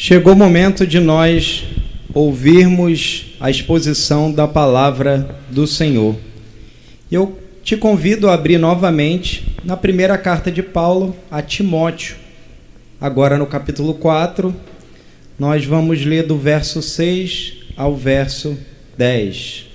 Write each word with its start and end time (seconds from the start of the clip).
Chegou 0.00 0.32
o 0.32 0.36
momento 0.36 0.86
de 0.86 1.00
nós 1.00 1.64
ouvirmos 2.14 3.34
a 3.40 3.50
exposição 3.50 4.30
da 4.30 4.46
palavra 4.46 5.36
do 5.50 5.66
Senhor. 5.66 6.16
Eu 7.10 7.36
te 7.64 7.76
convido 7.76 8.30
a 8.30 8.34
abrir 8.34 8.58
novamente 8.58 9.56
na 9.64 9.76
primeira 9.76 10.16
carta 10.16 10.52
de 10.52 10.62
Paulo 10.62 11.16
a 11.28 11.42
Timóteo. 11.42 12.14
Agora 13.00 13.36
no 13.36 13.44
capítulo 13.44 13.92
4, 13.92 14.54
nós 15.36 15.64
vamos 15.64 16.04
ler 16.04 16.22
do 16.22 16.38
verso 16.38 16.80
6 16.80 17.54
ao 17.76 17.96
verso 17.96 18.56
10. 18.96 19.66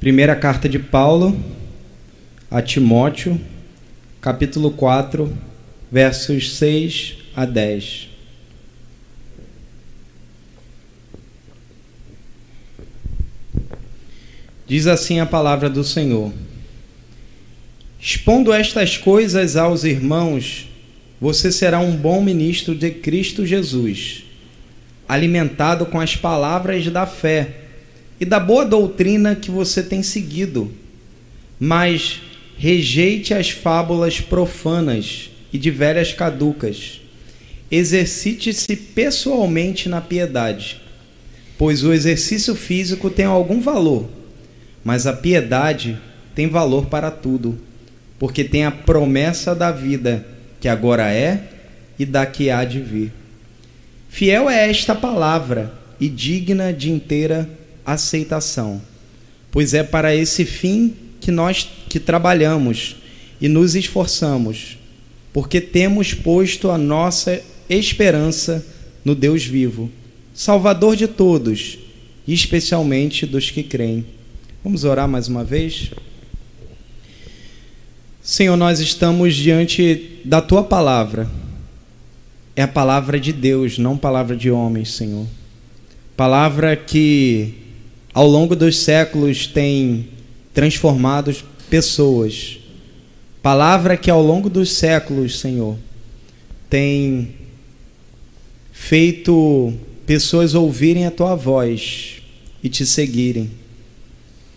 Primeira 0.00 0.34
carta 0.34 0.68
de 0.68 0.80
Paulo 0.80 1.38
a 2.50 2.60
Timóteo, 2.60 3.40
capítulo 4.20 4.72
4, 4.72 5.32
versos 5.92 6.56
6 6.56 7.19
a 7.34 7.44
10. 7.44 8.08
Diz 14.66 14.86
assim 14.86 15.20
a 15.20 15.26
palavra 15.26 15.68
do 15.68 15.82
Senhor: 15.82 16.32
Expondo 18.00 18.52
estas 18.52 18.96
coisas 18.96 19.56
aos 19.56 19.84
irmãos, 19.84 20.68
você 21.20 21.50
será 21.50 21.80
um 21.80 21.96
bom 21.96 22.22
ministro 22.22 22.74
de 22.74 22.90
Cristo 22.90 23.44
Jesus, 23.44 24.24
alimentado 25.08 25.86
com 25.86 26.00
as 26.00 26.16
palavras 26.16 26.86
da 26.88 27.06
fé 27.06 27.56
e 28.20 28.24
da 28.24 28.38
boa 28.38 28.64
doutrina 28.64 29.34
que 29.34 29.50
você 29.50 29.82
tem 29.82 30.02
seguido 30.02 30.72
mas 31.60 32.22
rejeite 32.56 33.34
as 33.34 33.50
fábulas 33.50 34.18
profanas 34.18 35.30
e 35.52 35.58
de 35.58 35.70
velhas 35.70 36.14
caducas. 36.14 36.99
Exercite-se 37.70 38.74
pessoalmente 38.74 39.88
na 39.88 40.00
piedade, 40.00 40.80
pois 41.56 41.84
o 41.84 41.92
exercício 41.92 42.54
físico 42.54 43.08
tem 43.08 43.24
algum 43.24 43.60
valor, 43.60 44.08
mas 44.82 45.06
a 45.06 45.12
piedade 45.12 45.96
tem 46.34 46.48
valor 46.48 46.86
para 46.86 47.10
tudo, 47.10 47.58
porque 48.18 48.42
tem 48.42 48.64
a 48.64 48.70
promessa 48.70 49.54
da 49.54 49.70
vida 49.70 50.26
que 50.60 50.68
agora 50.68 51.12
é 51.12 51.44
e 51.98 52.04
da 52.04 52.26
que 52.26 52.50
há 52.50 52.64
de 52.64 52.80
vir. 52.80 53.12
Fiel 54.08 54.50
é 54.50 54.68
esta 54.68 54.94
palavra 54.94 55.72
e 56.00 56.08
digna 56.08 56.72
de 56.72 56.90
inteira 56.90 57.48
aceitação, 57.86 58.82
pois 59.52 59.74
é 59.74 59.82
para 59.84 60.14
esse 60.14 60.44
fim 60.44 60.94
que 61.20 61.30
nós 61.30 61.68
que 61.88 62.00
trabalhamos 62.00 62.96
e 63.40 63.48
nos 63.48 63.74
esforçamos, 63.74 64.78
porque 65.32 65.60
temos 65.60 66.12
posto 66.12 66.70
a 66.70 66.78
nossa 66.78 67.40
esperança 67.76 68.64
no 69.04 69.14
Deus 69.14 69.44
vivo, 69.44 69.90
Salvador 70.34 70.96
de 70.96 71.06
todos, 71.06 71.78
e 72.26 72.32
especialmente 72.34 73.26
dos 73.26 73.50
que 73.50 73.62
creem. 73.62 74.04
Vamos 74.62 74.84
orar 74.84 75.08
mais 75.08 75.28
uma 75.28 75.44
vez? 75.44 75.90
Senhor, 78.22 78.56
nós 78.56 78.80
estamos 78.80 79.34
diante 79.34 80.20
da 80.24 80.40
tua 80.40 80.62
palavra. 80.62 81.28
É 82.54 82.62
a 82.62 82.68
palavra 82.68 83.18
de 83.18 83.32
Deus, 83.32 83.78
não 83.78 83.96
palavra 83.96 84.36
de 84.36 84.50
homens, 84.50 84.92
Senhor. 84.92 85.26
Palavra 86.16 86.76
que 86.76 87.54
ao 88.12 88.28
longo 88.28 88.54
dos 88.54 88.78
séculos 88.78 89.46
tem 89.46 90.08
transformados 90.52 91.42
pessoas. 91.70 92.58
Palavra 93.42 93.96
que 93.96 94.10
ao 94.10 94.22
longo 94.22 94.50
dos 94.50 94.72
séculos, 94.72 95.40
Senhor, 95.40 95.78
tem 96.68 97.39
feito 98.80 99.74
pessoas 100.06 100.54
ouvirem 100.54 101.06
a 101.06 101.10
tua 101.10 101.36
voz 101.36 102.22
e 102.64 102.68
te 102.68 102.84
seguirem. 102.84 103.50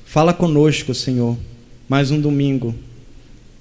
Fala 0.05 0.33
conosco, 0.33 0.95
Senhor, 0.95 1.37
mais 1.87 2.09
um 2.09 2.19
domingo, 2.19 2.73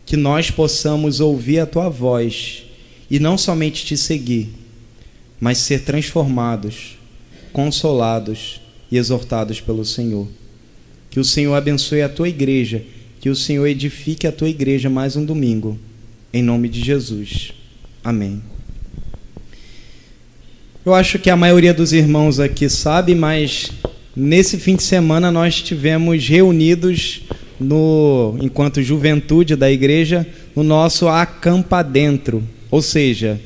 que 0.06 0.16
nós 0.16 0.50
possamos 0.50 1.20
ouvir 1.20 1.58
a 1.58 1.66
tua 1.66 1.90
voz 1.90 2.62
e 3.10 3.18
não 3.18 3.36
somente 3.36 3.84
te 3.84 3.96
seguir, 3.96 4.50
mas 5.38 5.58
ser 5.58 5.82
transformados, 5.82 6.96
consolados 7.52 8.60
e 8.90 8.96
exortados 8.96 9.60
pelo 9.60 9.84
Senhor. 9.84 10.28
Que 11.10 11.20
o 11.20 11.24
Senhor 11.24 11.54
abençoe 11.54 12.00
a 12.00 12.08
tua 12.08 12.28
igreja. 12.28 12.82
Que 13.20 13.28
o 13.28 13.36
Senhor 13.36 13.66
edifique 13.66 14.26
a 14.26 14.32
tua 14.32 14.48
igreja 14.48 14.88
mais 14.88 15.16
um 15.16 15.24
domingo. 15.24 15.78
Em 16.32 16.42
nome 16.42 16.68
de 16.68 16.82
Jesus. 16.82 17.52
Amém. 18.02 18.51
Eu 20.84 20.92
acho 20.92 21.16
que 21.16 21.30
a 21.30 21.36
maioria 21.36 21.72
dos 21.72 21.92
irmãos 21.92 22.40
aqui 22.40 22.68
sabe, 22.68 23.14
mas 23.14 23.70
nesse 24.16 24.58
fim 24.58 24.74
de 24.74 24.82
semana 24.82 25.30
nós 25.30 25.62
tivemos 25.62 26.26
reunidos 26.26 27.22
no 27.60 28.36
enquanto 28.40 28.82
juventude 28.82 29.54
da 29.54 29.70
igreja 29.70 30.26
no 30.56 30.64
nosso 30.64 31.06
acampa 31.06 31.84
dentro, 31.84 32.42
ou 32.68 32.82
seja, 32.82 33.40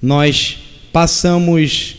nós 0.00 0.58
passamos 0.92 1.96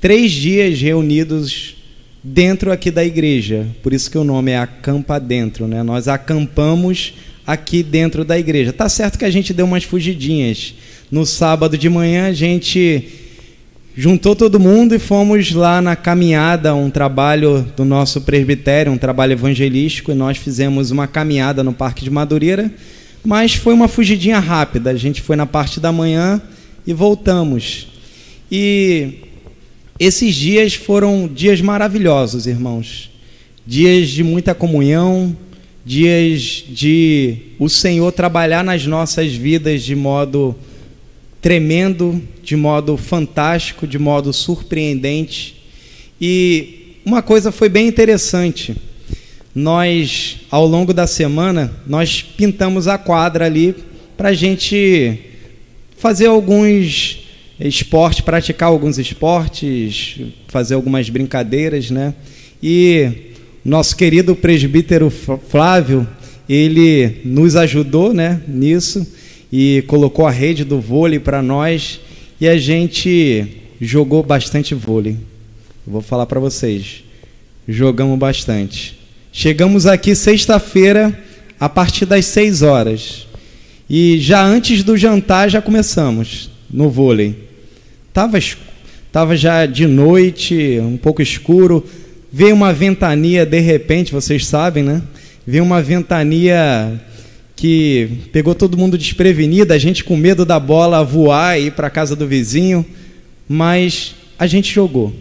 três 0.00 0.30
dias 0.30 0.80
reunidos 0.80 1.74
dentro 2.22 2.70
aqui 2.70 2.92
da 2.92 3.04
igreja. 3.04 3.66
Por 3.82 3.92
isso 3.92 4.08
que 4.08 4.16
o 4.16 4.22
nome 4.22 4.52
é 4.52 4.58
Acampa 4.58 5.18
Dentro, 5.18 5.66
né? 5.66 5.82
Nós 5.82 6.06
acampamos 6.06 7.14
aqui 7.44 7.82
dentro 7.82 8.24
da 8.24 8.38
igreja. 8.38 8.72
Tá 8.72 8.88
certo 8.88 9.18
que 9.18 9.24
a 9.24 9.30
gente 9.30 9.52
deu 9.52 9.66
umas 9.66 9.82
fugidinhas. 9.82 10.74
No 11.10 11.26
sábado 11.26 11.76
de 11.76 11.88
manhã 11.88 12.28
a 12.28 12.32
gente 12.32 13.21
juntou 13.94 14.34
todo 14.34 14.58
mundo 14.58 14.94
e 14.94 14.98
fomos 14.98 15.52
lá 15.52 15.80
na 15.82 15.94
caminhada, 15.94 16.74
um 16.74 16.90
trabalho 16.90 17.66
do 17.76 17.84
nosso 17.84 18.22
presbitério, 18.22 18.92
um 18.92 18.98
trabalho 18.98 19.32
evangelístico, 19.32 20.10
e 20.10 20.14
nós 20.14 20.38
fizemos 20.38 20.90
uma 20.90 21.06
caminhada 21.06 21.62
no 21.62 21.72
Parque 21.72 22.04
de 22.04 22.10
Madureira, 22.10 22.72
mas 23.24 23.54
foi 23.54 23.74
uma 23.74 23.88
fugidinha 23.88 24.38
rápida. 24.38 24.90
A 24.90 24.96
gente 24.96 25.20
foi 25.20 25.36
na 25.36 25.46
parte 25.46 25.78
da 25.78 25.92
manhã 25.92 26.40
e 26.86 26.92
voltamos. 26.92 27.88
E 28.50 29.20
esses 29.98 30.34
dias 30.34 30.74
foram 30.74 31.28
dias 31.32 31.60
maravilhosos, 31.60 32.46
irmãos. 32.46 33.10
Dias 33.64 34.08
de 34.08 34.24
muita 34.24 34.54
comunhão, 34.54 35.36
dias 35.84 36.64
de 36.68 37.36
o 37.58 37.68
Senhor 37.68 38.10
trabalhar 38.10 38.64
nas 38.64 38.86
nossas 38.86 39.32
vidas 39.32 39.82
de 39.82 39.94
modo 39.94 40.56
tremendo, 41.42 42.22
de 42.40 42.54
modo 42.54 42.96
fantástico, 42.96 43.84
de 43.84 43.98
modo 43.98 44.32
surpreendente. 44.32 45.60
E 46.20 46.98
uma 47.04 47.20
coisa 47.20 47.50
foi 47.50 47.68
bem 47.68 47.88
interessante. 47.88 48.76
Nós, 49.52 50.38
ao 50.48 50.64
longo 50.64 50.94
da 50.94 51.06
semana, 51.06 51.72
nós 51.84 52.22
pintamos 52.22 52.86
a 52.86 52.96
quadra 52.96 53.44
ali 53.44 53.74
para 54.16 54.28
a 54.28 54.32
gente 54.32 55.18
fazer 55.98 56.26
alguns 56.26 57.18
esporte, 57.58 58.22
praticar 58.22 58.68
alguns 58.68 58.98
esportes, 58.98 60.20
fazer 60.48 60.74
algumas 60.74 61.10
brincadeiras, 61.10 61.90
né? 61.90 62.14
E 62.62 63.32
nosso 63.64 63.96
querido 63.96 64.34
presbítero 64.36 65.10
Flávio, 65.10 66.06
ele 66.48 67.20
nos 67.24 67.56
ajudou, 67.56 68.12
né, 68.12 68.40
nisso 68.48 69.06
e 69.52 69.84
colocou 69.86 70.26
a 70.26 70.30
rede 70.30 70.64
do 70.64 70.80
vôlei 70.80 71.18
para 71.18 71.42
nós 71.42 72.00
e 72.40 72.48
a 72.48 72.56
gente 72.56 73.46
jogou 73.78 74.22
bastante 74.22 74.74
vôlei. 74.74 75.18
vou 75.86 76.00
falar 76.00 76.24
para 76.24 76.40
vocês, 76.40 77.04
jogamos 77.68 78.18
bastante. 78.18 78.98
Chegamos 79.30 79.86
aqui 79.86 80.14
sexta-feira 80.14 81.18
a 81.60 81.68
partir 81.68 82.06
das 82.06 82.24
6 82.26 82.62
horas. 82.62 83.26
E 83.88 84.18
já 84.18 84.42
antes 84.42 84.82
do 84.82 84.96
jantar 84.96 85.50
já 85.50 85.60
começamos 85.60 86.50
no 86.70 86.88
vôlei. 86.88 87.36
Tava, 88.12 88.38
tava 89.10 89.36
já 89.36 89.66
de 89.66 89.86
noite, 89.86 90.78
um 90.80 90.96
pouco 90.96 91.20
escuro. 91.20 91.84
Veio 92.32 92.54
uma 92.54 92.72
ventania 92.72 93.44
de 93.44 93.60
repente, 93.60 94.12
vocês 94.12 94.46
sabem, 94.46 94.82
né? 94.82 95.02
Veio 95.46 95.64
uma 95.64 95.82
ventania 95.82 97.00
que 97.62 98.08
pegou 98.32 98.56
todo 98.56 98.76
mundo 98.76 98.98
desprevenido, 98.98 99.72
a 99.72 99.78
gente 99.78 100.02
com 100.02 100.16
medo 100.16 100.44
da 100.44 100.58
bola 100.58 101.04
voar 101.04 101.56
e 101.56 101.66
ir 101.66 101.70
para 101.70 101.88
casa 101.88 102.16
do 102.16 102.26
vizinho, 102.26 102.84
mas 103.48 104.16
a 104.36 104.48
gente 104.48 104.74
jogou. 104.74 105.12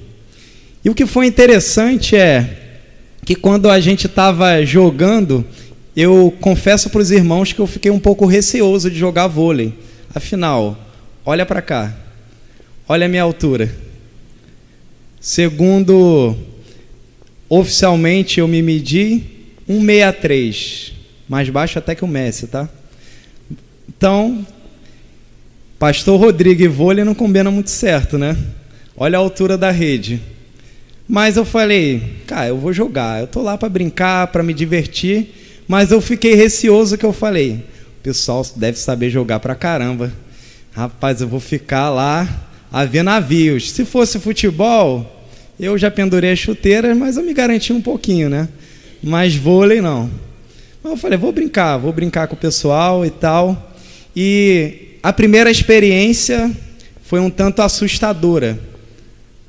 E 0.83 0.89
o 0.89 0.95
que 0.95 1.05
foi 1.05 1.27
interessante 1.27 2.15
é 2.15 2.79
que 3.23 3.35
quando 3.35 3.69
a 3.69 3.79
gente 3.79 4.07
estava 4.07 4.65
jogando, 4.65 5.45
eu 5.95 6.35
confesso 6.41 6.89
para 6.89 7.01
os 7.01 7.11
irmãos 7.11 7.53
que 7.53 7.59
eu 7.59 7.67
fiquei 7.67 7.91
um 7.91 7.99
pouco 7.99 8.25
receoso 8.25 8.89
de 8.89 8.97
jogar 8.97 9.27
vôlei. 9.27 9.75
Afinal, 10.11 10.75
olha 11.23 11.45
para 11.45 11.61
cá. 11.61 11.95
Olha 12.89 13.05
a 13.05 13.09
minha 13.09 13.21
altura. 13.21 13.71
Segundo 15.19 16.35
oficialmente 17.47 18.39
eu 18.39 18.47
me 18.47 18.63
medi 18.63 19.21
163, 19.67 21.00
mais 21.31 21.49
baixo 21.49 21.79
até 21.79 21.95
que 21.95 22.03
o 22.03 22.07
Messi, 22.09 22.45
tá? 22.45 22.67
Então, 23.87 24.45
Pastor 25.79 26.19
Rodrigo 26.19 26.61
e 26.61 26.67
vôlei 26.67 27.05
não 27.05 27.15
combina 27.15 27.49
muito 27.49 27.69
certo, 27.69 28.17
né? 28.17 28.35
Olha 28.97 29.17
a 29.17 29.21
altura 29.21 29.57
da 29.57 29.71
rede. 29.71 30.21
Mas 31.07 31.37
eu 31.37 31.45
falei, 31.45 32.17
cara, 32.27 32.49
eu 32.49 32.57
vou 32.57 32.73
jogar. 32.73 33.21
Eu 33.21 33.27
tô 33.27 33.41
lá 33.41 33.57
para 33.57 33.69
brincar, 33.69 34.27
para 34.27 34.43
me 34.43 34.53
divertir. 34.53 35.63
Mas 35.69 35.89
eu 35.89 36.01
fiquei 36.01 36.35
receoso 36.35 36.97
que 36.97 37.05
eu 37.05 37.13
falei, 37.13 37.63
o 37.99 38.03
pessoal 38.03 38.45
deve 38.57 38.77
saber 38.77 39.09
jogar 39.09 39.39
pra 39.39 39.55
caramba. 39.55 40.11
Rapaz, 40.73 41.21
eu 41.21 41.29
vou 41.29 41.39
ficar 41.39 41.89
lá 41.91 42.27
a 42.69 42.83
ver 42.83 43.03
navios. 43.03 43.71
Se 43.71 43.85
fosse 43.85 44.19
futebol, 44.19 45.25
eu 45.57 45.77
já 45.77 45.89
pendurei 45.89 46.33
as 46.33 46.39
chuteiras, 46.39 46.97
mas 46.97 47.15
eu 47.15 47.23
me 47.23 47.33
garanti 47.33 47.71
um 47.71 47.81
pouquinho, 47.81 48.29
né? 48.29 48.49
Mas 49.01 49.33
vôlei 49.33 49.79
não. 49.79 50.09
Eu 50.83 50.97
falei, 50.97 51.17
vou 51.17 51.31
brincar, 51.31 51.77
vou 51.77 51.93
brincar 51.93 52.27
com 52.27 52.33
o 52.33 52.37
pessoal 52.37 53.05
e 53.05 53.11
tal. 53.11 53.71
E 54.15 54.97
a 55.03 55.13
primeira 55.13 55.51
experiência 55.51 56.51
foi 57.03 57.19
um 57.19 57.29
tanto 57.29 57.61
assustadora. 57.61 58.59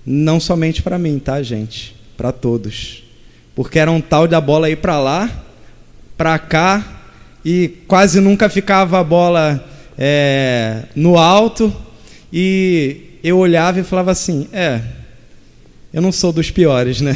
Não 0.05 0.39
somente 0.39 0.83
para 0.83 0.99
mim, 0.99 1.19
tá, 1.19 1.43
gente? 1.43 1.97
Para 2.19 2.33
todos. 2.33 3.03
Porque 3.55 3.79
era 3.79 3.91
um 3.91 4.01
tal 4.01 4.29
da 4.29 4.41
bola 4.41 4.69
ir 4.69 4.77
para 4.77 5.01
lá, 5.01 5.45
para 6.19 6.39
cá, 6.39 7.03
e 7.43 7.69
quase 7.89 8.21
nunca 8.21 8.49
ficava 8.51 9.01
a 9.01 9.05
bola 9.05 9.65
é, 9.97 10.83
no 10.95 11.17
alto. 11.17 11.75
E 12.31 13.19
eu 13.25 13.39
olhava 13.39 13.81
e 13.81 13.85
falava 13.85 14.11
assim: 14.11 14.49
é, 14.53 14.83
eu 15.93 16.03
não 16.03 16.13
sou 16.13 16.31
dos 16.31 16.51
piores, 16.51 17.01
né? 17.01 17.15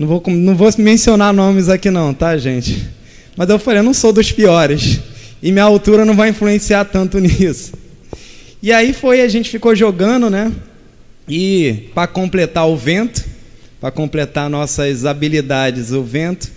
Não 0.00 0.06
vou, 0.06 0.22
não 0.28 0.56
vou 0.56 0.70
mencionar 0.78 1.30
nomes 1.30 1.68
aqui, 1.68 1.90
não, 1.90 2.14
tá, 2.14 2.34
gente? 2.38 2.88
Mas 3.36 3.50
eu 3.50 3.58
falei: 3.58 3.80
eu 3.80 3.84
não 3.84 3.92
sou 3.92 4.14
dos 4.14 4.32
piores 4.32 4.98
e 5.42 5.52
minha 5.52 5.64
altura 5.64 6.06
não 6.06 6.16
vai 6.16 6.30
influenciar 6.30 6.86
tanto 6.86 7.18
nisso. 7.20 7.74
E 8.62 8.72
aí 8.72 8.94
foi, 8.94 9.20
a 9.20 9.28
gente 9.28 9.50
ficou 9.50 9.76
jogando, 9.76 10.30
né? 10.30 10.50
E 11.28 11.90
para 11.94 12.06
completar 12.06 12.66
o 12.66 12.78
vento, 12.78 13.22
para 13.78 13.90
completar 13.90 14.48
nossas 14.48 15.04
habilidades, 15.04 15.92
o 15.92 16.02
vento, 16.02 16.50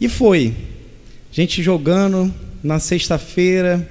e 0.00 0.08
foi. 0.08 0.52
A 1.30 1.34
gente 1.34 1.62
jogando 1.62 2.34
na 2.60 2.80
sexta-feira 2.80 3.88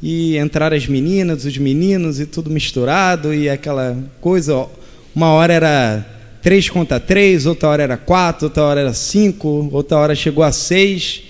e 0.00 0.38
entraram 0.38 0.76
as 0.76 0.86
meninas, 0.86 1.44
os 1.44 1.58
meninos 1.58 2.20
e 2.20 2.26
tudo 2.26 2.48
misturado 2.48 3.34
e 3.34 3.50
aquela 3.50 3.98
coisa. 4.20 4.68
Uma 5.16 5.32
hora 5.32 5.52
era 5.52 6.19
três 6.42 6.68
contra 6.68 6.98
três, 6.98 7.46
outra 7.46 7.68
hora 7.68 7.82
era 7.82 7.96
quatro, 7.96 8.46
outra 8.46 8.62
hora 8.62 8.80
era 8.80 8.94
cinco, 8.94 9.68
outra 9.72 9.98
hora 9.98 10.14
chegou 10.14 10.42
a 10.42 10.52
seis, 10.52 11.22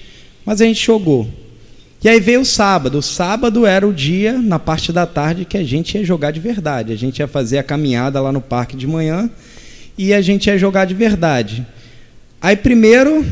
mas 0.44 0.60
a 0.60 0.64
gente 0.64 0.84
jogou. 0.84 1.28
E 2.02 2.08
aí 2.08 2.18
veio 2.18 2.40
o 2.40 2.44
sábado. 2.46 2.98
O 2.98 3.02
sábado 3.02 3.66
era 3.66 3.86
o 3.86 3.92
dia, 3.92 4.32
na 4.38 4.58
parte 4.58 4.90
da 4.90 5.04
tarde, 5.04 5.44
que 5.44 5.58
a 5.58 5.62
gente 5.62 5.98
ia 5.98 6.04
jogar 6.04 6.30
de 6.30 6.40
verdade. 6.40 6.92
A 6.92 6.96
gente 6.96 7.18
ia 7.18 7.28
fazer 7.28 7.58
a 7.58 7.62
caminhada 7.62 8.20
lá 8.20 8.32
no 8.32 8.40
parque 8.40 8.74
de 8.74 8.86
manhã 8.86 9.28
e 9.98 10.14
a 10.14 10.22
gente 10.22 10.46
ia 10.46 10.56
jogar 10.56 10.86
de 10.86 10.94
verdade. 10.94 11.66
Aí, 12.40 12.56
primeiro, 12.56 13.26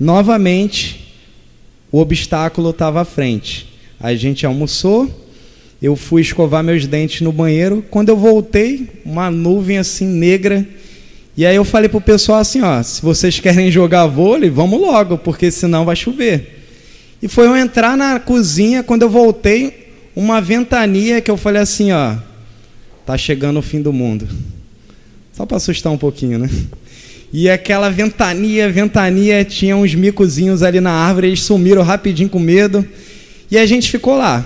novamente, 0.00 1.14
o 1.92 2.00
obstáculo 2.00 2.70
estava 2.70 3.02
à 3.02 3.04
frente. 3.04 3.68
A 4.00 4.12
gente 4.16 4.44
almoçou, 4.44 5.08
eu 5.80 5.94
fui 5.94 6.20
escovar 6.20 6.64
meus 6.64 6.88
dentes 6.88 7.20
no 7.20 7.30
banheiro. 7.30 7.84
Quando 7.88 8.08
eu 8.08 8.16
voltei, 8.16 9.00
uma 9.04 9.30
nuvem 9.30 9.78
assim 9.78 10.06
negra. 10.06 10.66
E 11.38 11.46
aí 11.46 11.54
eu 11.54 11.64
falei 11.64 11.88
pro 11.88 12.00
pessoal 12.00 12.40
assim, 12.40 12.62
ó, 12.62 12.82
se 12.82 13.00
vocês 13.00 13.38
querem 13.38 13.70
jogar 13.70 14.08
vôlei, 14.08 14.50
vamos 14.50 14.80
logo, 14.80 15.16
porque 15.16 15.52
senão 15.52 15.84
vai 15.84 15.94
chover. 15.94 16.64
E 17.22 17.28
foi 17.28 17.46
eu 17.46 17.56
entrar 17.56 17.96
na 17.96 18.18
cozinha, 18.18 18.82
quando 18.82 19.02
eu 19.02 19.08
voltei, 19.08 19.92
uma 20.16 20.40
ventania 20.40 21.20
que 21.20 21.30
eu 21.30 21.36
falei 21.36 21.62
assim, 21.62 21.92
ó, 21.92 22.16
tá 23.06 23.16
chegando 23.16 23.60
o 23.60 23.62
fim 23.62 23.80
do 23.80 23.92
mundo. 23.92 24.28
Só 25.32 25.46
para 25.46 25.58
assustar 25.58 25.92
um 25.92 25.96
pouquinho, 25.96 26.40
né? 26.40 26.50
E 27.32 27.48
aquela 27.48 27.88
ventania, 27.88 28.68
ventania, 28.68 29.44
tinha 29.44 29.76
uns 29.76 29.94
micozinhos 29.94 30.64
ali 30.64 30.80
na 30.80 30.90
árvore, 30.90 31.28
eles 31.28 31.42
sumiram 31.42 31.84
rapidinho 31.84 32.28
com 32.28 32.40
medo. 32.40 32.84
E 33.48 33.56
a 33.56 33.64
gente 33.64 33.88
ficou 33.92 34.16
lá. 34.16 34.44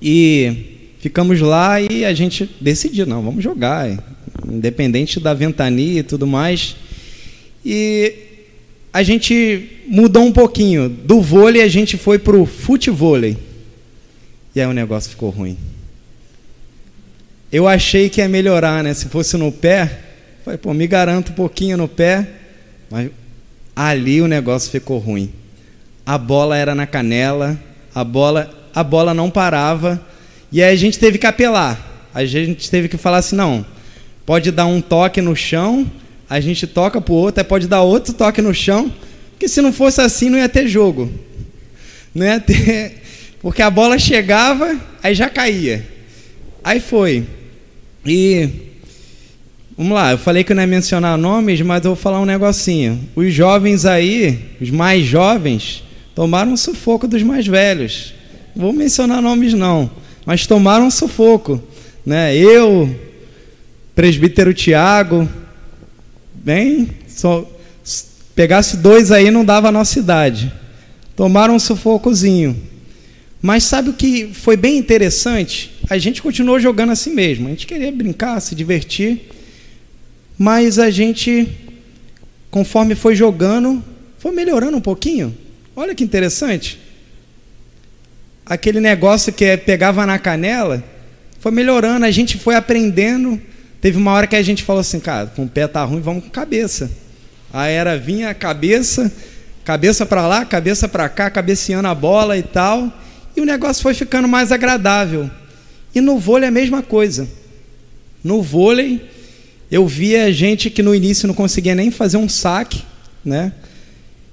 E 0.00 0.88
ficamos 1.00 1.38
lá 1.42 1.82
e 1.82 2.06
a 2.06 2.14
gente 2.14 2.48
decidiu, 2.58 3.04
não, 3.04 3.20
vamos 3.20 3.44
jogar, 3.44 3.90
independente 4.50 5.20
da 5.20 5.34
ventania 5.34 6.00
e 6.00 6.02
tudo 6.02 6.26
mais. 6.26 6.76
E 7.64 8.14
a 8.92 9.02
gente 9.02 9.82
mudou 9.86 10.24
um 10.24 10.32
pouquinho. 10.32 10.88
Do 10.88 11.20
vôlei 11.20 11.62
a 11.62 11.68
gente 11.68 11.96
foi 11.96 12.18
para 12.18 12.36
o 12.36 12.46
futevôlei. 12.46 13.36
E 14.54 14.60
aí 14.60 14.66
o 14.66 14.72
negócio 14.72 15.10
ficou 15.10 15.30
ruim. 15.30 15.56
Eu 17.50 17.68
achei 17.68 18.08
que 18.08 18.20
ia 18.20 18.28
melhorar, 18.28 18.82
né? 18.82 18.92
Se 18.92 19.06
fosse 19.06 19.36
no 19.36 19.52
pé, 19.52 20.00
falei, 20.44 20.58
pô, 20.58 20.74
me 20.74 20.86
garanto 20.86 21.30
um 21.30 21.34
pouquinho 21.34 21.76
no 21.76 21.88
pé. 21.88 22.26
Mas 22.90 23.10
ali 23.76 24.20
o 24.20 24.26
negócio 24.26 24.70
ficou 24.70 24.98
ruim. 24.98 25.30
A 26.04 26.18
bola 26.18 26.56
era 26.56 26.74
na 26.74 26.86
canela, 26.86 27.58
a 27.94 28.02
bola, 28.02 28.68
a 28.74 28.82
bola 28.82 29.14
não 29.14 29.30
parava. 29.30 30.04
E 30.50 30.62
aí 30.62 30.72
a 30.72 30.76
gente 30.76 30.98
teve 30.98 31.18
que 31.18 31.26
apelar. 31.26 32.08
A 32.12 32.24
gente 32.24 32.70
teve 32.70 32.88
que 32.88 32.96
falar 32.96 33.18
assim, 33.18 33.36
não, 33.36 33.64
pode 34.28 34.50
dar 34.50 34.66
um 34.66 34.78
toque 34.78 35.22
no 35.22 35.34
chão 35.34 35.90
a 36.28 36.40
gente 36.40 36.66
toca 36.66 37.00
para 37.00 37.12
o 37.12 37.16
outro, 37.16 37.44
pode 37.44 37.66
dar 37.66 37.80
outro 37.80 38.12
toque 38.12 38.42
no 38.42 38.52
chão, 38.52 38.92
que 39.38 39.48
se 39.48 39.62
não 39.62 39.72
fosse 39.72 40.00
assim 40.00 40.28
não 40.28 40.36
ia 40.36 40.48
ter 40.48 40.68
jogo. 40.68 41.10
Não 42.14 42.26
ia 42.26 42.38
ter, 42.38 43.02
porque 43.40 43.62
a 43.62 43.70
bola 43.70 43.98
chegava, 43.98 44.78
aí 45.02 45.14
já 45.14 45.30
caía. 45.30 45.86
Aí 46.62 46.80
foi. 46.80 47.24
E 48.04 48.48
vamos 49.76 49.94
lá, 49.94 50.10
eu 50.10 50.18
falei 50.18 50.44
que 50.44 50.52
não 50.52 50.62
ia 50.62 50.66
mencionar 50.66 51.16
nomes, 51.16 51.62
mas 51.62 51.82
eu 51.84 51.92
vou 51.92 51.96
falar 51.96 52.20
um 52.20 52.26
negocinho. 52.26 53.00
Os 53.16 53.32
jovens 53.32 53.86
aí, 53.86 54.38
os 54.60 54.70
mais 54.70 55.06
jovens, 55.06 55.82
tomaram 56.14 56.56
sufoco 56.56 57.08
dos 57.08 57.22
mais 57.22 57.46
velhos. 57.46 58.12
Não 58.54 58.66
vou 58.66 58.72
mencionar 58.74 59.22
nomes 59.22 59.54
não, 59.54 59.90
mas 60.26 60.46
tomaram 60.46 60.90
sufoco, 60.90 61.62
né? 62.04 62.36
Eu, 62.36 63.07
presbítero 63.98 64.54
Tiago, 64.54 65.28
Bem, 66.32 66.88
só 67.08 67.44
pegasse 68.32 68.76
dois 68.76 69.10
aí 69.10 69.28
não 69.28 69.44
dava 69.44 69.70
a 69.70 69.72
nossa 69.72 69.98
idade. 69.98 70.52
Tomaram 71.16 71.56
um 71.56 71.58
sufocozinho. 71.58 72.56
Mas 73.42 73.64
sabe 73.64 73.90
o 73.90 73.92
que 73.92 74.32
foi 74.32 74.56
bem 74.56 74.78
interessante? 74.78 75.74
A 75.90 75.98
gente 75.98 76.22
continuou 76.22 76.60
jogando 76.60 76.92
assim 76.92 77.12
mesmo. 77.12 77.48
A 77.48 77.50
gente 77.50 77.66
queria 77.66 77.90
brincar, 77.90 78.38
se 78.38 78.54
divertir. 78.54 79.32
Mas 80.38 80.78
a 80.78 80.90
gente, 80.90 81.48
conforme 82.52 82.94
foi 82.94 83.16
jogando, 83.16 83.82
foi 84.16 84.30
melhorando 84.30 84.76
um 84.76 84.80
pouquinho. 84.80 85.36
Olha 85.74 85.92
que 85.92 86.04
interessante. 86.04 86.78
Aquele 88.46 88.78
negócio 88.78 89.32
que 89.32 89.56
pegava 89.56 90.06
na 90.06 90.20
canela, 90.20 90.84
foi 91.40 91.50
melhorando, 91.50 92.06
a 92.06 92.12
gente 92.12 92.38
foi 92.38 92.54
aprendendo 92.54 93.42
Teve 93.80 93.96
uma 93.96 94.12
hora 94.12 94.26
que 94.26 94.36
a 94.36 94.42
gente 94.42 94.64
falou 94.64 94.80
assim, 94.80 94.98
cara, 94.98 95.26
com 95.26 95.44
o 95.44 95.48
pé 95.48 95.66
tá 95.66 95.84
ruim, 95.84 96.00
vamos 96.00 96.24
com 96.24 96.30
cabeça. 96.30 96.90
Aí 97.52 97.74
era 97.74 97.96
vinha 97.96 98.30
a 98.30 98.34
cabeça, 98.34 99.10
cabeça 99.64 100.04
para 100.04 100.26
lá, 100.26 100.44
cabeça 100.44 100.88
para 100.88 101.08
cá, 101.08 101.30
cabeceando 101.30 101.86
a 101.86 101.94
bola 101.94 102.36
e 102.36 102.42
tal. 102.42 102.92
E 103.36 103.40
o 103.40 103.44
negócio 103.44 103.82
foi 103.82 103.94
ficando 103.94 104.26
mais 104.26 104.50
agradável. 104.50 105.30
E 105.94 106.00
no 106.00 106.18
vôlei 106.18 106.46
é 106.46 106.48
a 106.48 106.52
mesma 106.52 106.82
coisa. 106.82 107.28
No 108.22 108.42
vôlei, 108.42 109.08
eu 109.70 109.86
via 109.86 110.32
gente 110.32 110.70
que 110.70 110.82
no 110.82 110.94
início 110.94 111.28
não 111.28 111.34
conseguia 111.34 111.74
nem 111.74 111.90
fazer 111.90 112.16
um 112.16 112.28
saque, 112.28 112.82
né? 113.24 113.52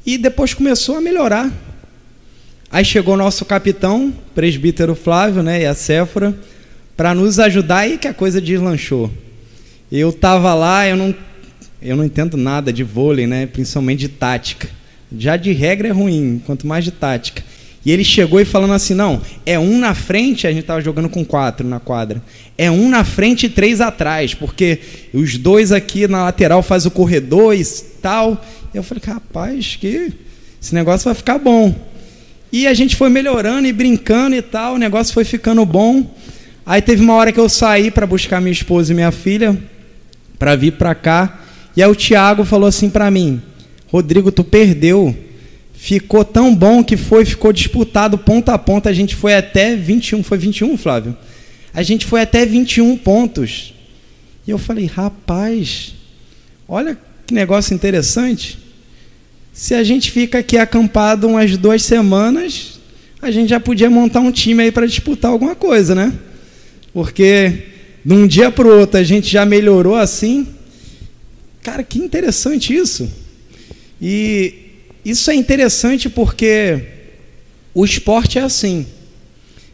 E 0.05 0.17
depois 0.17 0.53
começou 0.53 0.95
a 0.95 1.01
melhorar. 1.01 1.51
Aí 2.71 2.83
chegou 2.83 3.13
o 3.13 3.17
nosso 3.17 3.45
capitão, 3.45 4.13
presbítero 4.33 4.95
Flávio, 4.95 5.43
né, 5.43 5.61
e 5.61 5.65
a 5.65 5.73
Séfora, 5.73 6.35
para 6.97 7.13
nos 7.13 7.39
ajudar 7.39 7.87
e 7.87 7.97
que 7.97 8.07
a 8.07 8.13
coisa 8.13 8.41
deslanchou. 8.41 9.11
Eu 9.91 10.09
estava 10.09 10.53
lá, 10.53 10.87
eu 10.87 10.95
não, 10.95 11.15
eu 11.81 11.95
não 11.95 12.03
entendo 12.03 12.37
nada 12.37 12.73
de 12.73 12.83
vôlei, 12.83 13.27
né? 13.27 13.45
principalmente 13.45 13.99
de 13.99 14.09
tática. 14.09 14.67
Já 15.15 15.37
de 15.37 15.51
regra 15.51 15.87
é 15.87 15.91
ruim, 15.91 16.41
quanto 16.45 16.65
mais 16.65 16.83
de 16.83 16.91
tática. 16.91 17.43
E 17.85 17.91
ele 17.91 18.03
chegou 18.03 18.41
e 18.41 18.45
falando 18.45 18.73
assim: 18.73 18.95
não, 18.95 19.21
é 19.45 19.59
um 19.59 19.77
na 19.77 19.93
frente, 19.93 20.47
a 20.47 20.49
gente 20.49 20.61
estava 20.61 20.81
jogando 20.81 21.07
com 21.07 21.23
quatro 21.23 21.67
na 21.67 21.79
quadra. 21.79 22.21
É 22.57 22.71
um 22.71 22.89
na 22.89 23.03
frente 23.03 23.45
e 23.45 23.49
três 23.49 23.79
atrás, 23.79 24.33
porque 24.33 24.79
os 25.13 25.37
dois 25.37 25.71
aqui 25.71 26.07
na 26.07 26.23
lateral 26.23 26.63
faz 26.63 26.85
o 26.87 26.91
corredor 26.91 27.55
e 27.55 27.63
tal. 28.01 28.43
E 28.73 28.77
eu 28.77 28.81
falei: 28.81 29.03
rapaz, 29.05 29.77
que 29.79 30.11
esse 30.59 30.73
negócio 30.73 31.05
vai 31.05 31.13
ficar 31.13 31.37
bom. 31.37 31.75
E 32.51 32.65
a 32.65 32.73
gente 32.73 32.95
foi 32.95 33.09
melhorando 33.09 33.67
e 33.67 33.73
brincando 33.73 34.35
e 34.35 34.41
tal, 34.41 34.75
o 34.75 34.77
negócio 34.79 35.13
foi 35.13 35.23
ficando 35.23 35.63
bom. 35.63 36.09
Aí 36.65 36.81
teve 36.81 37.03
uma 37.03 37.13
hora 37.13 37.31
que 37.31 37.39
eu 37.39 37.47
saí 37.47 37.91
para 37.91 38.07
buscar 38.07 38.41
minha 38.41 38.51
esposa 38.51 38.91
e 38.91 38.95
minha 38.95 39.11
filha, 39.11 39.55
para 40.37 40.55
vir 40.55 40.73
para 40.73 40.93
cá. 40.95 41.41
E 41.75 41.83
aí 41.83 41.89
o 41.89 41.95
Tiago 41.95 42.45
falou 42.45 42.67
assim 42.67 42.89
para 42.89 43.09
mim: 43.11 43.41
Rodrigo, 43.87 44.31
tu 44.31 44.43
perdeu. 44.43 45.15
ficou 45.73 46.25
tão 46.25 46.55
bom 46.55 46.83
que 46.83 46.97
foi, 46.97 47.25
ficou 47.25 47.53
disputado 47.53 48.17
ponto 48.17 48.49
a 48.49 48.57
ponto. 48.57 48.89
A 48.89 48.93
gente 48.93 49.15
foi 49.15 49.35
até 49.35 49.75
21, 49.75 50.23
foi 50.23 50.37
21, 50.37 50.77
Flávio? 50.77 51.15
A 51.73 51.83
gente 51.83 52.05
foi 52.05 52.21
até 52.21 52.45
21 52.45 52.97
pontos. 52.97 53.73
E 54.47 54.51
eu 54.51 54.57
falei, 54.57 54.85
rapaz, 54.85 55.93
olha 56.67 56.97
que 57.25 57.33
negócio 57.33 57.73
interessante. 57.73 58.59
Se 59.51 59.73
a 59.73 59.83
gente 59.83 60.11
fica 60.11 60.39
aqui 60.39 60.57
acampado 60.57 61.27
umas 61.27 61.57
duas 61.57 61.81
semanas, 61.81 62.79
a 63.21 63.31
gente 63.31 63.49
já 63.49 63.59
podia 63.59 63.89
montar 63.89 64.19
um 64.19 64.31
time 64.31 64.63
aí 64.63 64.71
para 64.71 64.85
disputar 64.85 65.31
alguma 65.31 65.55
coisa, 65.55 65.95
né? 65.95 66.13
Porque 66.93 67.63
de 68.05 68.13
um 68.13 68.27
dia 68.27 68.51
para 68.51 68.67
o 68.67 68.79
outro 68.79 68.99
a 68.99 69.03
gente 69.03 69.27
já 69.27 69.43
melhorou 69.45 69.95
assim. 69.95 70.47
Cara, 71.63 71.83
que 71.83 71.97
interessante 71.97 72.71
isso. 72.71 73.09
E 73.99 74.53
isso 75.03 75.31
é 75.31 75.35
interessante 75.35 76.07
porque 76.07 76.83
o 77.73 77.83
esporte 77.83 78.37
é 78.37 78.43
assim. 78.43 78.85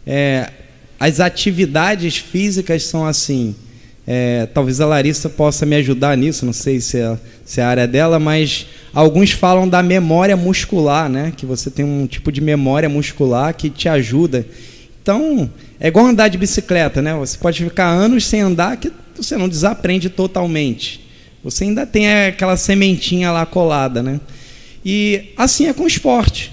É, 0.07 0.49
as 0.97 1.19
atividades 1.19 2.17
físicas 2.17 2.83
são 2.83 3.05
assim. 3.05 3.53
É, 4.07 4.47
talvez 4.53 4.79
a 4.79 4.85
Larissa 4.85 5.29
possa 5.29 5.65
me 5.65 5.75
ajudar 5.75 6.17
nisso, 6.17 6.45
não 6.45 6.53
sei 6.53 6.79
se 6.79 6.97
é, 6.97 7.17
se 7.45 7.59
é 7.59 7.63
a 7.63 7.67
área 7.67 7.87
dela, 7.87 8.17
mas 8.17 8.65
alguns 8.93 9.31
falam 9.31 9.67
da 9.67 9.83
memória 9.83 10.37
muscular, 10.37 11.09
né? 11.09 11.33
Que 11.35 11.45
você 11.45 11.69
tem 11.69 11.83
um 11.83 12.07
tipo 12.07 12.31
de 12.31 12.39
memória 12.39 12.87
muscular 12.87 13.53
que 13.53 13.69
te 13.69 13.89
ajuda. 13.89 14.45
Então, 15.01 15.49
é 15.79 15.87
igual 15.87 16.05
andar 16.05 16.27
de 16.27 16.37
bicicleta, 16.37 17.01
né? 17.01 17.13
Você 17.15 17.37
pode 17.37 17.63
ficar 17.63 17.87
anos 17.87 18.25
sem 18.25 18.41
andar 18.41 18.77
que 18.77 18.91
você 19.15 19.35
não 19.35 19.49
desaprende 19.49 20.09
totalmente. 20.09 21.01
Você 21.43 21.63
ainda 21.63 21.85
tem 21.87 22.11
aquela 22.27 22.55
sementinha 22.55 23.31
lá 23.31 23.45
colada, 23.45 24.03
né? 24.03 24.19
E 24.85 25.33
assim 25.35 25.67
é 25.67 25.73
com 25.73 25.83
o 25.83 25.87
esporte. 25.87 26.51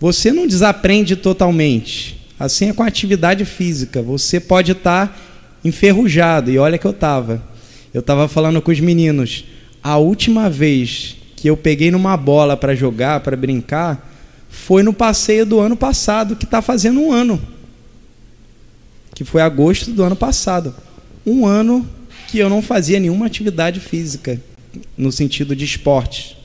Você 0.00 0.32
não 0.32 0.46
desaprende 0.46 1.14
totalmente. 1.14 2.20
Assim 2.38 2.68
é 2.68 2.72
com 2.72 2.82
a 2.82 2.88
atividade 2.88 3.44
física. 3.44 4.02
Você 4.02 4.40
pode 4.40 4.72
estar 4.72 5.16
enferrujado. 5.64 6.50
E 6.50 6.58
olha 6.58 6.78
que 6.78 6.86
eu 6.86 6.90
estava. 6.90 7.40
Eu 7.94 8.00
estava 8.00 8.26
falando 8.26 8.60
com 8.60 8.72
os 8.72 8.80
meninos. 8.80 9.44
A 9.82 9.98
última 9.98 10.50
vez 10.50 11.16
que 11.36 11.48
eu 11.48 11.56
peguei 11.56 11.92
numa 11.92 12.16
bola 12.16 12.56
para 12.56 12.74
jogar, 12.74 13.20
para 13.20 13.36
brincar, 13.36 14.11
foi 14.52 14.82
no 14.82 14.92
passeio 14.92 15.46
do 15.46 15.58
ano 15.58 15.74
passado, 15.74 16.36
que 16.36 16.44
está 16.44 16.60
fazendo 16.60 17.00
um 17.00 17.10
ano 17.10 17.40
que 19.14 19.24
foi 19.24 19.40
agosto 19.40 19.90
do 19.90 20.02
ano 20.02 20.14
passado. 20.14 20.74
Um 21.26 21.46
ano 21.46 21.88
que 22.28 22.38
eu 22.38 22.50
não 22.50 22.60
fazia 22.60 23.00
nenhuma 23.00 23.26
atividade 23.26 23.80
física, 23.80 24.40
no 24.96 25.10
sentido 25.10 25.56
de 25.56 25.64
esporte. 25.64 26.36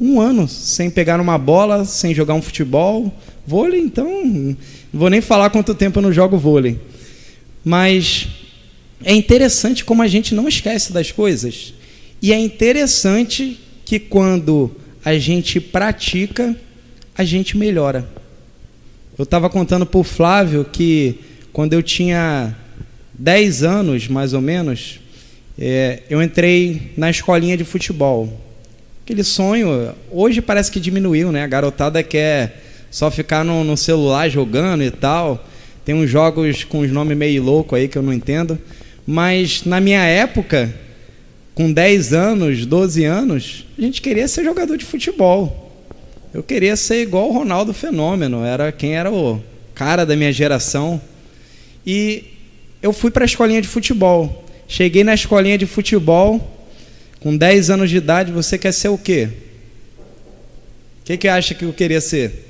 Um 0.00 0.20
ano 0.20 0.48
sem 0.48 0.90
pegar 0.90 1.20
uma 1.20 1.38
bola, 1.38 1.84
sem 1.84 2.12
jogar 2.12 2.34
um 2.34 2.42
futebol, 2.42 3.12
vôlei, 3.46 3.80
então, 3.80 4.24
não 4.24 4.56
vou 4.92 5.08
nem 5.08 5.20
falar 5.20 5.50
quanto 5.50 5.74
tempo 5.74 5.98
eu 5.98 6.02
não 6.02 6.12
jogo 6.12 6.36
vôlei. 6.36 6.80
Mas 7.64 8.26
é 9.04 9.14
interessante 9.14 9.84
como 9.84 10.02
a 10.02 10.08
gente 10.08 10.34
não 10.34 10.48
esquece 10.48 10.92
das 10.92 11.12
coisas. 11.12 11.72
E 12.20 12.32
é 12.32 12.38
interessante 12.38 13.60
que 13.84 14.00
quando 14.00 14.70
a 15.04 15.16
gente 15.18 15.60
pratica, 15.60 16.56
a 17.16 17.24
gente 17.24 17.56
melhora. 17.56 18.08
Eu 19.18 19.24
estava 19.24 19.50
contando 19.50 19.84
para 19.84 20.00
o 20.00 20.04
Flávio 20.04 20.64
que 20.64 21.18
quando 21.52 21.74
eu 21.74 21.82
tinha 21.82 22.56
10 23.14 23.62
anos, 23.62 24.08
mais 24.08 24.32
ou 24.32 24.40
menos, 24.40 25.00
é, 25.58 26.00
eu 26.08 26.22
entrei 26.22 26.92
na 26.96 27.10
escolinha 27.10 27.56
de 27.56 27.64
futebol. 27.64 28.40
Aquele 29.04 29.22
sonho, 29.22 29.92
hoje 30.10 30.40
parece 30.40 30.70
que 30.70 30.80
diminuiu, 30.80 31.30
né? 31.30 31.42
A 31.42 31.46
garotada 31.46 32.02
quer 32.02 32.62
só 32.90 33.10
ficar 33.10 33.44
no, 33.44 33.62
no 33.62 33.76
celular 33.76 34.28
jogando 34.30 34.82
e 34.82 34.90
tal. 34.90 35.46
Tem 35.84 35.94
uns 35.94 36.08
jogos 36.08 36.64
com 36.64 36.80
os 36.80 36.90
nomes 36.90 37.16
meio 37.16 37.42
louco 37.42 37.74
aí 37.74 37.88
que 37.88 37.98
eu 37.98 38.02
não 38.02 38.12
entendo. 38.12 38.58
Mas 39.06 39.64
na 39.64 39.80
minha 39.80 40.04
época, 40.04 40.72
com 41.54 41.70
10 41.70 42.14
anos, 42.14 42.64
12 42.64 43.04
anos, 43.04 43.66
a 43.76 43.80
gente 43.80 44.00
queria 44.00 44.26
ser 44.26 44.44
jogador 44.44 44.78
de 44.78 44.84
futebol. 44.84 45.61
Eu 46.32 46.42
queria 46.42 46.76
ser 46.76 47.02
igual 47.02 47.28
o 47.28 47.32
Ronaldo 47.32 47.74
Fenômeno, 47.74 48.42
era 48.42 48.72
quem 48.72 48.96
era 48.96 49.12
o 49.12 49.42
cara 49.74 50.06
da 50.06 50.16
minha 50.16 50.32
geração. 50.32 51.00
E 51.86 52.24
eu 52.80 52.92
fui 52.92 53.10
para 53.10 53.24
a 53.24 53.26
escolinha 53.26 53.60
de 53.60 53.68
futebol. 53.68 54.44
Cheguei 54.66 55.04
na 55.04 55.12
escolinha 55.12 55.58
de 55.58 55.66
futebol, 55.66 56.58
com 57.20 57.36
10 57.36 57.68
anos 57.70 57.90
de 57.90 57.98
idade, 57.98 58.32
você 58.32 58.56
quer 58.56 58.72
ser 58.72 58.88
o 58.88 58.96
quê? 58.96 59.28
O 61.00 61.04
que, 61.04 61.18
que 61.18 61.28
acha 61.28 61.54
que 61.54 61.64
eu 61.64 61.72
queria 61.72 62.00
ser? 62.00 62.48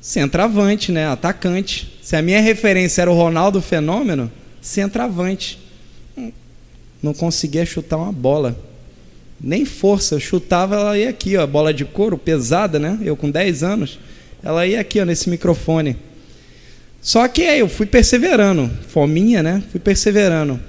Centravante, 0.00 0.92
né? 0.92 1.08
Atacante. 1.08 1.98
Se 2.00 2.14
a 2.14 2.22
minha 2.22 2.40
referência 2.40 3.02
era 3.02 3.10
o 3.10 3.14
Ronaldo 3.14 3.60
Fenômeno, 3.60 4.30
centravante. 4.62 5.58
Não 7.02 7.12
conseguia 7.12 7.66
chutar 7.66 7.96
uma 7.96 8.12
bola. 8.12 8.67
Nem 9.40 9.64
força. 9.64 10.14
Eu 10.14 10.20
chutava, 10.20 10.76
ela 10.76 10.98
ia 10.98 11.10
aqui, 11.10 11.36
ó, 11.36 11.46
bola 11.46 11.72
de 11.72 11.84
couro, 11.84 12.18
pesada, 12.18 12.78
né? 12.78 12.98
Eu 13.02 13.16
com 13.16 13.30
10 13.30 13.62
anos. 13.62 13.98
Ela 14.42 14.66
ia 14.66 14.80
aqui, 14.80 15.00
ó, 15.00 15.04
nesse 15.04 15.30
microfone. 15.30 15.96
Só 17.00 17.26
que 17.28 17.42
aí 17.42 17.60
eu 17.60 17.68
fui 17.68 17.86
perseverando, 17.86 18.70
fominha, 18.88 19.42
né? 19.42 19.62
Fui 19.70 19.80
perseverando. 19.80 20.60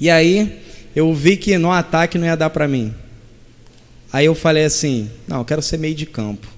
E 0.00 0.10
aí 0.10 0.60
eu 0.96 1.12
vi 1.14 1.36
que 1.36 1.56
no 1.58 1.70
ataque 1.70 2.18
não 2.18 2.26
ia 2.26 2.36
dar 2.36 2.50
para 2.50 2.66
mim. 2.66 2.92
Aí 4.12 4.26
eu 4.26 4.34
falei 4.34 4.64
assim: 4.64 5.10
não, 5.28 5.38
eu 5.38 5.44
quero 5.44 5.62
ser 5.62 5.78
meio 5.78 5.94
de 5.94 6.06
campo. 6.06 6.48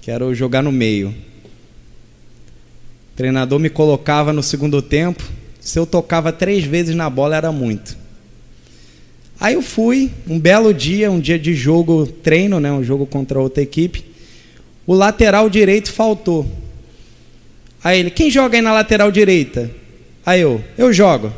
Quero 0.00 0.34
jogar 0.34 0.62
no 0.62 0.72
meio. 0.72 1.08
O 1.08 3.16
treinador 3.16 3.58
me 3.58 3.70
colocava 3.70 4.32
no 4.32 4.42
segundo 4.42 4.82
tempo. 4.82 5.22
Se 5.60 5.78
eu 5.78 5.86
tocava 5.86 6.32
três 6.32 6.64
vezes 6.64 6.94
na 6.94 7.08
bola, 7.08 7.36
era 7.36 7.50
muito. 7.50 7.96
Aí 9.40 9.54
eu 9.54 9.62
fui, 9.62 10.10
um 10.28 10.38
belo 10.38 10.72
dia, 10.72 11.10
um 11.10 11.20
dia 11.20 11.38
de 11.38 11.54
jogo, 11.54 12.06
treino, 12.06 12.60
né, 12.60 12.70
um 12.72 12.82
jogo 12.82 13.06
contra 13.06 13.38
outra 13.38 13.62
equipe. 13.62 14.04
O 14.86 14.94
lateral 14.94 15.50
direito 15.50 15.92
faltou. 15.92 16.46
Aí 17.82 17.98
ele, 17.98 18.10
quem 18.10 18.30
joga 18.30 18.56
aí 18.56 18.62
na 18.62 18.72
lateral 18.72 19.10
direita? 19.10 19.70
Aí 20.24 20.40
eu, 20.40 20.62
eu 20.78 20.92
jogo. 20.92 21.32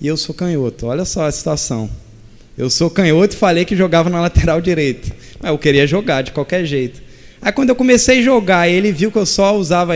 E 0.00 0.06
eu 0.06 0.16
sou 0.16 0.34
canhoto, 0.34 0.86
olha 0.86 1.04
só 1.04 1.26
a 1.26 1.32
situação. 1.32 1.90
Eu 2.56 2.70
sou 2.70 2.90
canhoto 2.90 3.34
e 3.34 3.38
falei 3.38 3.64
que 3.64 3.74
jogava 3.74 4.08
na 4.10 4.20
lateral 4.20 4.60
direita. 4.60 5.10
Mas 5.40 5.50
eu 5.50 5.58
queria 5.58 5.86
jogar 5.86 6.22
de 6.22 6.30
qualquer 6.30 6.64
jeito. 6.64 7.02
Aí 7.40 7.50
quando 7.52 7.70
eu 7.70 7.76
comecei 7.76 8.20
a 8.20 8.22
jogar 8.22 8.68
ele 8.68 8.92
viu 8.92 9.10
que 9.10 9.18
eu 9.18 9.26
só 9.26 9.56
usava 9.56 9.94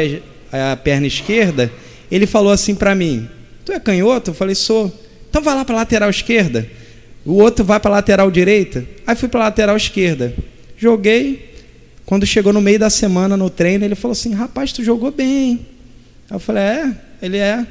a 0.50 0.76
perna 0.76 1.06
esquerda, 1.06 1.70
ele 2.10 2.26
falou 2.26 2.52
assim 2.52 2.74
para 2.74 2.94
mim: 2.94 3.28
Tu 3.64 3.72
é 3.72 3.78
canhoto? 3.78 4.30
Eu 4.30 4.34
falei: 4.34 4.54
Sou. 4.54 4.92
Então 5.28 5.42
vai 5.42 5.54
lá 5.54 5.64
para 5.64 5.76
lateral 5.76 6.10
esquerda. 6.10 6.68
O 7.24 7.34
outro 7.34 7.64
vai 7.64 7.80
para 7.80 7.90
lateral 7.90 8.30
direita. 8.30 8.86
Aí 9.06 9.16
fui 9.16 9.28
para 9.28 9.40
lateral 9.40 9.76
esquerda. 9.76 10.34
Joguei, 10.76 11.54
quando 12.04 12.26
chegou 12.26 12.52
no 12.52 12.60
meio 12.60 12.78
da 12.78 12.90
semana 12.90 13.36
no 13.36 13.48
treino, 13.48 13.84
ele 13.84 13.94
falou 13.94 14.12
assim: 14.12 14.34
Rapaz, 14.34 14.72
tu 14.72 14.84
jogou 14.84 15.10
bem. 15.10 15.66
Eu 16.30 16.38
falei: 16.38 16.62
É, 16.62 16.96
ele 17.22 17.38
é. 17.38 17.66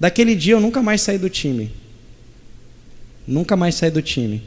Daquele 0.00 0.34
dia 0.34 0.54
eu 0.54 0.60
nunca 0.60 0.82
mais 0.82 1.00
saí 1.00 1.16
do 1.16 1.30
time. 1.30 1.70
Nunca 3.26 3.56
mais 3.56 3.76
saí 3.76 3.90
do 3.90 4.02
time. 4.02 4.42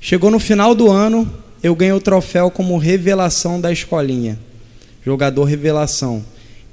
Chegou 0.00 0.30
no 0.30 0.38
final 0.38 0.74
do 0.74 0.88
ano, 0.88 1.28
eu 1.62 1.74
ganhei 1.74 1.92
o 1.92 2.00
troféu 2.00 2.50
como 2.50 2.78
revelação 2.78 3.60
da 3.60 3.72
escolinha. 3.72 4.38
Jogador 5.04 5.42
revelação. 5.44 6.24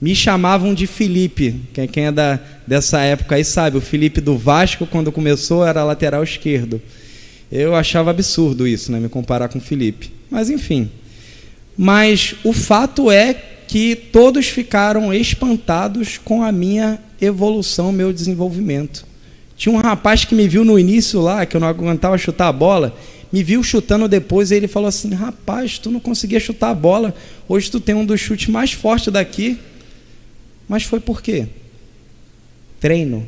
Me 0.02 0.16
chamavam 0.16 0.74
de 0.74 0.88
Felipe. 0.88 1.62
Quem 1.92 2.06
é 2.08 2.12
da, 2.12 2.40
dessa 2.68 3.02
época 3.02 3.36
aí 3.36 3.44
sabe, 3.46 3.78
o 3.78 3.82
Felipe 3.82 4.20
do 4.20 4.38
Vasco, 4.38 4.86
quando 4.86 5.12
começou, 5.12 5.66
era 5.66 5.84
lateral 5.84 6.24
esquerdo. 6.24 6.82
Eu 7.52 7.75
achava 7.75 8.12
absurdo 8.12 8.68
isso, 8.68 8.92
né? 8.92 9.00
Me 9.00 9.08
comparar 9.08 9.48
com 9.48 9.60
o 9.60 9.62
Felipe. 9.62 10.12
Mas 10.30 10.50
enfim. 10.50 10.90
Mas 11.78 12.36
o 12.44 12.52
fato 12.52 13.10
é 13.10 13.34
que 13.68 13.96
todos 13.96 14.48
ficaram 14.48 15.14
espantados 15.14 16.18
com 16.18 16.44
a 16.44 16.52
minha 16.52 17.00
evolução, 17.20 17.92
meu 17.92 18.14
desenvolvimento. 18.14 19.06
Tinha 19.56 19.74
um 19.74 19.80
rapaz 19.80 20.25
que 20.25 20.36
me 20.36 20.48
viu 20.48 20.66
no 20.66 20.78
início 20.78 21.22
lá, 21.22 21.46
que 21.46 21.56
eu 21.56 21.62
não 21.62 21.68
aguentava 21.68 22.18
chutar 22.18 22.48
a 22.48 22.52
bola, 22.52 22.96
me 23.32 23.42
viu 23.42 23.64
chutando 23.64 24.08
depois 24.08 24.52
e 24.52 24.56
ele 24.56 24.68
falou 24.68 24.90
assim: 24.90 25.14
Rapaz, 25.14 25.80
tu 25.80 25.90
não 25.90 26.00
conseguia 26.00 26.40
chutar 26.40 26.70
a 26.70 26.75
bola, 26.75 27.14
hoje 27.48 27.72
tu 27.72 27.80
tem 27.80 27.96
um 27.96 28.06
dos 28.06 28.20
chutes 28.20 28.48
mais 28.48 28.72
fortes 28.72 29.12
daqui. 29.12 29.58
Mas 30.67 30.84
foi 30.84 31.00
por 31.00 31.22
quê? 31.22 31.48
Treino. 32.79 33.27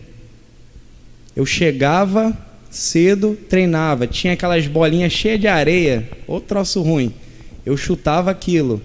Eu 1.35 1.45
chegava 1.45 2.37
cedo, 2.69 3.37
treinava, 3.49 4.07
tinha 4.07 4.33
aquelas 4.33 4.67
bolinhas 4.67 5.13
cheias 5.13 5.39
de 5.39 5.47
areia, 5.47 6.09
outro 6.27 6.49
troço 6.49 6.81
ruim 6.81 7.13
eu 7.67 7.75
chutava 7.75 8.31
aquilo. 8.31 8.81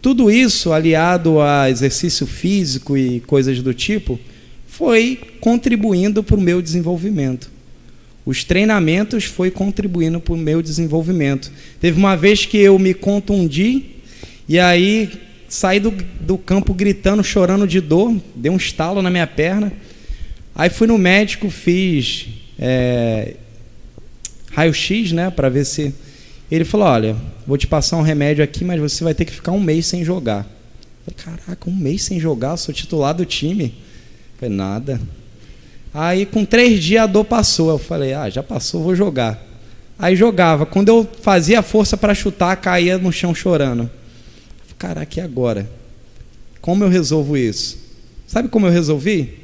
Tudo 0.00 0.30
isso, 0.30 0.72
aliado 0.72 1.40
a 1.40 1.68
exercício 1.68 2.26
físico 2.26 2.96
e 2.96 3.18
coisas 3.20 3.60
do 3.60 3.74
tipo, 3.74 4.20
foi 4.68 5.18
contribuindo 5.40 6.22
para 6.22 6.36
o 6.36 6.40
meu 6.40 6.62
desenvolvimento. 6.62 7.50
Os 8.24 8.44
treinamentos 8.44 9.24
foi 9.24 9.50
contribuindo 9.50 10.20
para 10.20 10.32
o 10.32 10.38
meu 10.38 10.62
desenvolvimento. 10.62 11.50
Teve 11.80 11.98
uma 11.98 12.16
vez 12.16 12.46
que 12.46 12.56
eu 12.56 12.78
me 12.78 12.94
contundi 12.94 13.96
e 14.48 14.60
aí 14.60 15.10
saí 15.50 15.80
do, 15.80 15.90
do 16.20 16.38
campo 16.38 16.72
gritando, 16.72 17.22
chorando 17.22 17.66
de 17.66 17.80
dor, 17.80 18.16
deu 18.34 18.52
um 18.52 18.56
estalo 18.56 19.02
na 19.02 19.10
minha 19.10 19.26
perna. 19.26 19.72
Aí 20.54 20.70
fui 20.70 20.86
no 20.86 20.96
médico, 20.96 21.50
fiz 21.50 22.28
é, 22.58 23.34
raio-x, 24.52 25.12
né, 25.12 25.28
para 25.30 25.48
ver 25.48 25.66
se. 25.66 25.92
Ele 26.50 26.64
falou: 26.64 26.86
Olha, 26.86 27.16
vou 27.46 27.58
te 27.58 27.66
passar 27.66 27.96
um 27.96 28.02
remédio 28.02 28.42
aqui, 28.42 28.64
mas 28.64 28.80
você 28.80 29.04
vai 29.04 29.12
ter 29.12 29.24
que 29.24 29.32
ficar 29.32 29.52
um 29.52 29.60
mês 29.60 29.86
sem 29.86 30.04
jogar. 30.04 30.46
Eu 31.06 31.14
falei, 31.14 31.38
Caraca, 31.44 31.68
um 31.68 31.74
mês 31.74 32.02
sem 32.02 32.20
jogar, 32.20 32.56
sou 32.56 32.72
titular 32.72 33.12
do 33.12 33.24
time. 33.24 33.74
Falei, 34.38 34.54
nada. 34.54 35.00
Aí 35.92 36.24
com 36.24 36.44
três 36.44 36.82
dias 36.82 37.02
a 37.02 37.06
dor 37.06 37.24
passou. 37.24 37.70
Eu 37.70 37.78
falei, 37.78 38.12
ah, 38.12 38.30
já 38.30 38.42
passou, 38.42 38.82
vou 38.82 38.94
jogar. 38.94 39.42
Aí 39.98 40.14
jogava. 40.14 40.64
Quando 40.64 40.88
eu 40.88 41.08
fazia 41.20 41.62
força 41.62 41.96
para 41.96 42.14
chutar, 42.14 42.56
caía 42.56 42.96
no 42.96 43.12
chão 43.12 43.34
chorando. 43.34 43.90
Caraca, 44.80 45.20
e 45.20 45.22
agora? 45.22 45.70
Como 46.60 46.82
eu 46.82 46.88
resolvo 46.88 47.36
isso? 47.36 47.78
Sabe 48.26 48.48
como 48.48 48.66
eu 48.66 48.72
resolvi? 48.72 49.38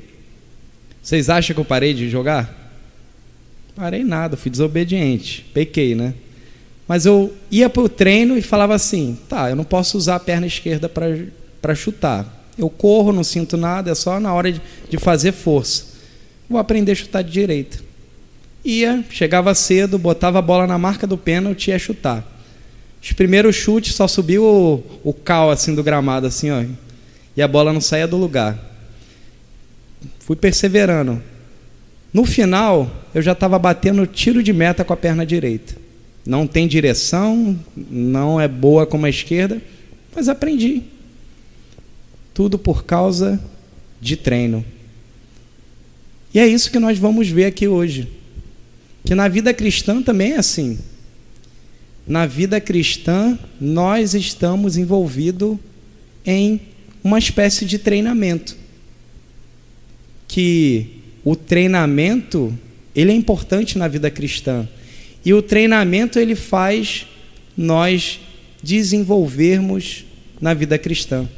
Vocês 1.00 1.30
acham 1.30 1.54
que 1.54 1.60
eu 1.60 1.64
parei 1.64 1.94
de 1.94 2.10
jogar? 2.10 2.52
Parei 3.76 4.02
nada, 4.02 4.36
fui 4.36 4.50
desobediente. 4.50 5.46
Pequei, 5.54 5.94
né? 5.94 6.12
Mas 6.88 7.06
eu 7.06 7.32
ia 7.52 7.70
para 7.70 7.82
o 7.82 7.88
treino 7.88 8.36
e 8.36 8.42
falava 8.42 8.74
assim: 8.74 9.16
tá, 9.28 9.48
eu 9.48 9.54
não 9.54 9.62
posso 9.62 9.96
usar 9.96 10.16
a 10.16 10.20
perna 10.20 10.48
esquerda 10.48 10.88
para 10.88 11.74
chutar. 11.76 12.48
Eu 12.58 12.68
corro, 12.68 13.12
não 13.12 13.22
sinto 13.22 13.56
nada, 13.56 13.92
é 13.92 13.94
só 13.94 14.18
na 14.18 14.34
hora 14.34 14.50
de, 14.50 14.60
de 14.90 14.98
fazer 14.98 15.30
força 15.30 15.96
vou 16.48 16.58
aprender 16.58 16.92
a 16.92 16.94
chutar 16.94 17.22
de 17.22 17.30
direita. 17.30 17.78
Ia, 18.64 19.04
chegava 19.10 19.54
cedo, 19.54 19.98
botava 19.98 20.38
a 20.38 20.42
bola 20.42 20.66
na 20.66 20.78
marca 20.78 21.06
do 21.06 21.18
pênalti 21.18 21.68
e 21.68 21.70
ia 21.70 21.78
chutar. 21.78 22.24
Os 23.02 23.12
primeiros 23.12 23.54
chutes 23.54 23.94
só 23.94 24.08
subiu 24.08 24.44
o, 24.44 24.82
o 25.04 25.12
cal 25.12 25.50
assim 25.50 25.74
do 25.74 25.82
gramado, 25.82 26.26
assim, 26.26 26.50
ó, 26.50 26.64
e 27.36 27.42
a 27.42 27.48
bola 27.48 27.72
não 27.72 27.80
saía 27.80 28.06
do 28.06 28.16
lugar. 28.16 28.58
Fui 30.20 30.34
perseverando. 30.34 31.22
No 32.12 32.24
final, 32.24 32.90
eu 33.14 33.20
já 33.20 33.32
estava 33.32 33.58
batendo 33.58 34.06
tiro 34.06 34.42
de 34.42 34.52
meta 34.52 34.84
com 34.84 34.92
a 34.92 34.96
perna 34.96 35.26
direita. 35.26 35.76
Não 36.24 36.46
tem 36.46 36.66
direção, 36.66 37.58
não 37.76 38.40
é 38.40 38.48
boa 38.48 38.86
como 38.86 39.06
a 39.06 39.10
esquerda, 39.10 39.62
mas 40.14 40.28
aprendi. 40.28 40.82
Tudo 42.34 42.58
por 42.58 42.84
causa 42.84 43.40
de 44.00 44.16
treino. 44.16 44.64
E 46.34 46.40
é 46.40 46.46
isso 46.46 46.70
que 46.70 46.78
nós 46.78 46.98
vamos 46.98 47.28
ver 47.28 47.44
aqui 47.44 47.68
hoje. 47.68 48.08
Que 49.04 49.14
na 49.14 49.28
vida 49.28 49.54
cristã 49.54 50.02
também 50.02 50.32
é 50.32 50.38
assim. 50.38 50.78
Na 52.06 52.24
vida 52.24 52.60
cristã, 52.60 53.38
nós 53.60 54.14
estamos 54.14 54.76
envolvidos 54.76 55.58
em 56.24 56.60
uma 57.02 57.18
espécie 57.18 57.64
de 57.64 57.78
treinamento. 57.78 58.56
Que 60.28 61.00
o 61.24 61.34
treinamento, 61.34 62.56
ele 62.94 63.10
é 63.10 63.14
importante 63.14 63.76
na 63.76 63.88
vida 63.88 64.10
cristã. 64.10 64.68
E 65.24 65.34
o 65.34 65.42
treinamento 65.42 66.18
ele 66.18 66.36
faz 66.36 67.06
nós 67.56 68.20
desenvolvermos 68.62 70.04
na 70.40 70.54
vida 70.54 70.78
cristã. 70.78 71.28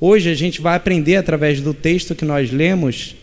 Hoje 0.00 0.30
a 0.30 0.34
gente 0.34 0.60
vai 0.60 0.76
aprender 0.76 1.16
através 1.16 1.60
do 1.60 1.74
texto 1.74 2.14
que 2.14 2.24
nós 2.24 2.50
lemos 2.52 3.16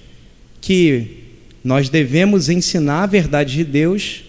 que 0.59 1.17
nós 1.63 1.89
devemos 1.89 2.49
ensinar 2.49 3.03
a 3.03 3.07
verdade 3.07 3.55
de 3.55 3.63
Deus 3.63 4.23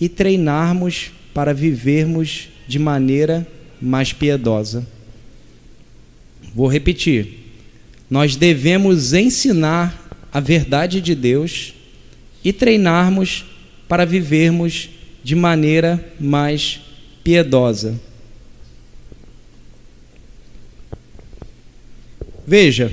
e 0.00 0.08
treinarmos 0.08 1.10
para 1.34 1.52
vivermos 1.52 2.48
de 2.66 2.78
maneira 2.78 3.46
mais 3.80 4.12
piedosa. 4.12 4.86
Vou 6.54 6.66
repetir. 6.66 7.38
Nós 8.10 8.36
devemos 8.36 9.12
ensinar 9.12 10.08
a 10.32 10.40
verdade 10.40 11.00
de 11.00 11.14
Deus 11.14 11.74
e 12.44 12.52
treinarmos 12.52 13.44
para 13.86 14.04
vivermos 14.04 14.90
de 15.22 15.34
maneira 15.34 16.12
mais 16.18 16.80
piedosa. 17.22 17.98
Veja, 22.46 22.90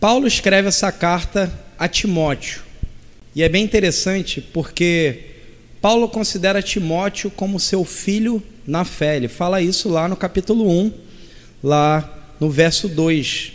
Paulo 0.00 0.26
escreve 0.26 0.68
essa 0.68 0.90
carta 0.90 1.52
a 1.78 1.86
Timóteo. 1.86 2.62
E 3.34 3.42
é 3.42 3.48
bem 3.48 3.62
interessante 3.62 4.40
porque 4.40 5.35
Paulo 5.80 6.08
considera 6.08 6.62
Timóteo 6.62 7.30
como 7.30 7.60
seu 7.60 7.84
filho 7.84 8.42
na 8.66 8.84
fé. 8.84 9.16
Ele 9.16 9.28
fala 9.28 9.60
isso 9.60 9.88
lá 9.88 10.08
no 10.08 10.16
capítulo 10.16 10.68
1, 10.68 10.92
lá 11.62 12.34
no 12.40 12.50
verso 12.50 12.88
2. 12.88 13.52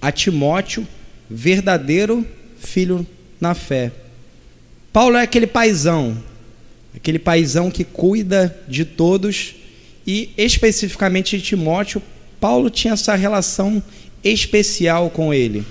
A 0.00 0.12
Timóteo, 0.12 0.86
verdadeiro 1.28 2.26
filho 2.58 3.06
na 3.40 3.54
fé. 3.54 3.92
Paulo 4.92 5.16
é 5.16 5.22
aquele 5.22 5.46
paizão, 5.46 6.16
aquele 6.94 7.18
paizão 7.18 7.70
que 7.70 7.84
cuida 7.84 8.56
de 8.68 8.84
todos 8.84 9.56
e 10.06 10.30
especificamente 10.36 11.36
de 11.36 11.44
Timóteo, 11.44 12.02
Paulo 12.40 12.70
tinha 12.70 12.94
essa 12.94 13.14
relação 13.14 13.82
especial 14.22 15.10
com 15.10 15.32
ele. 15.32 15.64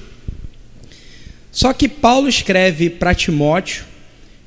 Só 1.52 1.72
que 1.72 1.88
Paulo 1.88 2.28
escreve 2.28 2.89
para 2.89 3.13
Timóteo, 3.13 3.86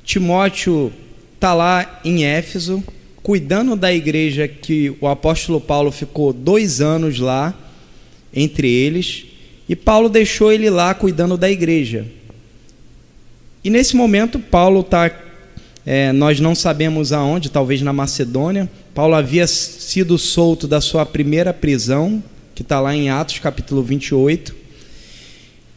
Timóteo 0.03 0.91
está 1.37 1.53
lá 1.53 2.01
em 2.03 2.25
Éfeso, 2.25 2.83
cuidando 3.21 3.75
da 3.75 3.93
igreja 3.93 4.47
que 4.47 4.95
o 4.99 5.07
apóstolo 5.07 5.61
Paulo 5.61 5.91
ficou 5.91 6.33
dois 6.33 6.81
anos 6.81 7.19
lá, 7.19 7.53
entre 8.33 8.67
eles, 8.67 9.25
e 9.69 9.75
Paulo 9.75 10.09
deixou 10.09 10.51
ele 10.51 10.69
lá 10.69 10.93
cuidando 10.95 11.37
da 11.37 11.49
igreja. 11.49 12.07
E 13.63 13.69
nesse 13.69 13.95
momento, 13.95 14.39
Paulo 14.39 14.81
está, 14.81 15.11
é, 15.85 16.11
nós 16.11 16.39
não 16.39 16.55
sabemos 16.55 17.13
aonde, 17.13 17.49
talvez 17.49 17.81
na 17.81 17.93
Macedônia. 17.93 18.69
Paulo 18.95 19.13
havia 19.13 19.45
sido 19.45 20.17
solto 20.17 20.67
da 20.67 20.81
sua 20.81 21.05
primeira 21.05 21.53
prisão, 21.53 22.23
que 22.55 22.63
está 22.63 22.79
lá 22.79 22.95
em 22.95 23.09
Atos 23.09 23.37
capítulo 23.39 23.83
28. 23.83 24.55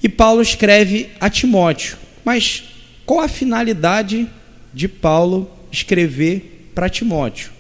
E 0.03 0.09
Paulo 0.09 0.41
escreve 0.41 1.11
a 1.21 1.29
Timóteo. 1.29 1.99
Mas 2.25 2.65
qual 3.05 3.21
a 3.21 3.29
finalidade 3.29 4.27
de 4.73 4.89
Paulo 4.89 5.51
escrever 5.71 6.71
para 6.75 6.89
Timóteo? 6.89 7.51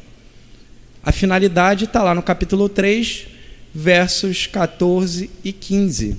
A 1.02 1.12
finalidade 1.12 1.84
está 1.84 2.02
lá 2.02 2.14
no 2.14 2.22
capítulo 2.22 2.68
3, 2.68 3.26
versos 3.74 4.46
14 4.46 5.30
e 5.42 5.52
15. 5.52 6.16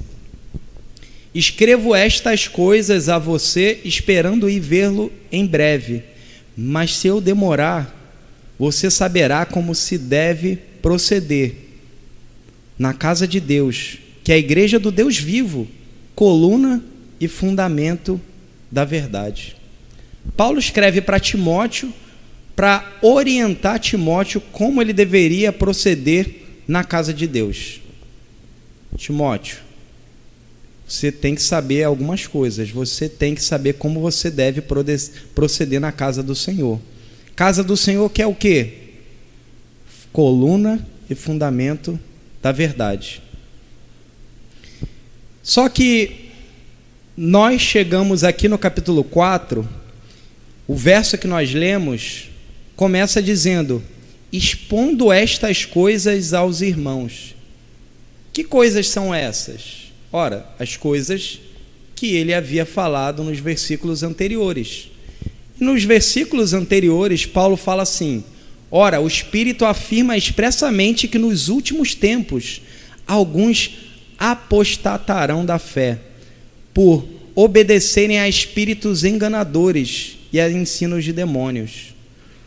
Escrevo 1.33 1.95
estas 1.95 2.47
coisas 2.47 3.07
a 3.07 3.17
você, 3.17 3.79
esperando 3.85 4.49
ir 4.49 4.59
vê-lo 4.59 5.11
em 5.31 5.45
breve. 5.45 6.03
Mas 6.57 6.97
se 6.97 7.07
eu 7.07 7.21
demorar, 7.21 7.95
você 8.57 8.89
saberá 8.91 9.45
como 9.45 9.73
se 9.73 9.97
deve 9.97 10.57
proceder 10.81 11.55
na 12.77 12.93
casa 12.93 13.27
de 13.27 13.39
Deus, 13.39 13.97
que 14.23 14.31
é 14.31 14.35
a 14.35 14.39
igreja 14.39 14.79
do 14.79 14.91
Deus 14.91 15.17
vivo 15.17 15.67
coluna 16.15 16.83
e 17.19 17.27
fundamento 17.27 18.19
da 18.71 18.83
verdade. 18.83 19.55
Paulo 20.35 20.59
escreve 20.59 21.01
para 21.01 21.19
Timóteo 21.19 21.93
para 22.55 22.97
orientar 23.01 23.79
Timóteo 23.79 24.41
como 24.51 24.81
ele 24.81 24.93
deveria 24.93 25.51
proceder 25.51 26.43
na 26.67 26.83
casa 26.83 27.13
de 27.13 27.25
Deus. 27.25 27.81
Timóteo, 28.95 29.57
você 30.87 31.11
tem 31.11 31.33
que 31.33 31.41
saber 31.41 31.83
algumas 31.83 32.27
coisas, 32.27 32.69
você 32.69 33.07
tem 33.07 33.33
que 33.33 33.41
saber 33.41 33.73
como 33.73 34.01
você 34.01 34.29
deve 34.29 34.61
proceder 35.33 35.79
na 35.79 35.91
casa 35.91 36.21
do 36.21 36.35
Senhor. 36.35 36.79
Casa 37.35 37.63
do 37.63 37.77
Senhor 37.77 38.09
que 38.09 38.21
é 38.21 38.27
o 38.27 38.35
quê? 38.35 38.73
Coluna 40.11 40.85
e 41.09 41.15
fundamento 41.15 41.99
da 42.41 42.51
verdade. 42.51 43.23
Só 45.41 45.67
que 45.69 46.29
nós 47.15 47.61
chegamos 47.61 48.23
aqui 48.23 48.47
no 48.47 48.57
capítulo 48.57 49.03
4, 49.03 49.67
o 50.67 50.75
verso 50.75 51.17
que 51.17 51.27
nós 51.27 51.53
lemos 51.53 52.29
começa 52.75 53.21
dizendo: 53.21 53.83
expondo 54.31 55.11
estas 55.11 55.65
coisas 55.65 56.33
aos 56.33 56.61
irmãos. 56.61 57.35
Que 58.33 58.43
coisas 58.43 58.87
são 58.87 59.13
essas? 59.13 59.91
Ora, 60.11 60.47
as 60.57 60.77
coisas 60.77 61.39
que 61.95 62.15
ele 62.15 62.33
havia 62.33 62.65
falado 62.65 63.23
nos 63.23 63.39
versículos 63.39 64.03
anteriores. 64.03 64.89
nos 65.59 65.83
versículos 65.83 66.53
anteriores, 66.53 67.25
Paulo 67.25 67.57
fala 67.57 67.83
assim: 67.83 68.23
Ora, 68.71 69.01
o 69.01 69.07
Espírito 69.07 69.65
afirma 69.65 70.17
expressamente 70.17 71.07
que 71.07 71.19
nos 71.19 71.49
últimos 71.49 71.93
tempos 71.93 72.61
alguns 73.05 73.77
apostatarão 74.17 75.45
da 75.45 75.59
fé, 75.59 75.99
por 76.73 77.05
obedecerem 77.35 78.19
a 78.19 78.29
espíritos 78.29 79.03
enganadores 79.03 80.20
e 80.31 80.39
a 80.39 80.49
ensinos 80.49 81.03
de 81.03 81.13
demônios, 81.13 81.93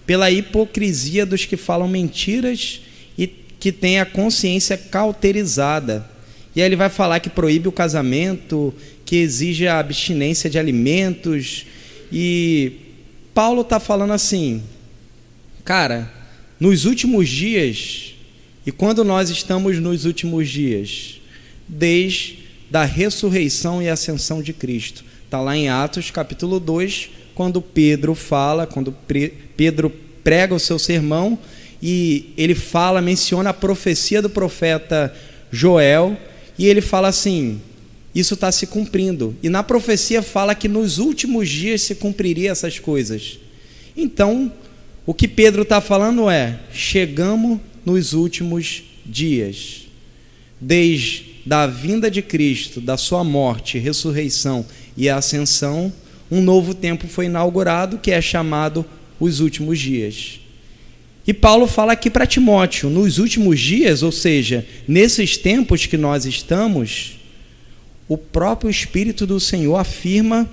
pela 0.06 0.30
hipocrisia 0.30 1.24
dos 1.24 1.44
que 1.44 1.56
falam 1.56 1.88
mentiras 1.88 2.80
e 3.16 3.26
que 3.26 3.72
têm 3.72 4.00
a 4.00 4.06
consciência 4.06 4.76
cauterizada. 4.76 6.08
E 6.54 6.60
aí 6.60 6.66
ele 6.66 6.76
vai 6.76 6.88
falar 6.88 7.20
que 7.20 7.30
proíbe 7.30 7.68
o 7.68 7.72
casamento, 7.72 8.72
que 9.04 9.16
exige 9.16 9.66
a 9.66 9.78
abstinência 9.78 10.48
de 10.48 10.58
alimentos. 10.58 11.66
E 12.12 12.72
Paulo 13.32 13.62
está 13.62 13.80
falando 13.80 14.12
assim, 14.12 14.62
cara, 15.64 16.12
nos 16.60 16.84
últimos 16.84 17.28
dias, 17.28 18.14
e 18.66 18.72
quando 18.72 19.04
nós 19.04 19.30
estamos 19.30 19.78
nos 19.78 20.04
últimos 20.04 20.48
dias? 20.48 21.20
Desde 21.68 22.44
da 22.70 22.84
ressurreição 22.84 23.82
e 23.82 23.88
ascensão 23.88 24.42
de 24.42 24.52
Cristo. 24.52 25.04
Está 25.24 25.40
lá 25.40 25.56
em 25.56 25.68
Atos 25.68 26.10
capítulo 26.10 26.58
2, 26.58 27.10
quando 27.34 27.60
Pedro 27.60 28.14
fala, 28.14 28.66
quando 28.66 28.94
Pedro 29.56 29.90
prega 30.22 30.54
o 30.54 30.60
seu 30.60 30.78
sermão 30.78 31.38
e 31.82 32.32
ele 32.36 32.54
fala, 32.54 33.02
menciona 33.02 33.50
a 33.50 33.54
profecia 33.54 34.22
do 34.22 34.30
profeta 34.30 35.14
Joel 35.50 36.16
e 36.58 36.66
ele 36.66 36.80
fala 36.80 37.08
assim: 37.08 37.60
isso 38.14 38.34
está 38.34 38.52
se 38.52 38.66
cumprindo. 38.66 39.36
E 39.42 39.48
na 39.48 39.62
profecia 39.62 40.22
fala 40.22 40.54
que 40.54 40.68
nos 40.68 40.98
últimos 40.98 41.48
dias 41.48 41.82
se 41.82 41.96
cumpriria 41.96 42.50
essas 42.50 42.78
coisas. 42.78 43.38
Então, 43.96 44.52
o 45.04 45.12
que 45.12 45.26
Pedro 45.26 45.62
está 45.62 45.80
falando 45.80 46.30
é: 46.30 46.60
chegamos 46.72 47.58
nos 47.84 48.12
últimos 48.12 48.82
dias. 49.04 49.82
Desde 50.60 51.34
da 51.44 51.66
vinda 51.66 52.10
de 52.10 52.22
Cristo, 52.22 52.80
da 52.80 52.96
sua 52.96 53.22
morte, 53.22 53.78
ressurreição 53.78 54.64
e 54.96 55.10
ascensão, 55.10 55.92
um 56.30 56.40
novo 56.40 56.74
tempo 56.74 57.06
foi 57.06 57.26
inaugurado 57.26 57.98
que 57.98 58.10
é 58.10 58.20
chamado 58.20 58.84
os 59.20 59.40
últimos 59.40 59.78
dias. 59.78 60.40
E 61.26 61.32
Paulo 61.32 61.66
fala 61.66 61.92
aqui 61.92 62.10
para 62.10 62.26
Timóteo, 62.26 62.90
nos 62.90 63.18
últimos 63.18 63.58
dias, 63.58 64.02
ou 64.02 64.12
seja, 64.12 64.66
nesses 64.86 65.38
tempos 65.38 65.86
que 65.86 65.96
nós 65.96 66.26
estamos, 66.26 67.18
o 68.06 68.18
próprio 68.18 68.70
Espírito 68.70 69.26
do 69.26 69.40
Senhor 69.40 69.76
afirma 69.76 70.48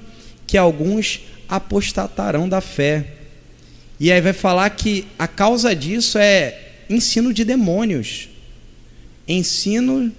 que 0.48 0.58
alguns 0.58 1.22
apostatarão 1.50 2.48
da 2.48 2.62
fé. 2.62 3.06
E 4.00 4.12
aí 4.12 4.22
vai 4.22 4.34
falar 4.34 4.70
que 4.70 5.06
a 5.20 5.28
causa 5.28 5.76
disso 5.76 6.18
é 6.18 6.58
ensino 6.90 7.34
de 7.34 7.44
demônios. 7.44 8.30
Ensino 9.28 10.12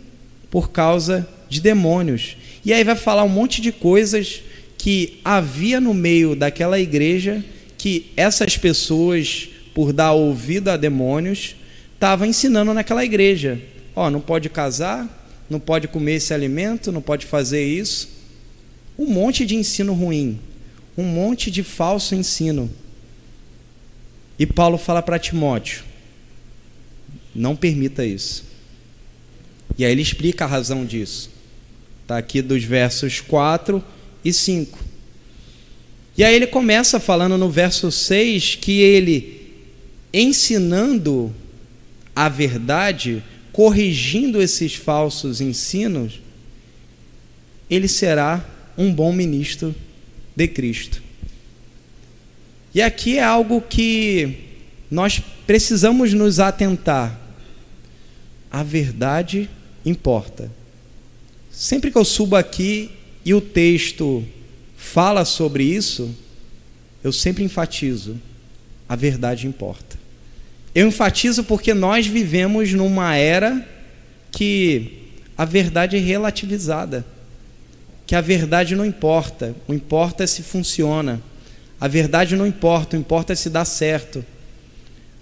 por 0.50 0.70
causa 0.70 1.26
de 1.48 1.60
demônios. 1.60 2.36
E 2.64 2.72
aí 2.72 2.84
vai 2.84 2.94
falar 2.94 3.24
um 3.24 3.28
monte 3.28 3.62
de 3.62 3.72
coisas 3.72 4.42
que 4.82 5.20
havia 5.24 5.80
no 5.80 5.94
meio 5.94 6.34
daquela 6.34 6.76
igreja 6.76 7.44
que 7.78 8.10
essas 8.16 8.56
pessoas, 8.56 9.48
por 9.72 9.92
dar 9.92 10.10
ouvido 10.10 10.70
a 10.70 10.76
demônios, 10.76 11.54
estavam 11.94 12.26
ensinando 12.26 12.74
naquela 12.74 13.04
igreja. 13.04 13.62
Ó, 13.94 14.08
oh, 14.08 14.10
não 14.10 14.20
pode 14.20 14.48
casar, 14.48 15.24
não 15.48 15.60
pode 15.60 15.86
comer 15.86 16.14
esse 16.14 16.34
alimento, 16.34 16.90
não 16.90 17.00
pode 17.00 17.26
fazer 17.26 17.64
isso. 17.64 18.08
Um 18.98 19.06
monte 19.06 19.46
de 19.46 19.54
ensino 19.54 19.94
ruim, 19.94 20.40
um 20.98 21.04
monte 21.04 21.48
de 21.48 21.62
falso 21.62 22.16
ensino. 22.16 22.68
E 24.36 24.44
Paulo 24.44 24.78
fala 24.78 25.00
para 25.00 25.16
Timóteo: 25.16 25.84
não 27.32 27.54
permita 27.54 28.04
isso. 28.04 28.42
E 29.78 29.84
aí 29.84 29.92
ele 29.92 30.02
explica 30.02 30.44
a 30.44 30.48
razão 30.48 30.84
disso. 30.84 31.30
Está 32.02 32.18
aqui 32.18 32.42
dos 32.42 32.64
versos 32.64 33.20
4 33.20 33.80
e 34.24 34.32
5. 34.32 34.78
E 36.16 36.22
aí 36.24 36.34
ele 36.34 36.46
começa 36.46 37.00
falando 37.00 37.38
no 37.38 37.50
verso 37.50 37.90
6 37.90 38.56
que 38.56 38.80
ele, 38.80 39.50
ensinando 40.12 41.34
a 42.14 42.28
verdade, 42.28 43.22
corrigindo 43.52 44.40
esses 44.40 44.74
falsos 44.74 45.40
ensinos, 45.40 46.20
ele 47.68 47.88
será 47.88 48.46
um 48.76 48.92
bom 48.92 49.12
ministro 49.12 49.74
de 50.36 50.48
Cristo. 50.48 51.02
E 52.74 52.80
aqui 52.80 53.18
é 53.18 53.22
algo 53.22 53.60
que 53.60 54.36
nós 54.90 55.22
precisamos 55.46 56.12
nos 56.12 56.38
atentar. 56.38 57.18
A 58.50 58.62
verdade 58.62 59.48
importa. 59.84 60.50
Sempre 61.50 61.90
que 61.90 61.96
eu 61.96 62.04
subo 62.04 62.36
aqui 62.36 62.90
e 63.24 63.34
o 63.34 63.40
texto 63.40 64.24
fala 64.76 65.24
sobre 65.24 65.64
isso, 65.64 66.14
eu 67.02 67.12
sempre 67.12 67.44
enfatizo: 67.44 68.18
a 68.88 68.96
verdade 68.96 69.46
importa. 69.46 69.98
Eu 70.74 70.88
enfatizo 70.88 71.44
porque 71.44 71.74
nós 71.74 72.06
vivemos 72.06 72.72
numa 72.72 73.14
era 73.14 73.66
que 74.30 75.10
a 75.36 75.44
verdade 75.44 75.96
é 75.96 76.00
relativizada, 76.00 77.04
que 78.06 78.14
a 78.14 78.20
verdade 78.20 78.74
não 78.74 78.84
importa, 78.84 79.54
o 79.68 79.74
importa 79.74 80.24
é 80.24 80.26
se 80.26 80.42
funciona. 80.42 81.20
A 81.80 81.88
verdade 81.88 82.36
não 82.36 82.46
importa, 82.46 82.96
o 82.96 83.00
importa 83.00 83.32
é 83.32 83.36
se 83.36 83.50
dá 83.50 83.64
certo. 83.64 84.24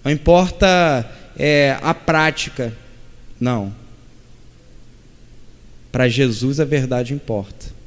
Não 0.03 0.11
importa 0.11 1.09
é, 1.35 1.77
a 1.81 1.93
prática. 1.93 2.71
Não. 3.39 3.73
Para 5.91 6.07
Jesus 6.07 6.59
a 6.59 6.65
verdade 6.65 7.15
importa. 7.15 7.80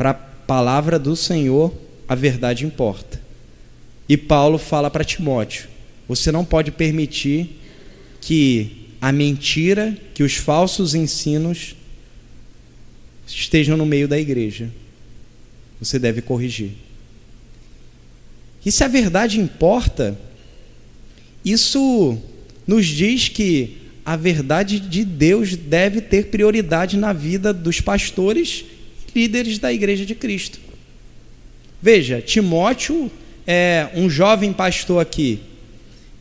Para 0.00 0.12
a 0.12 0.14
palavra 0.14 0.98
do 0.98 1.14
Senhor 1.14 1.74
a 2.08 2.14
verdade 2.14 2.64
importa. 2.64 3.20
E 4.08 4.16
Paulo 4.16 4.56
fala 4.56 4.90
para 4.90 5.04
Timóteo: 5.04 5.68
você 6.08 6.32
não 6.32 6.42
pode 6.42 6.70
permitir 6.70 7.60
que 8.18 8.88
a 8.98 9.12
mentira, 9.12 9.94
que 10.14 10.22
os 10.22 10.36
falsos 10.36 10.94
ensinos 10.94 11.76
estejam 13.26 13.76
no 13.76 13.84
meio 13.84 14.08
da 14.08 14.18
igreja. 14.18 14.70
Você 15.78 15.98
deve 15.98 16.22
corrigir. 16.22 16.70
E 18.64 18.72
se 18.72 18.82
a 18.82 18.88
verdade 18.88 19.38
importa, 19.38 20.18
isso 21.44 22.16
nos 22.66 22.86
diz 22.86 23.28
que 23.28 23.76
a 24.02 24.16
verdade 24.16 24.80
de 24.80 25.04
Deus 25.04 25.56
deve 25.56 26.00
ter 26.00 26.28
prioridade 26.28 26.96
na 26.96 27.12
vida 27.12 27.52
dos 27.52 27.82
pastores 27.82 28.64
líderes 29.14 29.58
da 29.58 29.72
igreja 29.72 30.04
de 30.04 30.14
Cristo. 30.14 30.58
Veja, 31.82 32.20
Timóteo 32.20 33.10
é 33.46 33.88
um 33.94 34.08
jovem 34.08 34.52
pastor 34.52 35.00
aqui. 35.00 35.40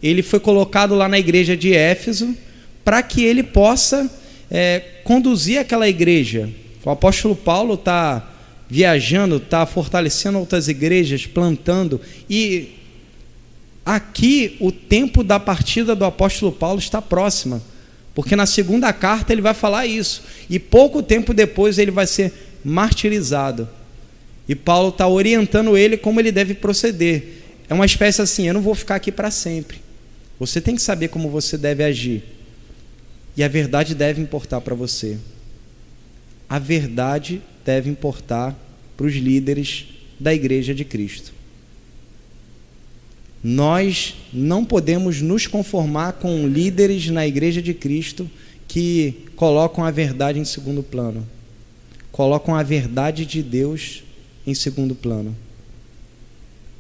Ele 0.01 0.21
foi 0.23 0.39
colocado 0.39 0.95
lá 0.95 1.07
na 1.07 1.19
igreja 1.19 1.55
de 1.55 1.73
Éfeso 1.73 2.35
para 2.83 3.03
que 3.03 3.23
ele 3.23 3.43
possa 3.43 4.09
é, 4.49 4.79
conduzir 5.03 5.59
aquela 5.59 5.87
igreja. 5.87 6.49
O 6.83 6.89
apóstolo 6.89 7.35
Paulo 7.35 7.73
está 7.73 8.33
viajando, 8.69 9.37
está 9.37 9.65
fortalecendo 9.65 10.39
outras 10.39 10.67
igrejas, 10.67 11.25
plantando. 11.25 11.99
E 12.29 12.69
aqui 13.85 14.55
o 14.59 14.71
tempo 14.71 15.23
da 15.23 15.39
partida 15.39 15.95
do 15.95 16.05
apóstolo 16.05 16.51
Paulo 16.51 16.79
está 16.79 17.01
próxima. 17.01 17.61
Porque 18.15 18.35
na 18.35 18.45
segunda 18.45 18.91
carta 18.91 19.33
ele 19.33 19.41
vai 19.41 19.53
falar 19.53 19.85
isso. 19.85 20.23
E 20.49 20.57
pouco 20.57 21.03
tempo 21.03 21.33
depois 21.33 21.77
ele 21.77 21.91
vai 21.91 22.07
ser 22.07 22.48
martirizado. 22.63 23.67
E 24.47 24.55
Paulo 24.55 24.89
está 24.89 25.07
orientando 25.07 25.77
ele 25.77 25.97
como 25.97 26.19
ele 26.19 26.31
deve 26.31 26.53
proceder. 26.53 27.43
É 27.69 27.73
uma 27.73 27.85
espécie 27.85 28.21
assim: 28.21 28.47
eu 28.47 28.53
não 28.53 28.61
vou 28.61 28.75
ficar 28.75 28.95
aqui 28.95 29.11
para 29.11 29.31
sempre. 29.31 29.81
Você 30.39 30.61
tem 30.61 30.75
que 30.75 30.81
saber 30.81 31.09
como 31.09 31.29
você 31.29 31.57
deve 31.57 31.83
agir. 31.83 32.23
E 33.35 33.43
a 33.43 33.47
verdade 33.47 33.93
deve 33.93 34.21
importar 34.21 34.61
para 34.61 34.75
você. 34.75 35.17
A 36.49 36.57
verdade 36.57 37.41
deve 37.63 37.89
importar 37.89 38.57
para 38.97 39.05
os 39.05 39.13
líderes 39.13 39.85
da 40.19 40.33
igreja 40.33 40.73
de 40.73 40.83
Cristo. 40.83 41.31
Nós 43.43 44.15
não 44.33 44.65
podemos 44.65 45.21
nos 45.21 45.47
conformar 45.47 46.13
com 46.13 46.47
líderes 46.47 47.07
na 47.09 47.25
igreja 47.25 47.61
de 47.61 47.73
Cristo 47.73 48.29
que 48.67 49.25
colocam 49.35 49.83
a 49.83 49.91
verdade 49.91 50.39
em 50.39 50.45
segundo 50.45 50.83
plano, 50.83 51.25
colocam 52.19 52.53
a 52.53 52.61
verdade 52.61 53.25
de 53.25 53.41
Deus 53.41 54.03
em 54.45 54.53
segundo 54.53 54.93
plano. 54.93 55.33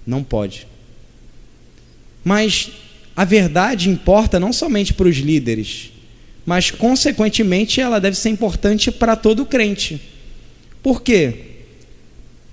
Não 0.05 0.21
pode. 0.21 0.67
Mas 2.25 2.69
a 3.15 3.23
verdade 3.23 3.89
importa 3.89 4.37
não 4.37 4.51
somente 4.51 4.93
para 4.93 5.07
os 5.07 5.15
líderes, 5.15 5.93
mas 6.45 6.71
consequentemente 6.71 7.79
ela 7.79 8.01
deve 8.01 8.17
ser 8.17 8.27
importante 8.27 8.91
para 8.91 9.15
todo 9.15 9.45
crente. 9.45 10.01
Por 10.83 11.01
quê? 11.01 11.35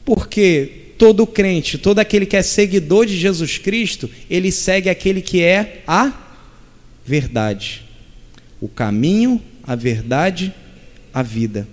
Porque 0.04 0.92
todo 0.96 1.26
crente, 1.26 1.78
todo 1.78 1.98
aquele 1.98 2.24
que 2.24 2.36
é 2.36 2.42
seguidor 2.42 3.04
de 3.04 3.18
Jesus 3.18 3.58
Cristo, 3.58 4.08
ele 4.30 4.52
segue 4.52 4.88
aquele 4.88 5.20
que 5.20 5.42
é 5.42 5.82
a 5.88 6.12
verdade. 7.04 7.82
O 8.60 8.68
caminho, 8.68 9.42
a 9.64 9.74
verdade, 9.74 10.54
a 11.12 11.20
vida. 11.20 11.66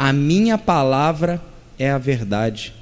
A 0.00 0.14
minha 0.14 0.56
palavra 0.56 1.42
é 1.78 1.90
a 1.90 1.98
verdade. 1.98 2.72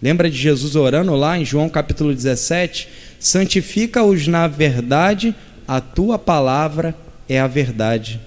Lembra 0.00 0.30
de 0.30 0.36
Jesus 0.36 0.76
orando 0.76 1.12
lá 1.16 1.36
em 1.36 1.44
João 1.44 1.68
capítulo 1.68 2.14
17? 2.14 2.88
Santifica-os 3.18 4.28
na 4.28 4.46
verdade, 4.46 5.34
a 5.66 5.80
tua 5.80 6.20
palavra 6.20 6.94
é 7.28 7.40
a 7.40 7.48
verdade. 7.48 8.20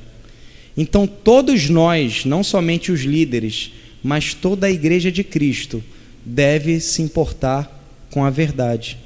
Então, 0.75 1.07
todos 1.07 1.69
nós, 1.69 2.25
não 2.25 2.43
somente 2.43 2.91
os 2.91 3.03
líderes, 3.03 3.71
mas 4.03 4.33
toda 4.33 4.67
a 4.67 4.71
igreja 4.71 5.09
de 5.09 5.23
Cristo, 5.23 5.81
deve 6.25 6.81
se 6.81 7.01
importar 7.01 7.87
com 8.11 8.25
a 8.25 8.29
verdade, 8.29 8.97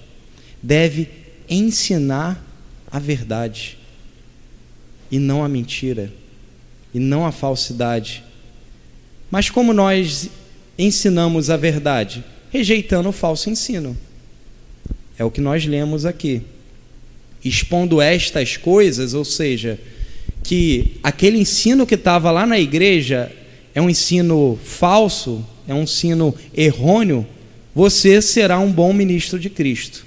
deve 0.60 1.08
ensinar 1.48 2.44
a 2.90 2.98
verdade 2.98 3.78
e 5.12 5.20
não 5.20 5.44
a 5.44 5.48
mentira, 5.48 6.12
e 6.92 6.98
não 7.00 7.28
a 7.28 7.32
falsidade. 7.32 8.24
Mas 9.30 9.50
como 9.50 9.74
nós 9.74 10.30
ensinamos 10.78 11.50
a 11.50 11.58
verdade? 11.58 12.24
Rejeitando 12.52 13.10
o 13.10 13.14
falso 13.14 13.50
ensino. 13.50 13.96
É 15.18 15.24
o 15.24 15.32
que 15.32 15.42
nós 15.42 15.66
lemos 15.66 16.06
aqui. 16.06 16.42
Expondo 17.44 18.02
estas 18.02 18.58
coisas, 18.58 19.14
ou 19.14 19.24
seja, 19.24 19.80
que 20.44 20.98
aquele 21.04 21.38
ensino 21.38 21.86
que 21.86 21.96
estava 21.96 22.32
lá 22.32 22.46
na 22.46 22.60
igreja 22.60 23.32
é 23.76 23.82
um 23.82 23.90
ensino 23.90 24.60
falso, 24.64 25.46
é 25.68 25.74
um 25.74 25.84
ensino 25.84 26.34
errôneo, 26.56 27.26
você 27.74 28.22
será 28.22 28.60
um 28.60 28.72
bom 28.72 28.92
ministro 28.92 29.40
de 29.40 29.50
Cristo. 29.50 30.06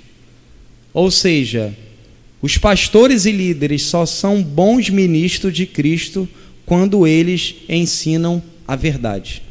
Ou 0.92 1.10
seja, 1.10 1.74
os 2.40 2.58
pastores 2.58 3.24
e 3.24 3.30
líderes 3.30 3.82
só 3.82 4.04
são 4.04 4.42
bons 4.42 4.90
ministros 4.90 5.54
de 5.54 5.64
Cristo 5.64 6.28
quando 6.66 7.06
eles 7.06 7.54
ensinam 7.68 8.42
a 8.66 8.76
verdade. 8.76 9.42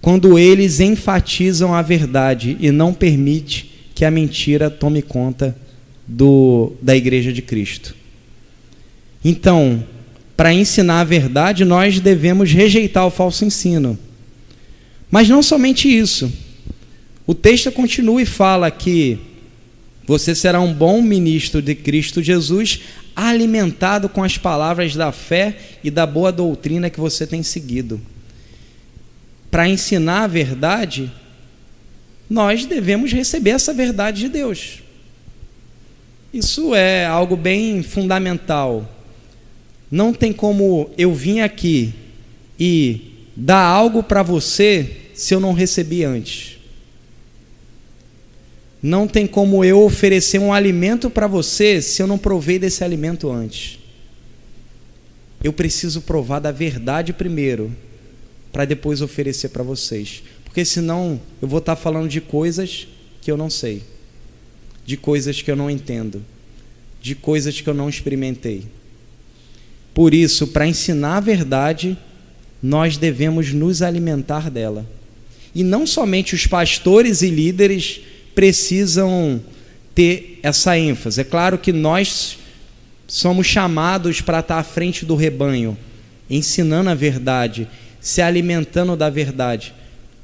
Quando 0.00 0.38
eles 0.38 0.80
enfatizam 0.80 1.74
a 1.74 1.82
verdade 1.82 2.56
e 2.60 2.70
não 2.70 2.94
permite 2.94 3.70
que 3.94 4.04
a 4.04 4.10
mentira 4.10 4.70
tome 4.70 5.02
conta 5.02 5.56
do, 6.06 6.72
da 6.80 6.96
igreja 6.96 7.32
de 7.32 7.42
Cristo. 7.42 7.94
Então, 9.24 9.84
para 10.36 10.54
ensinar 10.54 11.00
a 11.00 11.04
verdade, 11.04 11.64
nós 11.64 11.98
devemos 11.98 12.52
rejeitar 12.52 13.06
o 13.06 13.10
falso 13.10 13.44
ensino. 13.44 13.98
Mas 15.10 15.28
não 15.28 15.42
somente 15.42 15.88
isso. 15.88 16.32
O 17.26 17.34
texto 17.34 17.72
continua 17.72 18.22
e 18.22 18.26
fala 18.26 18.70
que 18.70 19.18
você 20.08 20.34
será 20.34 20.58
um 20.58 20.72
bom 20.72 21.02
ministro 21.02 21.60
de 21.60 21.74
Cristo 21.74 22.22
Jesus, 22.22 22.80
alimentado 23.14 24.08
com 24.08 24.24
as 24.24 24.38
palavras 24.38 24.96
da 24.96 25.12
fé 25.12 25.58
e 25.84 25.90
da 25.90 26.06
boa 26.06 26.32
doutrina 26.32 26.88
que 26.88 26.98
você 26.98 27.26
tem 27.26 27.42
seguido. 27.42 28.00
Para 29.50 29.68
ensinar 29.68 30.24
a 30.24 30.26
verdade, 30.26 31.12
nós 32.28 32.64
devemos 32.64 33.12
receber 33.12 33.50
essa 33.50 33.74
verdade 33.74 34.22
de 34.22 34.28
Deus. 34.30 34.78
Isso 36.32 36.74
é 36.74 37.04
algo 37.04 37.36
bem 37.36 37.82
fundamental. 37.82 38.90
Não 39.90 40.14
tem 40.14 40.32
como 40.32 40.90
eu 40.96 41.12
vir 41.12 41.42
aqui 41.42 41.92
e 42.58 43.12
dar 43.36 43.62
algo 43.62 44.02
para 44.02 44.22
você 44.22 44.90
se 45.12 45.34
eu 45.34 45.40
não 45.40 45.52
recebi 45.52 46.02
antes. 46.02 46.57
Não 48.82 49.08
tem 49.08 49.26
como 49.26 49.64
eu 49.64 49.82
oferecer 49.82 50.38
um 50.38 50.52
alimento 50.52 51.10
para 51.10 51.26
você 51.26 51.82
se 51.82 52.00
eu 52.00 52.06
não 52.06 52.18
provei 52.18 52.58
desse 52.58 52.84
alimento 52.84 53.30
antes. 53.30 53.78
Eu 55.42 55.52
preciso 55.52 56.02
provar 56.02 56.38
da 56.38 56.52
verdade 56.52 57.12
primeiro, 57.12 57.74
para 58.52 58.64
depois 58.64 59.02
oferecer 59.02 59.48
para 59.48 59.62
vocês. 59.62 60.22
Porque 60.44 60.64
senão 60.64 61.20
eu 61.42 61.48
vou 61.48 61.58
estar 61.58 61.76
tá 61.76 61.80
falando 61.80 62.08
de 62.08 62.20
coisas 62.20 62.86
que 63.20 63.30
eu 63.30 63.36
não 63.36 63.50
sei, 63.50 63.82
de 64.84 64.96
coisas 64.96 65.42
que 65.42 65.50
eu 65.50 65.56
não 65.56 65.70
entendo, 65.70 66.24
de 67.00 67.14
coisas 67.14 67.60
que 67.60 67.68
eu 67.68 67.74
não 67.74 67.88
experimentei. 67.88 68.64
Por 69.92 70.14
isso, 70.14 70.46
para 70.48 70.66
ensinar 70.66 71.16
a 71.16 71.20
verdade, 71.20 71.98
nós 72.62 72.96
devemos 72.96 73.52
nos 73.52 73.82
alimentar 73.82 74.50
dela. 74.50 74.86
E 75.54 75.64
não 75.64 75.86
somente 75.86 76.34
os 76.34 76.46
pastores 76.46 77.22
e 77.22 77.30
líderes 77.30 78.02
precisam 78.38 79.42
ter 79.92 80.38
essa 80.44 80.78
ênfase. 80.78 81.22
É 81.22 81.24
claro 81.24 81.58
que 81.58 81.72
nós 81.72 82.38
somos 83.08 83.48
chamados 83.48 84.20
para 84.20 84.38
estar 84.38 84.58
à 84.58 84.62
frente 84.62 85.04
do 85.04 85.16
rebanho, 85.16 85.76
ensinando 86.30 86.88
a 86.88 86.94
verdade, 86.94 87.68
se 88.00 88.22
alimentando 88.22 88.94
da 88.94 89.10
verdade. 89.10 89.74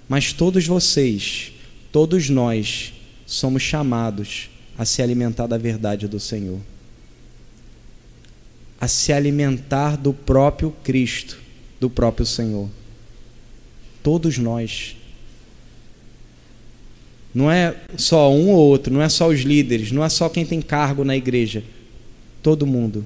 Mas 0.08 0.32
todos 0.32 0.64
vocês, 0.64 1.50
todos 1.90 2.30
nós, 2.30 2.92
somos 3.26 3.64
chamados 3.64 4.48
a 4.78 4.84
se 4.84 5.02
alimentar 5.02 5.48
da 5.48 5.58
verdade 5.58 6.06
do 6.06 6.20
Senhor, 6.20 6.60
a 8.80 8.86
se 8.86 9.12
alimentar 9.12 9.96
do 9.96 10.12
próprio 10.12 10.70
Cristo, 10.84 11.36
do 11.80 11.90
próprio 11.90 12.24
Senhor. 12.24 12.70
Todos 14.04 14.38
nós. 14.38 14.94
Não 17.34 17.50
é 17.50 17.74
só 17.96 18.32
um 18.32 18.50
ou 18.50 18.68
outro, 18.68 18.92
não 18.92 19.02
é 19.02 19.08
só 19.08 19.28
os 19.28 19.40
líderes, 19.40 19.90
não 19.90 20.04
é 20.04 20.08
só 20.08 20.28
quem 20.28 20.46
tem 20.46 20.62
cargo 20.62 21.04
na 21.04 21.16
igreja. 21.16 21.64
Todo 22.42 22.66
mundo. 22.66 23.04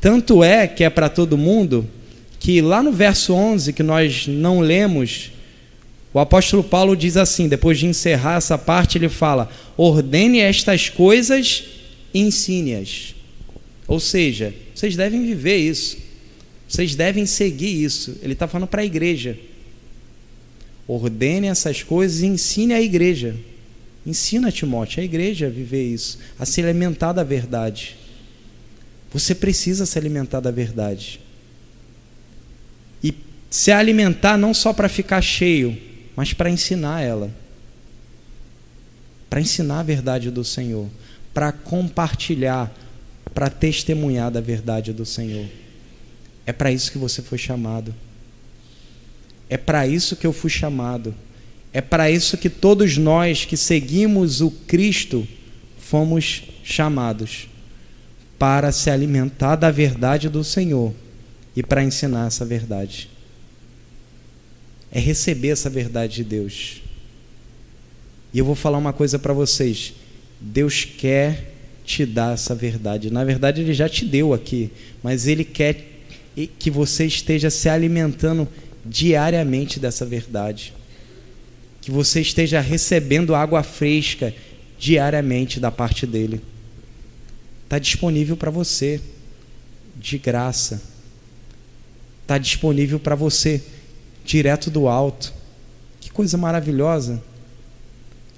Tanto 0.00 0.44
é 0.44 0.68
que 0.68 0.84
é 0.84 0.90
para 0.90 1.08
todo 1.08 1.36
mundo 1.36 1.88
que 2.38 2.60
lá 2.60 2.82
no 2.82 2.92
verso 2.92 3.34
11, 3.34 3.72
que 3.72 3.82
nós 3.82 4.28
não 4.28 4.60
lemos, 4.60 5.32
o 6.12 6.18
apóstolo 6.18 6.62
Paulo 6.62 6.96
diz 6.96 7.16
assim, 7.16 7.48
depois 7.48 7.78
de 7.78 7.86
encerrar 7.86 8.36
essa 8.36 8.56
parte, 8.56 8.96
ele 8.96 9.08
fala: 9.08 9.50
ordene 9.76 10.38
estas 10.38 10.88
coisas 10.88 11.64
e 12.14 12.20
ensine-as. 12.20 13.14
Ou 13.86 13.98
seja, 13.98 14.54
vocês 14.74 14.94
devem 14.94 15.24
viver 15.24 15.56
isso, 15.56 15.98
vocês 16.68 16.94
devem 16.94 17.26
seguir 17.26 17.82
isso. 17.82 18.16
Ele 18.22 18.34
está 18.34 18.46
falando 18.46 18.68
para 18.68 18.82
a 18.82 18.84
igreja. 18.84 19.36
Ordene 20.86 21.48
essas 21.48 21.82
coisas 21.82 22.20
e 22.20 22.26
ensine 22.26 22.72
a 22.72 22.80
igreja. 22.80 23.34
Ensina 24.08 24.50
Timóteo, 24.50 25.02
a 25.02 25.04
igreja, 25.04 25.48
a 25.48 25.50
viver 25.50 25.84
isso, 25.84 26.18
a 26.38 26.46
se 26.46 26.62
alimentar 26.62 27.12
da 27.12 27.22
verdade. 27.22 27.94
Você 29.12 29.34
precisa 29.34 29.84
se 29.84 29.98
alimentar 29.98 30.40
da 30.40 30.50
verdade. 30.50 31.20
E 33.04 33.14
se 33.50 33.70
alimentar 33.70 34.38
não 34.38 34.54
só 34.54 34.72
para 34.72 34.88
ficar 34.88 35.20
cheio, 35.20 35.76
mas 36.16 36.32
para 36.32 36.48
ensinar 36.48 37.02
ela. 37.02 37.30
Para 39.28 39.42
ensinar 39.42 39.80
a 39.80 39.82
verdade 39.82 40.30
do 40.30 40.42
Senhor. 40.42 40.88
Para 41.34 41.52
compartilhar, 41.52 42.74
para 43.34 43.50
testemunhar 43.50 44.30
da 44.30 44.40
verdade 44.40 44.90
do 44.90 45.04
Senhor. 45.04 45.46
É 46.46 46.52
para 46.54 46.72
isso 46.72 46.90
que 46.90 46.96
você 46.96 47.20
foi 47.20 47.36
chamado. 47.36 47.94
É 49.50 49.58
para 49.58 49.86
isso 49.86 50.16
que 50.16 50.26
eu 50.26 50.32
fui 50.32 50.48
chamado. 50.48 51.14
É 51.72 51.80
para 51.80 52.10
isso 52.10 52.38
que 52.38 52.48
todos 52.48 52.96
nós 52.96 53.44
que 53.44 53.56
seguimos 53.56 54.40
o 54.40 54.50
Cristo 54.50 55.26
fomos 55.78 56.44
chamados 56.64 57.48
para 58.38 58.70
se 58.72 58.88
alimentar 58.90 59.56
da 59.56 59.70
verdade 59.70 60.28
do 60.28 60.44
Senhor 60.44 60.94
e 61.56 61.62
para 61.62 61.82
ensinar 61.82 62.26
essa 62.26 62.44
verdade. 62.44 63.10
É 64.90 64.98
receber 64.98 65.48
essa 65.48 65.68
verdade 65.68 66.16
de 66.16 66.24
Deus. 66.24 66.82
E 68.32 68.38
eu 68.38 68.44
vou 68.44 68.54
falar 68.54 68.78
uma 68.78 68.92
coisa 68.92 69.18
para 69.18 69.32
vocês. 69.32 69.92
Deus 70.40 70.84
quer 70.84 71.52
te 71.84 72.06
dar 72.06 72.34
essa 72.34 72.54
verdade. 72.54 73.10
Na 73.10 73.24
verdade, 73.24 73.60
Ele 73.62 73.74
já 73.74 73.88
te 73.88 74.04
deu 74.04 74.32
aqui, 74.32 74.70
mas 75.02 75.26
Ele 75.26 75.44
quer 75.44 75.84
que 76.58 76.70
você 76.70 77.06
esteja 77.06 77.50
se 77.50 77.68
alimentando 77.68 78.46
diariamente 78.84 79.80
dessa 79.80 80.06
verdade. 80.06 80.72
Que 81.80 81.90
você 81.90 82.20
esteja 82.20 82.60
recebendo 82.60 83.34
água 83.34 83.62
fresca 83.62 84.34
diariamente 84.78 85.58
da 85.58 85.70
parte 85.70 86.06
dele. 86.06 86.40
Está 87.64 87.78
disponível 87.78 88.36
para 88.36 88.50
você, 88.50 89.00
de 89.96 90.18
graça. 90.18 90.82
Está 92.22 92.38
disponível 92.38 92.98
para 92.98 93.14
você, 93.14 93.62
direto 94.24 94.70
do 94.70 94.88
alto. 94.88 95.32
Que 96.00 96.10
coisa 96.10 96.36
maravilhosa. 96.36 97.22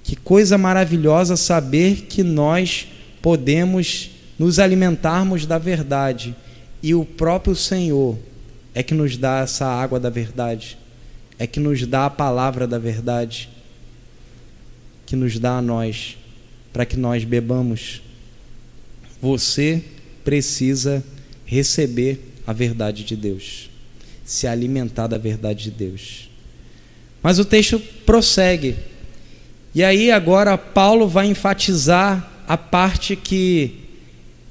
Que 0.03 0.17
coisa 0.17 0.57
maravilhosa 0.57 1.37
saber 1.37 2.07
que 2.09 2.23
nós 2.23 2.89
podemos 3.21 4.11
nos 4.39 4.59
alimentarmos 4.59 5.45
da 5.45 5.59
verdade 5.59 6.35
e 6.83 6.95
o 6.95 7.05
próprio 7.05 7.55
Senhor 7.55 8.19
é 8.75 8.83
que 8.83 8.95
nos 8.95 9.17
dá 9.17 9.41
essa 9.41 9.67
água 9.67 10.01
da 10.01 10.09
verdade, 10.09 10.79
é 11.41 11.47
que 11.47 11.59
nos 11.59 11.87
dá 11.87 12.05
a 12.05 12.11
palavra 12.11 12.67
da 12.67 12.79
verdade, 12.79 13.49
que 15.07 15.17
nos 15.17 15.39
dá 15.39 15.57
a 15.57 15.63
nós, 15.63 16.19
para 16.71 16.85
que 16.85 16.99
nós 16.99 17.25
bebamos. 17.25 18.03
Você 19.23 19.83
precisa 20.23 21.03
receber 21.47 22.21
a 22.47 22.53
verdade 22.53 23.05
de 23.05 23.17
Deus. 23.17 23.71
se 24.23 24.47
alimentar 24.47 25.09
da 25.09 25.19
verdade 25.19 25.65
de 25.65 25.71
Deus. 25.73 26.31
Mas 27.21 27.41
o 27.41 27.45
texto 27.45 27.81
prossegue. 28.07 28.77
E 29.75 29.83
aí 29.83 30.13
agora 30.13 30.57
Paulo 30.57 31.09
vai 31.09 31.27
enfatizar 31.27 32.31
a 32.47 32.57
parte 32.57 33.17
que 33.17 33.89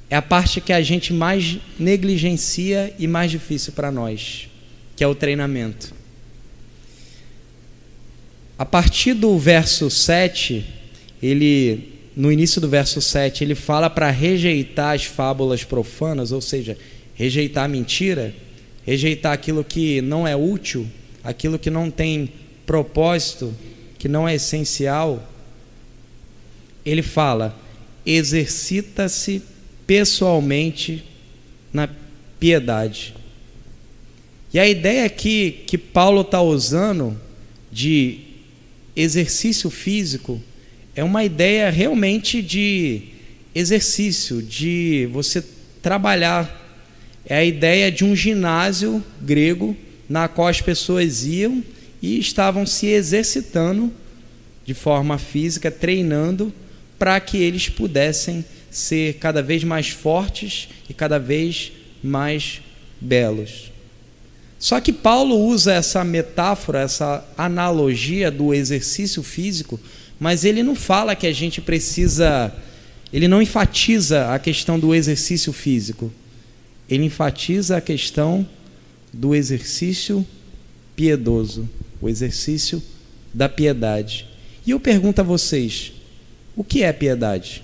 é 0.10 0.18
a 0.18 0.22
parte 0.22 0.60
que 0.60 0.74
a 0.74 0.82
gente 0.82 1.14
mais 1.14 1.60
negligencia 1.80 2.94
e 3.00 3.08
mais 3.08 3.32
difícil 3.32 3.72
para 3.74 3.92
nós, 3.92 4.50
que 4.98 5.04
é 5.04 5.08
o 5.08 5.16
treinamento. 5.16 5.99
A 8.60 8.66
partir 8.66 9.14
do 9.14 9.38
verso 9.40 9.90
7, 9.90 10.66
ele 11.24 11.98
no 12.14 12.30
início 12.30 12.60
do 12.60 12.68
verso 12.68 13.02
7, 13.02 13.46
ele 13.46 13.56
fala 13.56 13.90
para 13.90 14.10
rejeitar 14.10 14.94
as 14.94 15.06
fábulas 15.06 15.64
profanas, 15.64 16.34
ou 16.34 16.42
seja, 16.42 16.78
rejeitar 17.16 17.64
a 17.64 17.68
mentira, 17.70 18.36
rejeitar 18.86 19.32
aquilo 19.32 19.64
que 19.64 20.02
não 20.02 20.28
é 20.28 20.36
útil, 20.36 20.86
aquilo 21.24 21.58
que 21.58 21.70
não 21.70 21.90
tem 21.90 22.30
propósito, 22.66 23.56
que 23.98 24.10
não 24.10 24.28
é 24.28 24.36
essencial. 24.36 25.26
Ele 26.86 27.02
fala: 27.02 27.58
exercita-se 28.06 29.42
pessoalmente 29.88 31.06
na 31.72 31.88
piedade. 32.38 33.16
E 34.54 34.60
a 34.60 34.68
ideia 34.68 35.06
aqui 35.06 35.64
que 35.66 35.78
Paulo 35.78 36.20
está 36.20 36.42
usando 36.42 37.18
de 37.72 38.29
exercício 39.02 39.70
físico 39.70 40.42
é 40.96 41.04
uma 41.04 41.24
ideia 41.24 41.70
realmente 41.70 42.42
de 42.42 43.04
exercício, 43.56 44.42
de 44.42 45.08
você 45.12 45.44
trabalhar. 45.82 46.58
É 47.26 47.38
a 47.38 47.46
ideia 47.46 47.92
de 47.92 48.04
um 48.04 48.16
ginásio 48.16 49.04
grego 49.22 49.76
na 50.10 50.28
qual 50.28 50.48
as 50.48 50.62
pessoas 50.62 51.26
iam 51.26 51.64
e 52.02 52.20
estavam 52.20 52.66
se 52.66 52.88
exercitando 52.88 53.92
de 54.66 54.74
forma 54.74 55.18
física, 55.18 55.72
treinando 55.72 56.54
para 56.98 57.20
que 57.20 57.38
eles 57.38 57.70
pudessem 57.70 58.44
ser 58.70 59.16
cada 59.16 59.42
vez 59.42 59.64
mais 59.64 59.90
fortes 59.90 60.70
e 60.90 60.94
cada 60.94 61.18
vez 61.18 61.72
mais 62.04 62.62
belos. 63.00 63.72
Só 64.60 64.80
que 64.82 64.92
Paulo 64.92 65.38
usa 65.38 65.74
essa 65.74 66.04
metáfora, 66.04 66.82
essa 66.82 67.26
analogia 67.38 68.30
do 68.30 68.54
exercício 68.54 69.24
físico 69.24 69.80
mas 70.20 70.44
ele 70.44 70.62
não 70.62 70.76
fala 70.76 71.16
que 71.16 71.26
a 71.26 71.32
gente 71.32 71.62
precisa, 71.62 72.54
ele 73.14 73.28
não 73.28 73.42
enfatiza 73.42 74.34
a 74.34 74.38
questão 74.38 74.78
do 74.78 74.94
exercício 74.94 75.54
físico. 75.54 76.12
Ele 76.90 77.06
enfatiza 77.06 77.78
a 77.78 77.82
questão 77.82 78.46
do 79.14 79.34
exercício 79.34 80.28
piedoso, 80.96 81.70
o 82.02 82.10
exercício 82.10 82.84
da 83.34 83.48
piedade. 83.48 84.28
E 84.66 84.72
eu 84.72 84.80
pergunto 84.80 85.22
a 85.22 85.24
vocês: 85.24 85.94
o 86.56 86.64
que 86.64 86.84
é 86.84 86.92
piedade? 86.92 87.64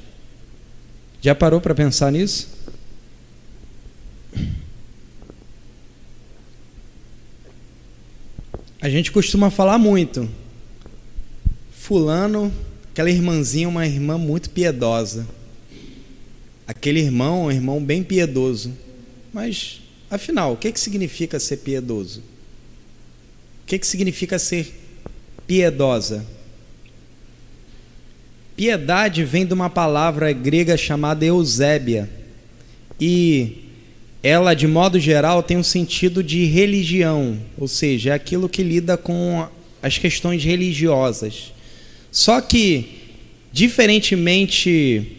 Já 1.21 1.35
parou 1.35 1.59
para 1.59 1.75
pensar 1.75 2.11
nisso? 2.11 2.55
A 8.85 8.89
gente 8.89 9.11
costuma 9.11 9.49
falar 9.49 9.79
muito, 9.79 10.29
Fulano, 11.71 12.53
aquela 12.91 13.09
irmãzinha, 13.09 13.67
uma 13.67 13.83
irmã 13.83 14.15
muito 14.15 14.51
piedosa. 14.51 15.27
Aquele 16.67 16.99
irmão, 16.99 17.45
um 17.45 17.51
irmão 17.51 17.83
bem 17.83 18.03
piedoso. 18.03 18.77
Mas, 19.33 19.81
afinal, 20.07 20.53
o 20.53 20.55
que, 20.55 20.71
que 20.71 20.79
significa 20.79 21.39
ser 21.39 21.57
piedoso? 21.57 22.19
O 22.19 23.65
que, 23.65 23.79
que 23.79 23.87
significa 23.87 24.37
ser 24.37 24.71
piedosa? 25.47 26.23
Piedade 28.55 29.23
vem 29.23 29.47
de 29.47 29.53
uma 29.55 29.67
palavra 29.67 30.31
grega 30.31 30.77
chamada 30.77 31.25
Eusébia. 31.25 32.07
E 33.01 33.64
ela, 34.27 34.55
de 34.55 34.65
modo 34.65 34.99
geral, 34.99 35.43
tem 35.43 35.55
um 35.55 35.61
sentido 35.61 36.23
de 36.23 36.45
religião, 36.45 37.37
ou 37.55 37.67
seja, 37.67 38.09
é 38.09 38.13
aquilo 38.13 38.49
que 38.49 38.63
lida 38.63 38.97
com 38.97 39.47
as 39.83 39.99
questões 39.99 40.43
religiosas. 40.43 41.53
Só 42.11 42.41
que, 42.41 42.87
diferentemente 43.51 45.11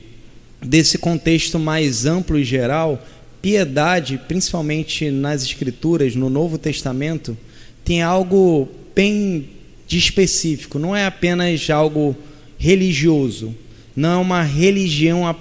desse 0.61 0.99
contexto 0.99 1.57
mais 1.57 2.05
amplo 2.05 2.37
e 2.37 2.43
geral, 2.43 3.01
piedade, 3.41 4.21
principalmente 4.27 5.09
nas 5.09 5.45
Escrituras, 5.45 6.17
no 6.17 6.29
Novo 6.29 6.59
Testamento, 6.59 7.39
tem 7.85 8.03
algo 8.03 8.69
bem 8.93 9.51
de 9.87 9.99
específico, 9.99 10.81
não 10.81 10.97
é 10.97 11.07
apenas 11.07 11.71
algo 11.71 12.17
religioso, 12.59 13.55
não 13.95 14.15
é 14.15 14.17
uma 14.17 14.43
religião 14.43 15.37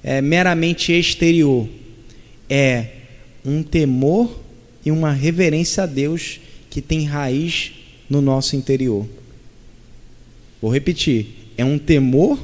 é, 0.00 0.22
meramente 0.22 0.92
exterior, 0.92 1.68
é 2.48 2.86
um 3.44 3.62
temor 3.62 4.40
e 4.84 4.90
uma 4.90 5.12
reverência 5.12 5.82
a 5.82 5.86
Deus 5.86 6.40
que 6.70 6.80
tem 6.80 7.04
raiz 7.04 7.72
no 8.08 8.20
nosso 8.20 8.56
interior. 8.56 9.06
Vou 10.60 10.72
repetir: 10.72 11.26
é 11.56 11.64
um 11.64 11.78
temor 11.78 12.38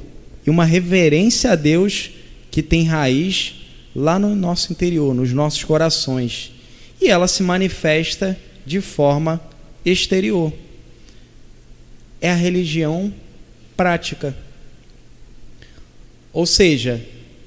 e 0.47 0.51
uma 0.51 0.65
reverência 0.65 1.53
a 1.53 1.57
Deus 1.57 2.11
que 2.51 2.63
tem 2.63 2.85
raiz 2.85 3.55
lá 3.95 4.19
no 4.19 4.35
nosso 4.35 4.73
interior, 4.73 5.15
nos 5.15 5.33
nossos 5.33 5.65
corações. 5.65 6.53
E 7.01 7.09
ela 7.09 7.27
se 7.27 7.43
manifesta 7.43 8.39
de 8.65 8.81
forma 8.81 9.41
exterior. 9.85 10.53
É 12.21 12.31
a 12.31 12.35
religião 12.35 13.13
prática. 13.77 14.37
Ou 16.33 16.45
seja, 16.45 17.05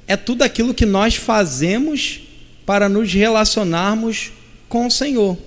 é 0.07 0.17
tudo 0.17 0.41
aquilo 0.41 0.73
que 0.73 0.85
nós 0.85 1.15
fazemos 1.15 2.21
para 2.65 2.87
nos 2.87 3.13
relacionarmos 3.13 4.31
com 4.69 4.87
o 4.87 4.91
Senhor. 4.91 5.37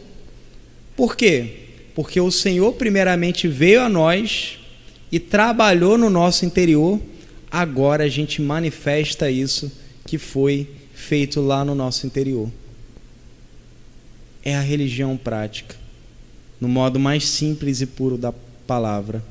Por 0.95 1.17
quê? 1.17 1.67
Porque 1.95 2.21
o 2.21 2.31
Senhor, 2.31 2.73
primeiramente, 2.75 3.49
veio 3.49 3.83
a 3.83 3.89
nós 3.89 4.59
e 5.11 5.19
trabalhou 5.19 5.97
no 5.97 6.11
nosso 6.11 6.45
interior, 6.45 7.01
agora 7.51 8.05
a 8.05 8.09
gente 8.09 8.43
manifesta 8.43 9.31
isso 9.31 9.73
que 10.05 10.19
foi 10.19 10.69
feito 10.95 11.41
lá 11.41 11.65
no 11.65 11.75
nosso 11.75 12.07
interior. 12.07 12.51
É 14.45 14.55
a 14.55 14.61
religião 14.61 15.17
prática, 15.17 15.77
no 16.61 16.69
modo 16.69 16.99
mais 16.99 17.27
simples 17.27 17.81
e 17.81 17.87
puro 17.87 18.17
da 18.17 18.33
palavra. 18.67 19.23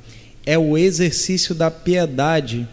É 0.45 0.57
o 0.57 0.77
exercício 0.77 1.55
da 1.55 1.71
piedade, 1.71 2.67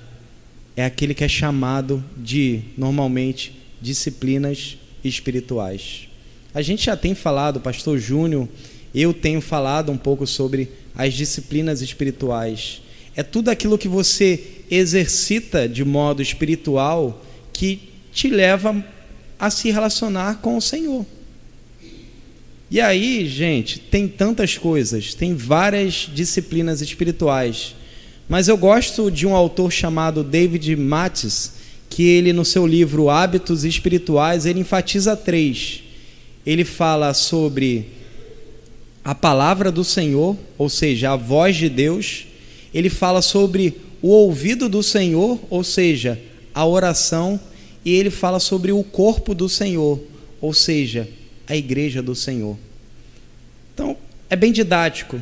é 0.76 0.84
aquele 0.84 1.14
que 1.14 1.24
é 1.24 1.28
chamado 1.28 2.02
de, 2.16 2.62
normalmente, 2.76 3.58
disciplinas 3.80 4.76
espirituais. 5.04 6.08
A 6.54 6.62
gente 6.62 6.86
já 6.86 6.96
tem 6.96 7.14
falado, 7.14 7.60
pastor 7.60 7.98
Júnior, 7.98 8.48
eu 8.94 9.14
tenho 9.14 9.40
falado 9.40 9.90
um 9.90 9.96
pouco 9.96 10.26
sobre 10.26 10.68
as 10.94 11.14
disciplinas 11.14 11.80
espirituais 11.80 12.82
é 13.14 13.22
tudo 13.22 13.50
aquilo 13.50 13.78
que 13.78 13.88
você 13.88 14.42
exercita 14.70 15.68
de 15.68 15.84
modo 15.84 16.22
espiritual 16.22 17.22
que 17.52 17.90
te 18.12 18.28
leva 18.28 18.82
a 19.38 19.50
se 19.50 19.70
relacionar 19.70 20.40
com 20.40 20.56
o 20.56 20.62
Senhor. 20.62 21.04
E 22.70 22.80
aí, 22.80 23.28
gente, 23.28 23.78
tem 23.78 24.08
tantas 24.08 24.56
coisas, 24.56 25.14
tem 25.14 25.34
várias 25.34 26.08
disciplinas 26.12 26.80
espirituais. 26.80 27.74
Mas 28.26 28.48
eu 28.48 28.56
gosto 28.56 29.10
de 29.10 29.26
um 29.26 29.36
autor 29.36 29.70
chamado 29.70 30.24
David 30.24 30.74
Mattes, 30.76 31.52
que 31.92 32.02
ele 32.04 32.32
no 32.32 32.42
seu 32.42 32.66
livro 32.66 33.10
Hábitos 33.10 33.64
Espirituais, 33.64 34.46
ele 34.46 34.60
enfatiza 34.60 35.14
três. 35.14 35.82
Ele 36.46 36.64
fala 36.64 37.12
sobre 37.12 37.86
a 39.04 39.14
palavra 39.14 39.70
do 39.70 39.84
Senhor, 39.84 40.34
ou 40.56 40.70
seja, 40.70 41.12
a 41.12 41.16
voz 41.16 41.54
de 41.54 41.68
Deus, 41.68 42.26
ele 42.72 42.88
fala 42.88 43.20
sobre 43.20 43.76
o 44.00 44.08
ouvido 44.08 44.70
do 44.70 44.82
Senhor, 44.82 45.38
ou 45.50 45.62
seja, 45.62 46.18
a 46.54 46.64
oração, 46.64 47.38
e 47.84 47.92
ele 47.92 48.08
fala 48.08 48.40
sobre 48.40 48.72
o 48.72 48.82
corpo 48.82 49.34
do 49.34 49.46
Senhor, 49.46 50.00
ou 50.40 50.54
seja, 50.54 51.06
a 51.46 51.54
igreja 51.54 52.00
do 52.00 52.14
Senhor. 52.14 52.56
Então, 53.74 53.98
é 54.30 54.36
bem 54.36 54.50
didático. 54.50 55.20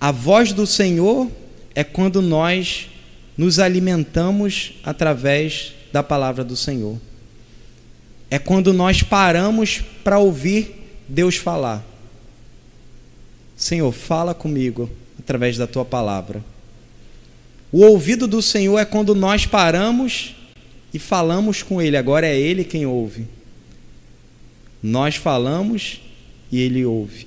A 0.00 0.10
voz 0.10 0.52
do 0.52 0.66
Senhor 0.66 1.30
é 1.76 1.84
quando 1.84 2.20
nós 2.20 2.88
nos 3.40 3.58
alimentamos 3.58 4.74
através 4.84 5.72
da 5.90 6.02
palavra 6.02 6.44
do 6.44 6.54
Senhor. 6.54 6.98
É 8.30 8.38
quando 8.38 8.70
nós 8.70 9.02
paramos 9.02 9.82
para 10.04 10.18
ouvir 10.18 10.74
Deus 11.08 11.36
falar. 11.36 11.82
Senhor, 13.56 13.90
fala 13.92 14.34
comigo 14.34 14.90
através 15.18 15.56
da 15.56 15.66
tua 15.66 15.86
palavra. 15.86 16.44
O 17.72 17.80
ouvido 17.80 18.26
do 18.26 18.42
Senhor 18.42 18.78
é 18.78 18.84
quando 18.84 19.14
nós 19.14 19.46
paramos 19.46 20.36
e 20.92 20.98
falamos 20.98 21.62
com 21.62 21.80
Ele, 21.80 21.96
agora 21.96 22.26
é 22.26 22.38
Ele 22.38 22.62
quem 22.62 22.84
ouve. 22.84 23.26
Nós 24.82 25.16
falamos 25.16 26.02
e 26.52 26.60
ele 26.60 26.84
ouve. 26.84 27.26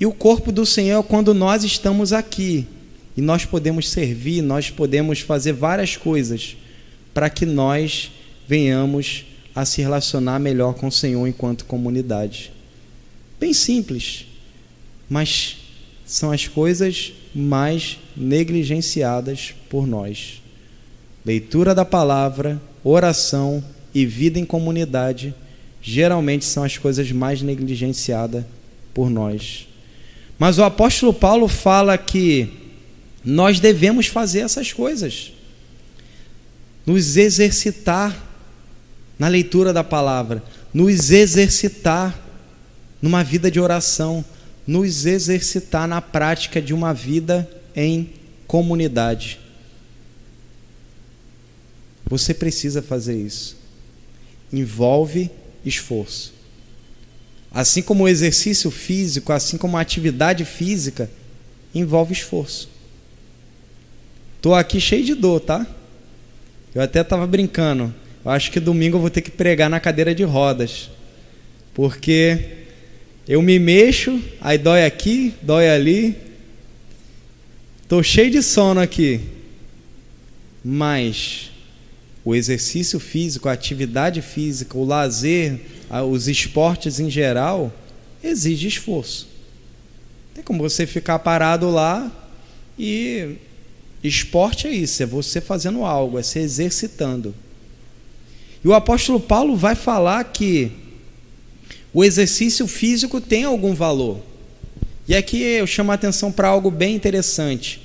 E 0.00 0.04
o 0.04 0.12
corpo 0.12 0.50
do 0.50 0.66
Senhor 0.66 0.98
é 0.98 1.02
quando 1.04 1.32
nós 1.32 1.62
estamos 1.62 2.12
aqui 2.12 2.66
e 3.18 3.20
nós 3.20 3.44
podemos 3.44 3.88
servir, 3.88 4.40
nós 4.42 4.70
podemos 4.70 5.18
fazer 5.18 5.52
várias 5.52 5.96
coisas 5.96 6.56
para 7.12 7.28
que 7.28 7.44
nós 7.44 8.12
venhamos 8.46 9.24
a 9.52 9.64
se 9.64 9.82
relacionar 9.82 10.38
melhor 10.38 10.74
com 10.74 10.86
o 10.86 10.92
Senhor 10.92 11.26
enquanto 11.26 11.64
comunidade. 11.64 12.52
Bem 13.40 13.52
simples, 13.52 14.24
mas 15.10 15.56
são 16.06 16.30
as 16.30 16.46
coisas 16.46 17.12
mais 17.34 17.98
negligenciadas 18.16 19.52
por 19.68 19.84
nós. 19.84 20.40
Leitura 21.26 21.74
da 21.74 21.84
palavra, 21.84 22.62
oração 22.84 23.64
e 23.92 24.06
vida 24.06 24.38
em 24.38 24.44
comunidade 24.44 25.34
geralmente 25.82 26.44
são 26.44 26.62
as 26.62 26.78
coisas 26.78 27.10
mais 27.10 27.42
negligenciadas 27.42 28.44
por 28.94 29.10
nós. 29.10 29.66
Mas 30.38 30.56
o 30.56 30.62
apóstolo 30.62 31.12
Paulo 31.12 31.48
fala 31.48 31.98
que 31.98 32.67
nós 33.24 33.60
devemos 33.60 34.06
fazer 34.06 34.40
essas 34.40 34.72
coisas, 34.72 35.32
nos 36.86 37.16
exercitar 37.16 38.24
na 39.18 39.28
leitura 39.28 39.72
da 39.72 39.82
palavra, 39.84 40.42
nos 40.72 41.10
exercitar 41.10 42.18
numa 43.02 43.22
vida 43.22 43.50
de 43.50 43.60
oração, 43.60 44.24
nos 44.66 45.06
exercitar 45.06 45.88
na 45.88 46.00
prática 46.00 46.60
de 46.60 46.72
uma 46.72 46.92
vida 46.92 47.48
em 47.74 48.10
comunidade. 48.46 49.40
Você 52.06 52.32
precisa 52.32 52.80
fazer 52.80 53.16
isso. 53.16 53.56
Envolve 54.52 55.30
esforço. 55.64 56.32
Assim 57.50 57.82
como 57.82 58.04
o 58.04 58.08
exercício 58.08 58.70
físico, 58.70 59.32
assim 59.32 59.56
como 59.56 59.76
a 59.76 59.80
atividade 59.80 60.44
física, 60.44 61.10
envolve 61.74 62.12
esforço. 62.12 62.68
Estou 64.38 64.54
aqui 64.54 64.80
cheio 64.80 65.04
de 65.04 65.16
dor, 65.16 65.40
tá? 65.40 65.66
Eu 66.72 66.80
até 66.80 67.00
estava 67.00 67.26
brincando. 67.26 67.92
Eu 68.24 68.30
acho 68.30 68.52
que 68.52 68.60
domingo 68.60 68.96
eu 68.96 69.00
vou 69.00 69.10
ter 69.10 69.20
que 69.20 69.32
pregar 69.32 69.68
na 69.68 69.80
cadeira 69.80 70.14
de 70.14 70.22
rodas. 70.22 70.88
Porque 71.74 72.66
eu 73.26 73.42
me 73.42 73.58
mexo, 73.58 74.22
aí 74.40 74.56
dói 74.56 74.84
aqui, 74.84 75.34
dói 75.42 75.68
ali. 75.68 76.16
Estou 77.82 78.00
cheio 78.00 78.30
de 78.30 78.40
sono 78.40 78.78
aqui. 78.78 79.22
Mas 80.64 81.50
o 82.24 82.32
exercício 82.32 83.00
físico, 83.00 83.48
a 83.48 83.52
atividade 83.52 84.22
física, 84.22 84.78
o 84.78 84.84
lazer, 84.84 85.58
os 86.08 86.28
esportes 86.28 87.00
em 87.00 87.10
geral, 87.10 87.74
exige 88.22 88.68
esforço. 88.68 89.26
Tem 90.32 90.44
como 90.44 90.62
você 90.62 90.86
ficar 90.86 91.18
parado 91.18 91.68
lá 91.70 92.08
e 92.78 93.36
esporte 94.02 94.66
é 94.66 94.70
isso, 94.70 95.02
é 95.02 95.06
você 95.06 95.40
fazendo 95.40 95.84
algo, 95.84 96.18
é 96.18 96.22
se 96.22 96.38
exercitando. 96.38 97.34
E 98.64 98.68
o 98.68 98.74
apóstolo 98.74 99.20
Paulo 99.20 99.56
vai 99.56 99.74
falar 99.74 100.22
que 100.24 100.70
o 101.92 102.04
exercício 102.04 102.66
físico 102.66 103.20
tem 103.20 103.44
algum 103.44 103.74
valor. 103.74 104.20
E 105.06 105.16
aqui 105.16 105.42
eu 105.42 105.66
chamo 105.66 105.90
a 105.90 105.94
atenção 105.94 106.30
para 106.30 106.48
algo 106.48 106.70
bem 106.70 106.94
interessante. 106.94 107.80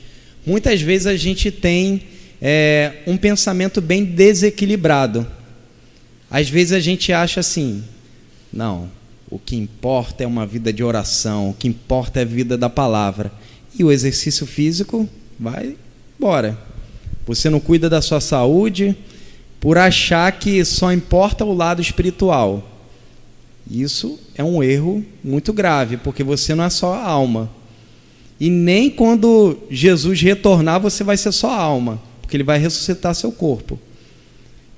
Muitas 0.45 0.81
vezes 0.81 1.07
a 1.07 1.15
gente 1.15 1.49
tem 1.49 2.03
é, 2.41 3.01
um 3.07 3.15
pensamento 3.15 3.79
bem 3.79 4.03
desequilibrado. 4.03 5.25
Às 6.29 6.49
vezes 6.49 6.73
a 6.73 6.79
gente 6.79 7.13
acha 7.13 7.39
assim: 7.39 7.83
não, 8.51 8.91
o 9.29 9.39
que 9.39 9.55
importa 9.55 10.23
é 10.23 10.27
uma 10.27 10.45
vida 10.45 10.73
de 10.73 10.83
oração, 10.83 11.49
o 11.49 11.53
que 11.53 11.67
importa 11.67 12.19
é 12.19 12.23
a 12.23 12.25
vida 12.25 12.57
da 12.57 12.69
palavra. 12.69 13.31
E 13.77 13.83
o 13.83 13.91
exercício 13.91 14.45
físico 14.45 15.09
vai 15.39 15.77
embora. 16.23 16.57
Você 17.27 17.49
não 17.49 17.59
cuida 17.59 17.89
da 17.89 18.01
sua 18.01 18.21
saúde, 18.21 18.95
por 19.59 19.77
achar 19.77 20.31
que 20.31 20.63
só 20.63 20.91
importa 20.91 21.43
o 21.43 21.53
lado 21.53 21.81
espiritual. 21.81 22.69
Isso 23.69 24.19
é 24.35 24.43
um 24.43 24.63
erro 24.63 25.05
muito 25.23 25.51
grave, 25.51 25.97
porque 25.97 26.23
você 26.23 26.55
não 26.55 26.63
é 26.63 26.69
só 26.69 26.95
alma. 26.95 27.49
E 28.39 28.49
nem 28.49 28.89
quando 28.89 29.57
Jesus 29.69 30.21
retornar 30.21 30.79
você 30.79 31.03
vai 31.03 31.17
ser 31.17 31.31
só 31.33 31.51
alma, 31.51 32.01
porque 32.21 32.35
ele 32.35 32.43
vai 32.43 32.57
ressuscitar 32.57 33.13
seu 33.15 33.31
corpo. 33.31 33.79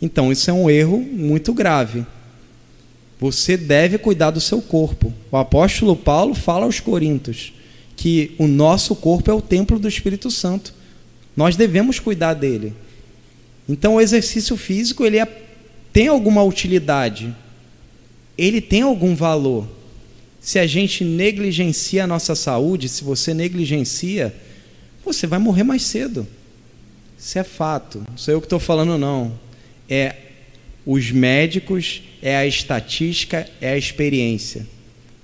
Então, 0.02 0.32
isso 0.32 0.50
é 0.50 0.54
um 0.54 0.70
erro 0.70 1.00
muito 1.00 1.54
grave. 1.54 2.06
Você 3.20 3.56
deve 3.56 3.98
cuidar 3.98 4.32
do 4.32 4.41
seu 4.41 4.62
corpo. 4.62 5.14
O 5.32 5.38
apóstolo 5.38 5.96
Paulo 5.96 6.36
fala 6.36 6.66
aos 6.66 6.80
Coríntios 6.80 7.54
que 7.96 8.36
o 8.38 8.46
nosso 8.46 8.96
corpo 8.96 9.32
é 9.32 9.34
o 9.34 9.41
templo 9.41 9.80
do 9.80 9.88
Espírito 9.88 10.30
Santo. 10.30 10.74
Nós 11.36 11.55
devemos 11.55 11.99
cuidar 11.99 12.33
dele. 12.33 12.73
Então 13.67 13.95
o 13.95 14.01
exercício 14.01 14.55
físico 14.55 15.05
ele 15.05 15.17
é, 15.17 15.25
tem 15.91 16.07
alguma 16.07 16.43
utilidade, 16.43 17.36
ele 18.38 18.61
tem 18.61 18.81
algum 18.81 19.15
valor. 19.15 19.67
Se 20.39 20.59
a 20.59 20.67
gente 20.67 21.03
negligencia 21.03 22.03
a 22.03 22.07
nossa 22.07 22.36
saúde, 22.36 22.88
se 22.88 23.03
você 23.03 23.33
negligencia, 23.33 24.33
você 25.03 25.25
vai 25.25 25.39
morrer 25.39 25.63
mais 25.63 25.81
cedo. 25.81 26.27
Isso 27.17 27.39
é 27.39 27.43
fato. 27.43 28.03
Não 28.07 28.17
sou 28.17 28.33
eu 28.33 28.39
que 28.39 28.45
estou 28.45 28.59
falando, 28.59 28.97
não. 28.97 29.33
É 29.89 30.15
os 30.86 31.09
médicos, 31.09 32.03
é 32.21 32.36
a 32.36 32.45
estatística, 32.45 33.49
é 33.59 33.69
a 33.71 33.77
experiência. 33.77 34.67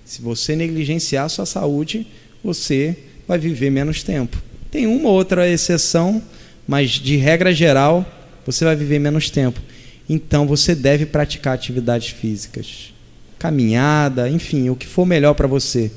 Se 0.04 0.22
você 0.22 0.56
negligenciar 0.56 1.26
a 1.26 1.30
sua 1.30 1.46
saúde, 1.46 2.08
você 2.44 2.98
vai 3.28 3.38
viver 3.38 3.70
menos 3.70 4.02
tempo. 4.02 4.42
Tem 4.72 4.88
uma 4.88 5.10
ou 5.10 5.16
outra 5.16 5.50
exceção, 5.50 6.24
mas 6.66 6.92
de 6.92 7.18
regra 7.18 7.54
geral, 7.54 8.06
você 8.46 8.64
vai 8.64 8.76
viver 8.76 9.00
menos 9.00 9.30
tempo. 9.30 9.62
Então 10.10 10.48
você 10.48 10.74
deve 10.74 11.06
praticar 11.06 11.54
atividades 11.54 12.10
físicas, 12.10 12.94
caminhada, 13.38 14.30
enfim, 14.30 14.70
o 14.70 14.76
que 14.76 14.88
for 14.88 15.06
melhor 15.06 15.34
para 15.34 15.48
você. 15.48 15.92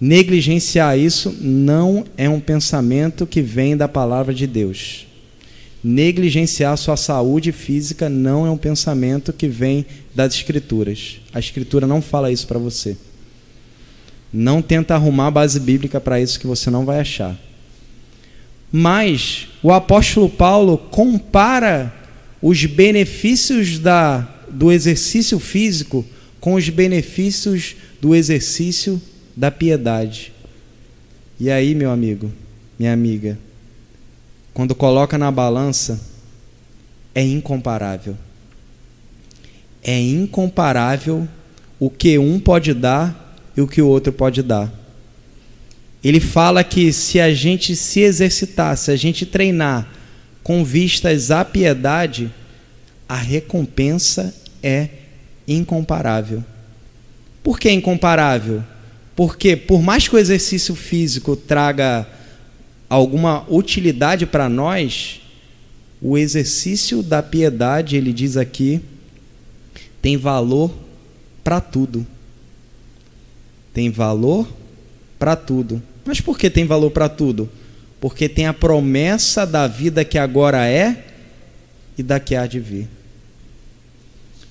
Negligenciar 0.00 0.98
isso 0.98 1.32
não 1.40 2.04
é 2.16 2.28
um 2.28 2.40
pensamento 2.40 3.24
que 3.24 3.40
vem 3.40 3.76
da 3.76 3.86
palavra 3.86 4.34
de 4.34 4.48
Deus. 4.48 5.06
Negligenciar 5.82 6.76
sua 6.76 6.96
saúde 6.96 7.52
física 7.52 8.08
não 8.08 8.44
é 8.44 8.50
um 8.50 8.56
pensamento 8.56 9.32
que 9.32 9.46
vem 9.46 9.86
das 10.14 10.34
escrituras. 10.34 11.20
A 11.32 11.38
escritura 11.38 11.86
não 11.86 12.02
fala 12.02 12.32
isso 12.32 12.48
para 12.48 12.58
você. 12.58 12.96
Não 14.32 14.62
tenta 14.62 14.94
arrumar 14.94 15.30
base 15.30 15.60
bíblica 15.60 16.00
para 16.00 16.20
isso 16.20 16.40
que 16.40 16.46
você 16.46 16.70
não 16.70 16.84
vai 16.84 17.00
achar. 17.00 17.38
Mas 18.70 19.48
o 19.62 19.70
apóstolo 19.70 20.30
Paulo 20.30 20.78
compara 20.78 21.92
os 22.40 22.64
benefícios 22.64 23.78
da, 23.78 24.20
do 24.48 24.72
exercício 24.72 25.38
físico 25.38 26.04
com 26.40 26.54
os 26.54 26.68
benefícios 26.70 27.76
do 28.00 28.14
exercício 28.14 29.00
da 29.36 29.50
piedade. 29.50 30.32
E 31.38 31.50
aí, 31.50 31.74
meu 31.74 31.90
amigo, 31.90 32.32
minha 32.78 32.92
amiga, 32.92 33.38
quando 34.54 34.74
coloca 34.74 35.18
na 35.18 35.30
balança, 35.30 36.00
é 37.14 37.22
incomparável. 37.22 38.16
É 39.82 40.00
incomparável 40.00 41.28
o 41.78 41.90
que 41.90 42.18
um 42.18 42.40
pode 42.40 42.72
dar 42.72 43.21
e 43.56 43.60
o 43.60 43.68
que 43.68 43.82
o 43.82 43.88
outro 43.88 44.12
pode 44.12 44.42
dar 44.42 44.82
ele 46.02 46.18
fala 46.18 46.64
que 46.64 46.92
se 46.92 47.20
a 47.20 47.32
gente 47.32 47.76
se 47.76 48.00
exercitar, 48.00 48.76
se 48.76 48.90
a 48.90 48.96
gente 48.96 49.24
treinar 49.24 49.88
com 50.42 50.64
vistas 50.64 51.30
à 51.30 51.44
piedade, 51.44 52.32
a 53.08 53.14
recompensa 53.14 54.34
é 54.62 54.88
incomparável. 55.46 56.44
Por 57.42 57.58
que 57.58 57.70
incomparável? 57.70 58.64
Porque 59.14 59.54
por 59.54 59.80
mais 59.80 60.08
que 60.08 60.16
o 60.16 60.18
exercício 60.18 60.74
físico 60.74 61.36
traga 61.36 62.06
alguma 62.88 63.46
utilidade 63.48 64.26
para 64.26 64.48
nós, 64.48 65.20
o 66.00 66.18
exercício 66.18 67.00
da 67.00 67.22
piedade, 67.22 67.96
ele 67.96 68.12
diz 68.12 68.36
aqui, 68.36 68.80
tem 70.00 70.16
valor 70.16 70.74
para 71.44 71.60
tudo. 71.60 72.04
Tem 73.72 73.90
valor 73.90 74.46
para 75.18 75.36
tudo. 75.36 75.82
Mas 76.04 76.20
por 76.20 76.38
que 76.38 76.50
tem 76.50 76.66
valor 76.66 76.90
para 76.90 77.08
tudo? 77.08 77.48
Porque 78.00 78.28
tem 78.28 78.46
a 78.46 78.52
promessa 78.52 79.46
da 79.46 79.66
vida 79.66 80.04
que 80.04 80.18
agora 80.18 80.66
é 80.66 81.04
e 81.96 82.02
da 82.02 82.18
que 82.18 82.34
há 82.34 82.46
de 82.46 82.58
vir. 82.58 82.88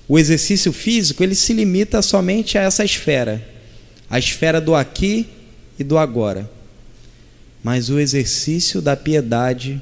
O 0.08 0.18
exercício 0.18 0.72
físico, 0.72 1.22
ele 1.22 1.34
se 1.34 1.52
limita 1.52 2.02
somente 2.02 2.58
a 2.58 2.62
essa 2.62 2.84
esfera, 2.84 3.46
a 4.10 4.18
esfera 4.18 4.60
do 4.60 4.74
aqui 4.74 5.26
e 5.78 5.84
do 5.84 5.96
agora. 5.96 6.50
Mas 7.62 7.90
o 7.90 7.98
exercício 7.98 8.82
da 8.82 8.96
piedade, 8.96 9.80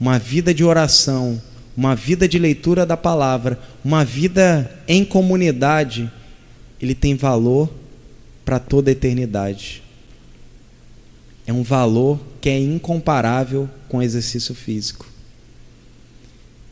uma 0.00 0.18
vida 0.18 0.52
de 0.52 0.64
oração, 0.64 1.40
uma 1.76 1.94
vida 1.94 2.26
de 2.26 2.38
leitura 2.38 2.84
da 2.84 2.96
palavra, 2.96 3.58
uma 3.84 4.04
vida 4.04 4.70
em 4.88 5.04
comunidade, 5.04 6.10
ele 6.80 6.94
tem 6.94 7.14
valor 7.14 7.72
para 8.48 8.58
toda 8.58 8.90
a 8.90 8.92
eternidade. 8.92 9.82
É 11.46 11.52
um 11.52 11.62
valor 11.62 12.18
que 12.40 12.48
é 12.48 12.58
incomparável 12.58 13.68
com 13.90 13.98
o 13.98 14.02
exercício 14.02 14.54
físico. 14.54 15.06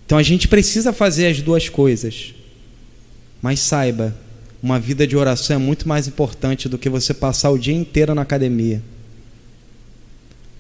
Então 0.07 0.17
a 0.17 0.23
gente 0.23 0.49
precisa 0.49 0.91
fazer 0.91 1.27
as 1.27 1.43
duas 1.43 1.69
coisas. 1.69 2.35
Mas 3.43 3.61
saiba, 3.61 4.17
uma 4.63 4.81
vida 4.81 5.07
de 5.07 5.19
oração 5.19 5.57
é 5.57 5.59
muito 5.59 5.87
mais 5.87 6.09
importante 6.09 6.67
do 6.67 6.79
que 6.79 6.89
você 6.89 7.13
passar 7.13 7.51
o 7.51 7.59
dia 7.59 7.75
inteiro 7.75 8.15
na 8.15 8.23
academia. 8.23 8.81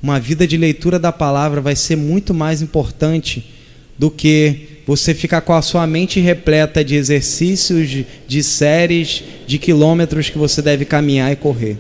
Uma 0.02 0.20
vida 0.20 0.46
de 0.46 0.58
leitura 0.58 0.98
da 0.98 1.12
palavra 1.12 1.62
vai 1.62 1.74
ser 1.74 1.96
muito 1.96 2.34
mais 2.34 2.60
importante 2.60 3.54
do 3.98 4.10
que 4.10 4.76
você 4.87 5.12
ficar 5.12 5.41
com 5.41 5.53
a 5.53 5.61
sua 5.61 5.84
mente 5.84 6.20
repleta 6.20 6.84
de 6.84 6.95
exercícios, 6.95 8.07
de, 8.26 8.43
séries, 8.43 9.24
de 9.45 9.59
quilômetros 9.59 10.30
que 10.30 10.39
você 10.39 10.62
deve 10.62 10.84
caminhar 10.84 11.32
e 11.32 11.37
correr. 11.37 11.76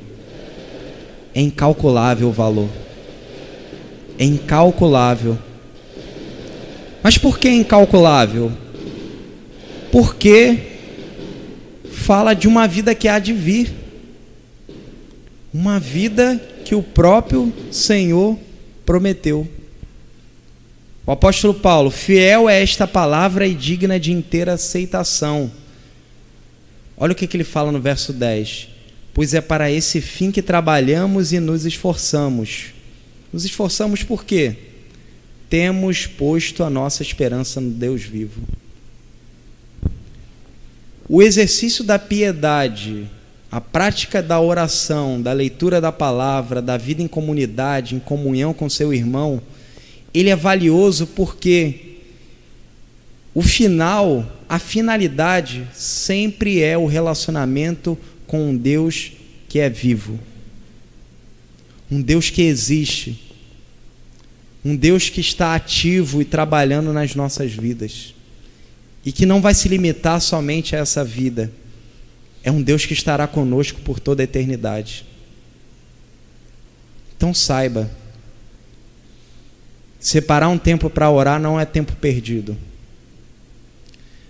É 1.32 1.40
incalculável 1.40 2.28
o 2.28 2.32
valor. 2.32 2.68
É 4.18 4.24
incalculável. 4.24 5.38
Mas 7.00 7.16
por 7.16 7.38
que 7.38 7.48
incalculável? 7.48 8.50
Porque 9.92 10.58
fala 11.92 12.34
de 12.34 12.48
uma 12.48 12.66
vida 12.66 12.92
que 12.92 13.06
há 13.06 13.20
de 13.20 13.32
vir. 13.32 13.72
Uma 15.54 15.78
vida 15.78 16.40
que 16.64 16.74
o 16.74 16.82
próprio 16.82 17.52
Senhor 17.70 18.36
prometeu. 18.84 19.46
O 21.06 21.12
apóstolo 21.12 21.54
Paulo, 21.54 21.88
fiel 21.88 22.48
é 22.48 22.60
esta 22.60 22.84
palavra 22.84 23.46
e 23.46 23.54
digna 23.54 24.00
de 24.00 24.10
inteira 24.10 24.54
aceitação. 24.54 25.52
Olha 26.96 27.12
o 27.12 27.14
que, 27.14 27.28
que 27.28 27.36
ele 27.36 27.44
fala 27.44 27.70
no 27.70 27.80
verso 27.80 28.12
10. 28.12 28.68
Pois 29.14 29.32
é 29.32 29.40
para 29.40 29.70
esse 29.70 30.00
fim 30.00 30.32
que 30.32 30.42
trabalhamos 30.42 31.32
e 31.32 31.38
nos 31.38 31.64
esforçamos. 31.64 32.74
Nos 33.32 33.44
esforçamos 33.44 34.02
por 34.02 34.24
quê? 34.24 34.56
Temos 35.48 36.08
posto 36.08 36.64
a 36.64 36.68
nossa 36.68 37.02
esperança 37.02 37.60
no 37.60 37.70
Deus 37.70 38.02
vivo. 38.02 38.42
O 41.08 41.22
exercício 41.22 41.84
da 41.84 42.00
piedade, 42.00 43.08
a 43.48 43.60
prática 43.60 44.20
da 44.20 44.40
oração, 44.40 45.22
da 45.22 45.32
leitura 45.32 45.80
da 45.80 45.92
palavra, 45.92 46.60
da 46.60 46.76
vida 46.76 47.00
em 47.00 47.06
comunidade, 47.06 47.94
em 47.94 48.00
comunhão 48.00 48.52
com 48.52 48.68
seu 48.68 48.92
irmão, 48.92 49.40
ele 50.20 50.30
é 50.30 50.36
valioso 50.36 51.06
porque 51.08 51.98
o 53.34 53.42
final, 53.42 54.26
a 54.48 54.58
finalidade 54.58 55.68
sempre 55.74 56.62
é 56.62 56.78
o 56.78 56.86
relacionamento 56.86 57.98
com 58.26 58.48
um 58.48 58.56
Deus 58.56 59.12
que 59.46 59.58
é 59.58 59.68
vivo. 59.68 60.18
Um 61.90 62.00
Deus 62.00 62.30
que 62.30 62.40
existe. 62.40 63.34
Um 64.64 64.74
Deus 64.74 65.10
que 65.10 65.20
está 65.20 65.54
ativo 65.54 66.22
e 66.22 66.24
trabalhando 66.24 66.94
nas 66.94 67.14
nossas 67.14 67.52
vidas. 67.52 68.14
E 69.04 69.12
que 69.12 69.26
não 69.26 69.42
vai 69.42 69.54
se 69.54 69.68
limitar 69.68 70.20
somente 70.20 70.74
a 70.74 70.78
essa 70.78 71.04
vida. 71.04 71.52
É 72.42 72.50
um 72.50 72.62
Deus 72.62 72.86
que 72.86 72.94
estará 72.94 73.26
conosco 73.26 73.82
por 73.82 74.00
toda 74.00 74.22
a 74.22 74.24
eternidade. 74.24 75.04
Então 77.14 77.34
saiba, 77.34 77.90
Separar 80.06 80.48
um 80.48 80.56
tempo 80.56 80.88
para 80.88 81.10
orar 81.10 81.40
não 81.40 81.58
é 81.58 81.64
tempo 81.64 81.92
perdido. 81.96 82.56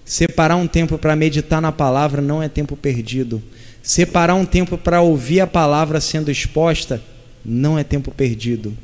Separar 0.07 0.57
um 0.57 0.67
tempo 0.67 0.97
para 0.97 1.15
meditar 1.15 1.61
na 1.61 1.71
palavra 1.71 2.23
não 2.23 2.43
é 2.43 2.49
tempo 2.49 2.75
perdido. 2.75 3.43
Separar 3.83 4.37
um 4.37 4.47
tempo 4.47 4.79
para 4.79 5.03
ouvir 5.03 5.41
a 5.41 5.47
palavra 5.47 6.01
sendo 6.01 6.31
exposta 6.31 7.03
não 7.45 7.79
é 7.79 7.85
tempo 7.85 8.11
perdido. 8.11 8.75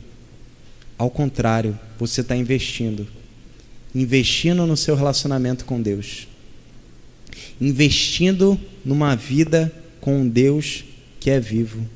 Ao 0.99 1.09
contrário, 1.09 1.80
você 1.99 2.20
está 2.20 2.36
investindo. 2.36 3.09
Investindo 3.95 4.66
no 4.66 4.76
seu 4.76 4.95
relacionamento 4.95 5.64
com 5.64 5.80
Deus. 5.80 6.28
Investindo 7.59 8.61
numa 8.84 9.16
vida 9.16 9.72
com 9.99 10.20
um 10.20 10.28
Deus 10.28 10.84
que 11.18 11.30
é 11.30 11.40
vivo. 11.40 11.88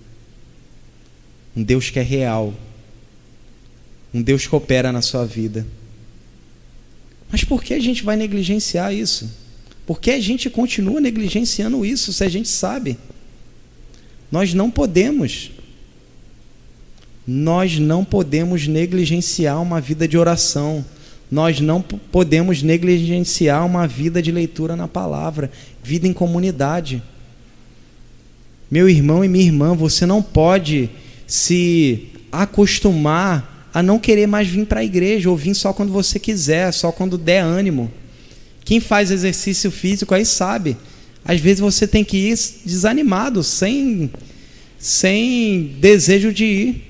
Um 1.55 1.63
Deus 1.63 1.91
que 1.91 1.99
é 1.99 2.03
real 2.03 2.55
um 4.13 4.23
Deus 4.23 4.47
que 4.47 4.55
opera 4.55 4.93
na 4.93 5.03
sua 5.03 5.25
vida. 5.25 5.67
Mas 7.31 7.45
por 7.45 7.63
que 7.63 7.75
a 7.75 7.81
gente 7.81 8.03
vai 8.03 8.17
negligenciar 8.17 8.95
isso? 8.95 9.31
Por 9.87 10.01
que 10.01 10.11
a 10.11 10.21
gente 10.21 10.51
continua 10.51 11.01
negligenciando 11.01 11.85
isso 11.85 12.13
se 12.13 12.25
a 12.25 12.29
gente 12.29 12.49
sabe? 12.49 12.99
Nós 14.31 14.53
não 14.53 14.71
podemos. 14.71 15.51
Nós 17.27 17.79
não 17.79 18.05
podemos 18.05 18.67
negligenciar 18.67 19.61
uma 19.61 19.81
vida 19.81 20.07
de 20.07 20.17
oração. 20.19 20.85
Nós 21.31 21.61
não 21.61 21.83
podemos 21.83 22.63
negligenciar 22.63 23.65
uma 23.67 23.87
vida 23.87 24.23
de 24.23 24.31
leitura 24.31 24.77
na 24.77 24.87
palavra, 24.87 25.51
vida 25.83 26.07
em 26.07 26.13
comunidade. 26.13 27.03
Meu 28.71 28.89
irmão 28.89 29.25
e 29.25 29.29
minha 29.29 29.45
irmã, 29.45 29.75
você 29.75 30.07
não 30.07 30.23
pode 30.23 30.91
se 31.27 32.09
acostumar 32.31 33.56
a 33.77 33.83
não 33.83 33.99
querer 33.99 34.27
mais 34.27 34.49
vir 34.49 34.65
para 34.65 34.81
a 34.81 34.85
igreja 34.85 35.29
ou 35.29 35.37
vir 35.37 35.55
só 35.55 35.71
quando 35.71 35.93
você 35.93 36.19
quiser, 36.19 36.73
só 36.73 36.91
quando 36.91 37.19
der 37.19 37.41
ânimo. 37.41 37.93
Quem 38.65 38.81
faz 38.81 39.11
exercício 39.11 39.71
físico 39.71 40.15
aí 40.15 40.25
sabe. 40.25 40.79
Às 41.23 41.41
vezes 41.41 41.61
você 41.61 41.87
tem 41.87 42.03
que 42.03 42.17
ir 42.17 42.39
desanimado, 42.65 43.45
sem, 43.45 44.11
sem 44.79 45.77
desejo 45.79 46.33
de 46.33 46.45
ir. 46.47 46.85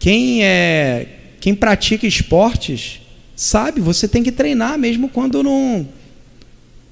Quem 0.00 0.42
é, 0.42 1.06
quem 1.40 1.54
pratica 1.54 2.08
esportes 2.08 3.00
sabe, 3.36 3.80
você 3.80 4.08
tem 4.08 4.24
que 4.24 4.32
treinar 4.32 4.76
mesmo 4.76 5.08
quando 5.08 5.44
não, 5.44 5.86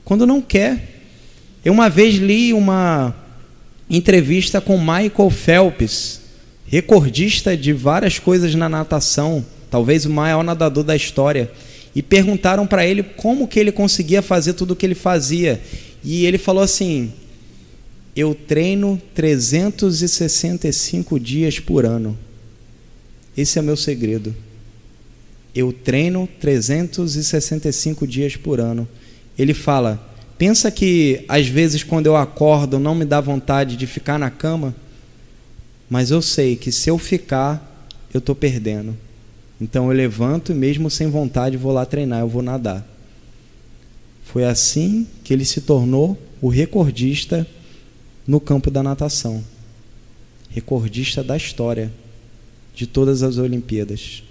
quando 0.04 0.24
não 0.24 0.40
quer. 0.40 1.02
Eu 1.64 1.72
uma 1.72 1.90
vez 1.90 2.14
li 2.14 2.52
uma 2.52 3.12
entrevista 3.90 4.60
com 4.60 4.78
Michael 4.78 5.30
Phelps 5.30 6.19
recordista 6.70 7.56
de 7.56 7.72
várias 7.72 8.20
coisas 8.20 8.54
na 8.54 8.68
natação, 8.68 9.44
talvez 9.68 10.06
o 10.06 10.10
maior 10.10 10.44
nadador 10.44 10.84
da 10.84 10.94
história, 10.94 11.50
e 11.96 12.00
perguntaram 12.00 12.64
para 12.64 12.86
ele 12.86 13.02
como 13.02 13.48
que 13.48 13.58
ele 13.58 13.72
conseguia 13.72 14.22
fazer 14.22 14.52
tudo 14.52 14.70
o 14.70 14.76
que 14.76 14.86
ele 14.86 14.94
fazia. 14.94 15.60
E 16.04 16.24
ele 16.24 16.38
falou 16.38 16.62
assim: 16.62 17.12
"Eu 18.14 18.36
treino 18.36 19.02
365 19.16 21.18
dias 21.18 21.58
por 21.58 21.84
ano. 21.84 22.16
Esse 23.36 23.58
é 23.58 23.62
meu 23.62 23.76
segredo. 23.76 24.32
Eu 25.52 25.72
treino 25.72 26.28
365 26.40 28.06
dias 28.06 28.36
por 28.36 28.60
ano." 28.60 28.86
Ele 29.36 29.54
fala: 29.54 30.00
"Pensa 30.38 30.70
que 30.70 31.24
às 31.28 31.48
vezes 31.48 31.82
quando 31.82 32.06
eu 32.06 32.14
acordo 32.14 32.78
não 32.78 32.94
me 32.94 33.04
dá 33.04 33.20
vontade 33.20 33.76
de 33.76 33.88
ficar 33.88 34.20
na 34.20 34.30
cama?" 34.30 34.72
Mas 35.90 36.10
eu 36.10 36.22
sei 36.22 36.56
que 36.56 36.72
se 36.72 36.88
eu 36.88 36.96
ficar, 36.96 37.86
eu 38.14 38.18
estou 38.18 38.34
perdendo. 38.34 38.96
Então 39.60 39.90
eu 39.90 39.92
levanto 39.92 40.52
e, 40.52 40.54
mesmo 40.54 40.88
sem 40.88 41.08
vontade, 41.10 41.58
vou 41.58 41.72
lá 41.72 41.84
treinar, 41.84 42.20
eu 42.20 42.28
vou 42.28 42.40
nadar. 42.40 42.86
Foi 44.24 44.44
assim 44.44 45.06
que 45.22 45.34
ele 45.34 45.44
se 45.44 45.60
tornou 45.60 46.16
o 46.40 46.48
recordista 46.48 47.46
no 48.26 48.40
campo 48.40 48.70
da 48.70 48.82
natação 48.82 49.44
recordista 50.50 51.22
da 51.22 51.36
história 51.36 51.92
de 52.74 52.86
todas 52.86 53.22
as 53.22 53.38
Olimpíadas. 53.38 54.22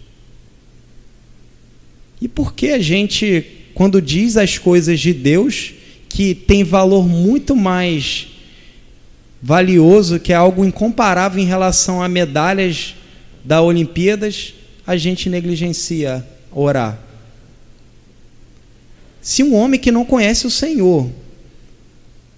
E 2.21 2.27
por 2.27 2.53
que 2.53 2.67
a 2.69 2.79
gente, 2.79 3.45
quando 3.73 4.01
diz 4.01 4.35
as 4.35 4.57
coisas 4.57 4.99
de 4.99 5.13
Deus, 5.13 5.73
que 6.09 6.35
tem 6.35 6.63
valor 6.63 7.07
muito 7.07 7.55
mais 7.55 8.27
valioso, 9.41 10.19
que 10.19 10.33
é 10.33 10.35
algo 10.35 10.65
incomparável 10.65 11.41
em 11.41 11.45
relação 11.45 12.01
a 12.01 12.07
medalhas 12.07 12.95
da 13.43 13.61
Olimpíadas, 13.61 14.53
a 14.85 14.97
gente 14.97 15.29
negligencia 15.29 16.25
orar. 16.51 16.99
Se 19.21 19.43
um 19.43 19.55
homem 19.55 19.79
que 19.79 19.91
não 19.91 20.05
conhece 20.05 20.47
o 20.47 20.51
Senhor, 20.51 21.09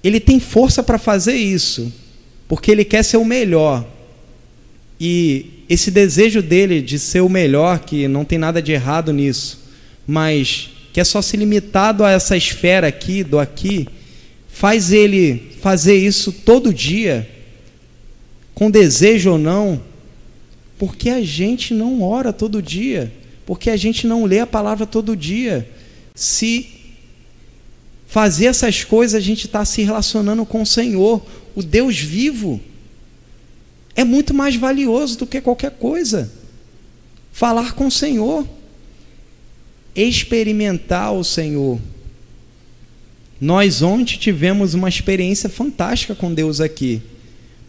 ele 0.03 0.19
tem 0.19 0.39
força 0.39 0.81
para 0.81 0.97
fazer 0.97 1.35
isso, 1.35 1.91
porque 2.47 2.71
ele 2.71 2.83
quer 2.83 3.03
ser 3.03 3.17
o 3.17 3.25
melhor. 3.25 3.85
E 4.99 5.63
esse 5.69 5.89
desejo 5.89 6.41
dele 6.41 6.81
de 6.81 6.99
ser 6.99 7.21
o 7.21 7.29
melhor, 7.29 7.79
que 7.79 8.07
não 8.07 8.25
tem 8.25 8.37
nada 8.37 8.61
de 8.61 8.71
errado 8.71 9.13
nisso, 9.13 9.59
mas 10.05 10.69
que 10.91 10.99
é 10.99 11.03
só 11.03 11.21
se 11.21 11.37
limitado 11.37 12.03
a 12.03 12.11
essa 12.11 12.35
esfera 12.35 12.87
aqui, 12.87 13.23
do 13.23 13.39
aqui, 13.39 13.87
faz 14.61 14.91
ele 14.91 15.53
fazer 15.59 15.95
isso 15.95 16.31
todo 16.31 16.71
dia, 16.71 17.27
com 18.53 18.69
desejo 18.69 19.31
ou 19.31 19.37
não, 19.39 19.81
porque 20.77 21.09
a 21.09 21.19
gente 21.23 21.73
não 21.73 22.03
ora 22.03 22.31
todo 22.31 22.61
dia, 22.61 23.11
porque 23.43 23.71
a 23.71 23.75
gente 23.75 24.05
não 24.05 24.23
lê 24.23 24.37
a 24.37 24.45
palavra 24.45 24.85
todo 24.85 25.17
dia. 25.17 25.67
Se 26.13 26.67
fazer 28.05 28.45
essas 28.45 28.83
coisas, 28.83 29.15
a 29.15 29.19
gente 29.19 29.47
está 29.47 29.65
se 29.65 29.81
relacionando 29.81 30.45
com 30.45 30.61
o 30.61 30.65
Senhor, 30.67 31.25
o 31.55 31.63
Deus 31.63 31.97
vivo. 31.97 32.61
É 33.95 34.03
muito 34.03 34.31
mais 34.31 34.55
valioso 34.55 35.17
do 35.17 35.25
que 35.25 35.41
qualquer 35.41 35.71
coisa. 35.71 36.31
Falar 37.31 37.73
com 37.73 37.87
o 37.87 37.91
Senhor, 37.91 38.47
experimentar 39.95 41.13
o 41.13 41.23
Senhor. 41.23 41.79
Nós 43.41 43.81
ontem 43.81 44.19
tivemos 44.19 44.75
uma 44.75 44.87
experiência 44.87 45.49
fantástica 45.49 46.13
com 46.13 46.31
Deus 46.31 46.61
aqui, 46.61 47.01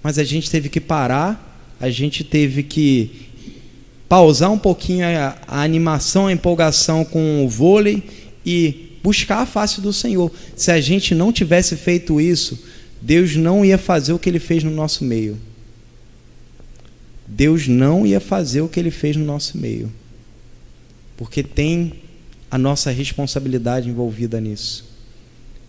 mas 0.03 0.19
a 0.19 0.25
gente 0.25 0.51
teve 0.51 0.69
que 0.69 0.79
parar, 0.79 1.75
a 1.81 1.89
gente 1.89 2.23
teve 2.23 2.63
que 2.63 3.31
pausar 4.07 4.53
um 4.53 4.59
pouquinho 4.59 5.07
a, 5.07 5.39
a 5.49 5.63
animação, 5.63 6.27
a 6.27 6.33
empolgação 6.33 7.07
com 7.07 7.43
o 7.43 7.49
vôlei 7.49 8.03
e 8.45 8.99
buscar 9.03 9.39
a 9.39 9.47
face 9.47 9.81
do 9.81 9.95
Senhor. 9.95 10.31
Se 10.55 10.71
a 10.71 10.79
gente 10.79 11.15
não 11.15 11.33
tivesse 11.33 11.75
feito 11.75 12.21
isso, 12.21 12.63
Deus 13.01 13.35
não 13.35 13.65
ia 13.65 13.79
fazer 13.79 14.13
o 14.13 14.19
que 14.19 14.29
ele 14.29 14.39
fez 14.39 14.63
no 14.63 14.71
nosso 14.71 15.03
meio. 15.05 15.39
Deus 17.27 17.67
não 17.67 18.07
ia 18.07 18.21
fazer 18.21 18.61
o 18.61 18.69
que 18.69 18.79
ele 18.79 18.91
fez 18.91 19.17
no 19.17 19.25
nosso 19.25 19.57
meio. 19.57 19.91
Porque 21.17 21.43
tem 21.43 21.95
a 22.51 22.59
nossa 22.59 22.91
responsabilidade 22.91 23.89
envolvida 23.89 24.39
nisso. 24.39 24.92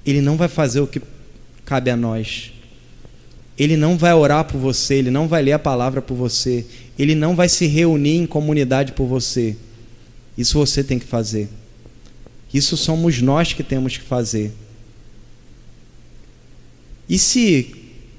Ele 0.06 0.22
não 0.22 0.38
vai 0.38 0.48
fazer 0.48 0.82
o 0.82 0.88
que 0.88 1.02
cabe 1.66 1.90
a 1.90 1.96
nós. 1.96 2.52
Ele 3.58 3.78
não 3.78 3.98
vai 3.98 4.14
orar 4.14 4.46
por 4.46 4.58
você, 4.58 4.96
ele 4.96 5.12
não 5.12 5.28
vai 5.28 5.42
ler 5.44 5.54
a 5.54 5.60
palavra 5.60 6.02
por 6.02 6.16
você, 6.16 6.66
ele 6.98 7.14
não 7.14 7.36
vai 7.36 7.48
se 7.48 7.68
reunir 7.68 8.18
em 8.18 8.26
comunidade 8.26 8.94
por 8.94 9.06
você. 9.06 9.56
Isso 10.38 10.58
você 10.58 10.84
tem 10.84 10.98
que 10.98 11.06
fazer. 11.06 11.50
Isso 12.54 12.76
somos 12.76 13.22
nós 13.22 13.54
que 13.54 13.64
temos 13.64 13.98
que 13.98 14.04
fazer. 14.04 14.52
E 17.08 17.20
se, 17.20 17.76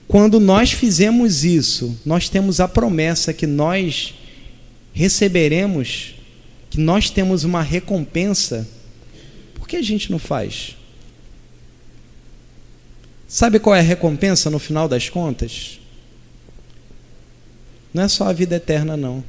quando 0.06 0.38
nós 0.38 0.72
fizemos 0.72 1.44
isso, 1.44 1.98
nós 2.04 2.28
temos 2.28 2.60
a 2.60 2.68
promessa 2.68 3.32
que 3.32 3.46
nós 3.46 4.14
receberemos, 4.92 6.14
que 6.70 6.80
nós 6.80 7.10
temos 7.10 7.42
uma 7.42 7.62
recompensa, 7.62 8.68
por 9.54 9.66
que 9.66 9.76
a 9.76 9.82
gente 9.82 10.10
não 10.10 10.18
faz? 10.18 10.76
Sabe 13.34 13.58
qual 13.58 13.74
é 13.74 13.80
a 13.80 13.82
recompensa 13.82 14.48
no 14.48 14.60
final 14.60 14.86
das 14.86 15.08
contas? 15.08 15.80
Não 17.92 18.04
é 18.04 18.06
só 18.06 18.28
a 18.28 18.32
vida 18.32 18.54
eterna, 18.54 18.96
não. 18.96 19.24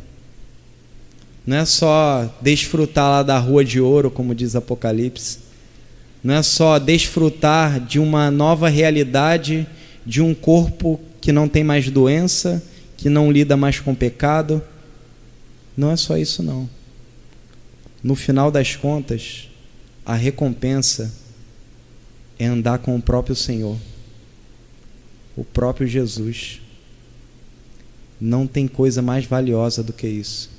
Não 1.43 1.58
é 1.58 1.66
só 1.66 2.32
desfrutar 2.39 3.10
lá 3.10 3.24
da 3.24 3.39
rua 3.39 3.66
de 3.66 3.82
ouro, 3.82 4.12
como 4.12 4.36
diz 4.36 4.56
Apocalipse. 4.56 5.39
Não 6.24 6.36
é 6.36 6.43
só 6.43 6.78
desfrutar 6.78 7.80
de 7.80 7.97
uma 7.97 8.30
nova 8.30 8.70
realidade, 8.70 9.68
de 10.06 10.22
um 10.22 10.36
corpo 10.36 11.01
que 11.20 11.32
não 11.32 11.47
tem 11.47 11.64
mais 11.64 11.89
doença, 11.89 12.64
que 12.95 13.10
não 13.10 13.32
lida 13.32 13.58
mais 13.58 13.80
com 13.80 13.95
pecado. 13.95 14.62
Não 15.76 15.89
é 15.89 15.95
só 15.95 16.16
isso, 16.16 16.43
não. 16.43 16.70
No 18.03 18.14
final 18.14 18.51
das 18.51 18.76
contas, 18.76 19.49
a 20.06 20.14
recompensa 20.14 21.12
é 22.38 22.45
andar 22.45 22.78
com 22.78 22.95
o 22.95 23.01
próprio 23.01 23.36
Senhor, 23.36 23.76
o 25.36 25.44
próprio 25.44 25.88
Jesus. 25.88 26.62
Não 28.20 28.48
tem 28.48 28.68
coisa 28.68 29.02
mais 29.02 29.26
valiosa 29.26 29.84
do 29.84 29.92
que 29.92 30.08
isso. 30.08 30.50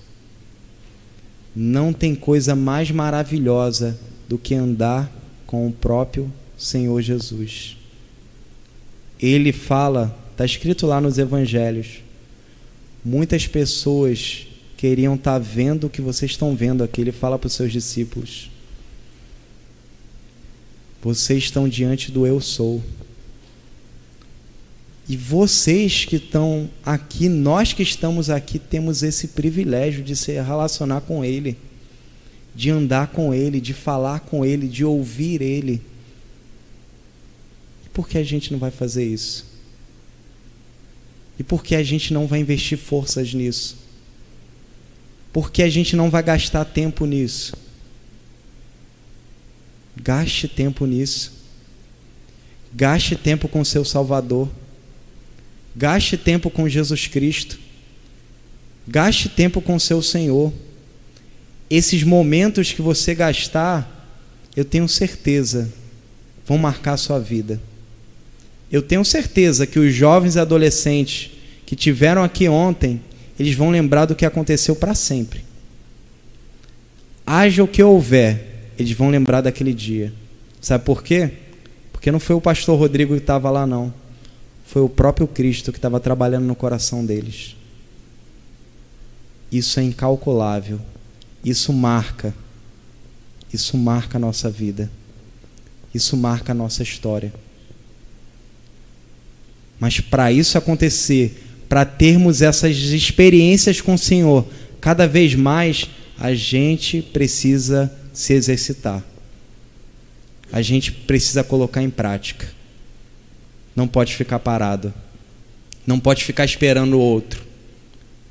Não 1.54 1.92
tem 1.92 2.14
coisa 2.14 2.54
mais 2.54 2.90
maravilhosa 2.90 3.98
do 4.28 4.36
que 4.36 4.54
andar 4.54 5.10
com 5.46 5.66
o 5.66 5.72
próprio 5.72 6.30
Senhor 6.56 7.00
Jesus. 7.00 7.76
Ele 9.18 9.52
fala, 9.52 10.16
está 10.32 10.44
escrito 10.44 10.86
lá 10.86 11.00
nos 11.00 11.16
evangelhos, 11.16 12.00
muitas 13.02 13.46
pessoas 13.46 14.46
queriam 14.76 15.14
estar 15.14 15.32
tá 15.32 15.38
vendo 15.38 15.86
o 15.86 15.90
que 15.90 16.02
vocês 16.02 16.32
estão 16.32 16.54
vendo 16.54 16.84
aqui. 16.84 17.00
Ele 17.00 17.12
fala 17.12 17.38
para 17.38 17.46
os 17.46 17.54
seus 17.54 17.72
discípulos: 17.72 18.50
Vocês 21.02 21.44
estão 21.44 21.68
diante 21.68 22.12
do 22.12 22.26
Eu 22.26 22.40
Sou. 22.40 22.82
E 25.08 25.16
vocês 25.16 26.04
que 26.04 26.16
estão 26.16 26.68
aqui, 26.84 27.28
nós 27.28 27.72
que 27.72 27.82
estamos 27.82 28.28
aqui, 28.28 28.58
temos 28.58 29.02
esse 29.02 29.28
privilégio 29.28 30.02
de 30.02 30.16
se 30.16 30.32
relacionar 30.32 31.02
com 31.02 31.24
Ele, 31.24 31.56
de 32.54 32.70
andar 32.70 33.08
com 33.08 33.32
Ele, 33.32 33.60
de 33.60 33.72
falar 33.72 34.20
com 34.20 34.44
Ele, 34.44 34.66
de 34.66 34.84
ouvir 34.84 35.40
Ele. 35.40 35.80
E 37.84 37.88
por 37.90 38.08
que 38.08 38.18
a 38.18 38.24
gente 38.24 38.50
não 38.50 38.58
vai 38.58 38.72
fazer 38.72 39.04
isso? 39.04 39.46
E 41.38 41.44
por 41.44 41.62
que 41.62 41.76
a 41.76 41.82
gente 41.82 42.12
não 42.12 42.26
vai 42.26 42.40
investir 42.40 42.76
forças 42.76 43.32
nisso? 43.32 43.76
Por 45.32 45.52
que 45.52 45.62
a 45.62 45.68
gente 45.68 45.94
não 45.94 46.10
vai 46.10 46.22
gastar 46.22 46.64
tempo 46.64 47.04
nisso? 47.04 47.54
Gaste 49.94 50.48
tempo 50.48 50.84
nisso. 50.84 51.32
Gaste 52.74 53.14
tempo 53.14 53.46
com 53.46 53.64
seu 53.64 53.84
Salvador. 53.84 54.48
Gaste 55.76 56.16
tempo 56.16 56.48
com 56.48 56.66
Jesus 56.66 57.06
Cristo. 57.06 57.58
Gaste 58.88 59.28
tempo 59.28 59.60
com 59.60 59.78
seu 59.78 60.00
Senhor. 60.00 60.50
Esses 61.68 62.02
momentos 62.02 62.72
que 62.72 62.80
você 62.80 63.14
gastar, 63.14 64.08
eu 64.56 64.64
tenho 64.64 64.88
certeza, 64.88 65.70
vão 66.46 66.56
marcar 66.56 66.94
a 66.94 66.96
sua 66.96 67.18
vida. 67.18 67.60
Eu 68.72 68.80
tenho 68.80 69.04
certeza 69.04 69.66
que 69.66 69.78
os 69.78 69.92
jovens 69.92 70.36
e 70.36 70.40
adolescentes 70.40 71.30
que 71.66 71.76
tiveram 71.76 72.24
aqui 72.24 72.48
ontem, 72.48 73.02
eles 73.38 73.54
vão 73.54 73.68
lembrar 73.68 74.06
do 74.06 74.14
que 74.14 74.24
aconteceu 74.24 74.74
para 74.74 74.94
sempre. 74.94 75.44
Haja 77.26 77.62
o 77.62 77.68
que 77.68 77.82
houver, 77.82 78.70
eles 78.78 78.92
vão 78.92 79.10
lembrar 79.10 79.42
daquele 79.42 79.74
dia. 79.74 80.10
Sabe 80.58 80.84
por 80.84 81.02
quê? 81.02 81.32
Porque 81.92 82.10
não 82.10 82.20
foi 82.20 82.34
o 82.34 82.40
pastor 82.40 82.78
Rodrigo 82.78 83.14
que 83.14 83.20
estava 83.20 83.50
lá, 83.50 83.66
não 83.66 84.05
foi 84.66 84.82
o 84.82 84.88
próprio 84.88 85.28
Cristo 85.28 85.70
que 85.70 85.78
estava 85.78 86.00
trabalhando 86.00 86.44
no 86.44 86.56
coração 86.56 87.06
deles. 87.06 87.54
Isso 89.50 89.78
é 89.78 89.82
incalculável. 89.84 90.80
Isso 91.44 91.72
marca. 91.72 92.34
Isso 93.52 93.78
marca 93.78 94.18
a 94.18 94.20
nossa 94.20 94.50
vida. 94.50 94.90
Isso 95.94 96.16
marca 96.16 96.50
a 96.50 96.54
nossa 96.54 96.82
história. 96.82 97.32
Mas 99.78 100.00
para 100.00 100.32
isso 100.32 100.58
acontecer, 100.58 101.44
para 101.68 101.84
termos 101.84 102.42
essas 102.42 102.76
experiências 102.76 103.80
com 103.80 103.94
o 103.94 103.98
Senhor, 103.98 104.44
cada 104.80 105.06
vez 105.06 105.34
mais 105.36 105.88
a 106.18 106.34
gente 106.34 107.02
precisa 107.02 107.92
se 108.12 108.32
exercitar. 108.32 109.02
A 110.50 110.60
gente 110.60 110.90
precisa 110.90 111.44
colocar 111.44 111.82
em 111.82 111.90
prática 111.90 112.55
não 113.76 113.86
pode 113.86 114.16
ficar 114.16 114.38
parado. 114.38 114.92
Não 115.86 116.00
pode 116.00 116.24
ficar 116.24 116.46
esperando 116.46 116.94
o 116.94 117.00
outro. 117.00 117.44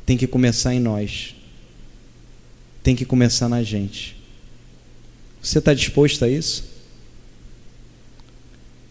Tem 0.06 0.18
que 0.18 0.26
começar 0.26 0.74
em 0.74 0.80
nós. 0.80 1.36
Tem 2.82 2.96
que 2.96 3.06
começar 3.06 3.48
na 3.48 3.62
gente. 3.62 4.18
Você 5.41 5.60
está 5.60 5.74
disposto 5.74 6.26
a 6.26 6.30
isso? 6.30 6.66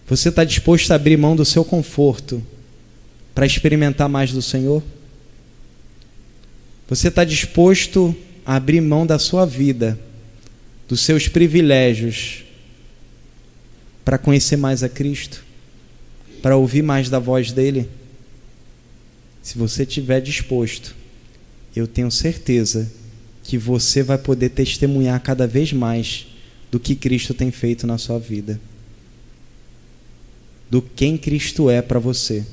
Você 0.07 0.29
está 0.29 0.45
disposto 0.45 0.91
a 0.93 0.95
abrir 0.95 1.17
mão 1.17 1.35
do 1.35 1.45
seu 1.45 1.65
conforto 1.65 2.43
para 3.35 3.45
experimentar 3.45 4.09
mais 4.09 4.31
do 4.31 4.41
Senhor? 4.41 4.83
Você 6.89 7.09
está 7.09 7.25
disposto 7.25 8.15
a 8.47 8.57
abrir 8.57 8.81
mão 8.81 9.07
da 9.07 9.19
sua 9.19 9.45
vida, 9.45 9.99
dos 10.89 11.01
seus 11.01 11.27
privilégios, 11.27 12.45
para 14.05 14.19
conhecer 14.19 14.57
mais 14.57 14.83
a 14.83 14.89
Cristo? 14.89 15.44
Para 16.45 16.59
ouvir 16.59 16.83
mais 16.83 17.09
da 17.09 17.19
voz 17.19 17.53
dele? 17.53 17.89
Se 19.43 19.57
você 19.57 19.85
estiver 19.85 20.21
disposto, 20.21 20.95
eu 21.75 21.87
tenho 21.87 22.11
certeza 22.11 22.93
que 23.43 23.57
você 23.57 24.03
vai 24.03 24.19
poder 24.19 24.51
testemunhar 24.51 25.19
cada 25.23 25.47
vez 25.47 25.73
mais 25.73 26.27
do 26.71 26.79
que 26.79 26.95
Cristo 26.95 27.33
tem 27.33 27.51
feito 27.51 27.87
na 27.87 27.97
sua 27.97 28.19
vida, 28.19 28.61
do 30.71 30.83
quem 30.83 31.17
Cristo 31.17 31.71
é 31.71 31.81
para 31.81 31.99
você. 31.99 32.45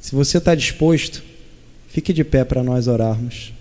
Se 0.00 0.14
você 0.14 0.38
está 0.38 0.54
disposto, 0.54 1.22
fique 1.88 2.14
de 2.14 2.24
pé 2.24 2.46
para 2.46 2.62
nós 2.62 2.88
orarmos. 2.88 3.52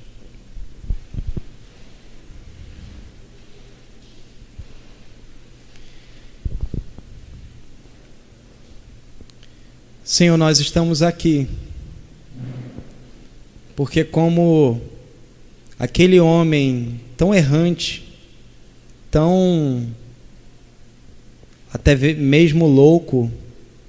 Senhor, 10.14 10.38
nós 10.38 10.60
estamos 10.60 11.02
aqui 11.02 11.48
porque, 13.76 14.04
como 14.04 14.80
aquele 15.80 16.20
homem 16.20 17.02
tão 17.18 17.34
errante, 17.34 18.04
tão 19.10 19.88
até 21.74 21.96
mesmo 22.14 22.68
louco, 22.68 23.32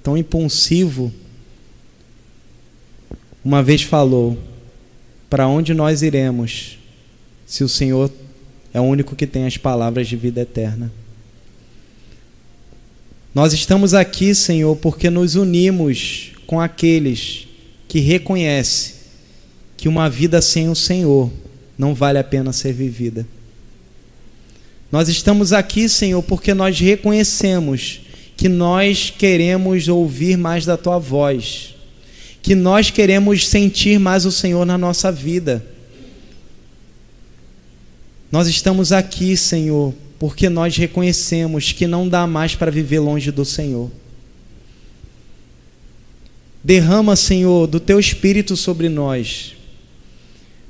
tão 0.01 0.17
impulsivo, 0.17 1.13
uma 3.43 3.61
vez 3.61 3.83
falou: 3.83 4.35
Para 5.29 5.47
onde 5.47 5.75
nós 5.75 6.01
iremos 6.01 6.79
se 7.45 7.63
o 7.63 7.69
Senhor 7.69 8.11
é 8.73 8.81
o 8.81 8.83
único 8.85 9.15
que 9.15 9.27
tem 9.27 9.45
as 9.45 9.57
palavras 9.57 10.07
de 10.07 10.15
vida 10.15 10.41
eterna? 10.41 10.91
Nós 13.35 13.51
estamos 13.51 13.93
aqui, 13.93 14.33
Senhor, 14.33 14.77
porque 14.77 15.09
nos 15.09 15.35
unimos 15.35 16.31
com 16.47 16.61
aqueles 16.61 17.45
que 17.85 17.99
reconhecem 17.99 18.95
que 19.75 19.89
uma 19.89 20.09
vida 20.09 20.41
sem 20.41 20.69
o 20.69 20.75
Senhor 20.75 21.29
não 21.77 21.93
vale 21.93 22.17
a 22.17 22.23
pena 22.23 22.53
ser 22.53 22.71
vivida. 22.71 23.27
Nós 24.89 25.09
estamos 25.09 25.51
aqui, 25.51 25.89
Senhor, 25.89 26.23
porque 26.23 26.53
nós 26.53 26.79
reconhecemos 26.79 27.99
que 28.37 28.47
nós 28.47 29.09
queremos 29.09 29.89
ouvir 29.89 30.37
mais 30.37 30.65
da 30.65 30.77
tua 30.77 30.97
voz, 30.97 31.75
que 32.41 32.55
nós 32.55 32.89
queremos 32.89 33.45
sentir 33.49 33.99
mais 33.99 34.25
o 34.25 34.31
Senhor 34.31 34.65
na 34.65 34.77
nossa 34.77 35.11
vida. 35.11 35.65
Nós 38.31 38.47
estamos 38.47 38.93
aqui, 38.93 39.35
Senhor, 39.35 39.93
porque 40.17 40.49
nós 40.49 40.75
reconhecemos 40.77 41.71
que 41.71 41.87
não 41.87 42.07
dá 42.07 42.25
mais 42.25 42.55
para 42.55 42.71
viver 42.71 42.99
longe 42.99 43.31
do 43.31 43.43
Senhor. 43.43 43.91
Derrama, 46.63 47.15
Senhor, 47.15 47.67
do 47.67 47.79
teu 47.79 47.99
espírito 47.99 48.55
sobre 48.55 48.89
nós. 48.89 49.55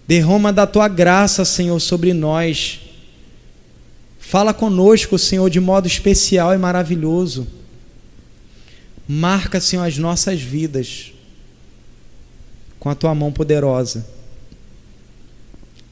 Derrama 0.07 0.51
da 0.51 0.67
tua 0.67 0.87
graça, 0.87 1.45
Senhor, 1.45 1.79
sobre 1.79 2.13
nós. 2.13 2.81
Fala 4.19 4.53
conosco, 4.53 5.17
Senhor, 5.17 5.49
de 5.49 5.59
modo 5.59 5.87
especial 5.87 6.53
e 6.53 6.57
maravilhoso. 6.57 7.47
Marca, 9.07 9.61
Senhor, 9.61 9.83
as 9.83 9.97
nossas 9.97 10.41
vidas 10.41 11.13
com 12.79 12.89
a 12.89 12.95
tua 12.95 13.15
mão 13.15 13.31
poderosa. 13.31 14.05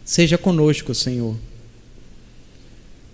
Seja 0.04 0.38
conosco, 0.38 0.94
Senhor. 0.94 1.36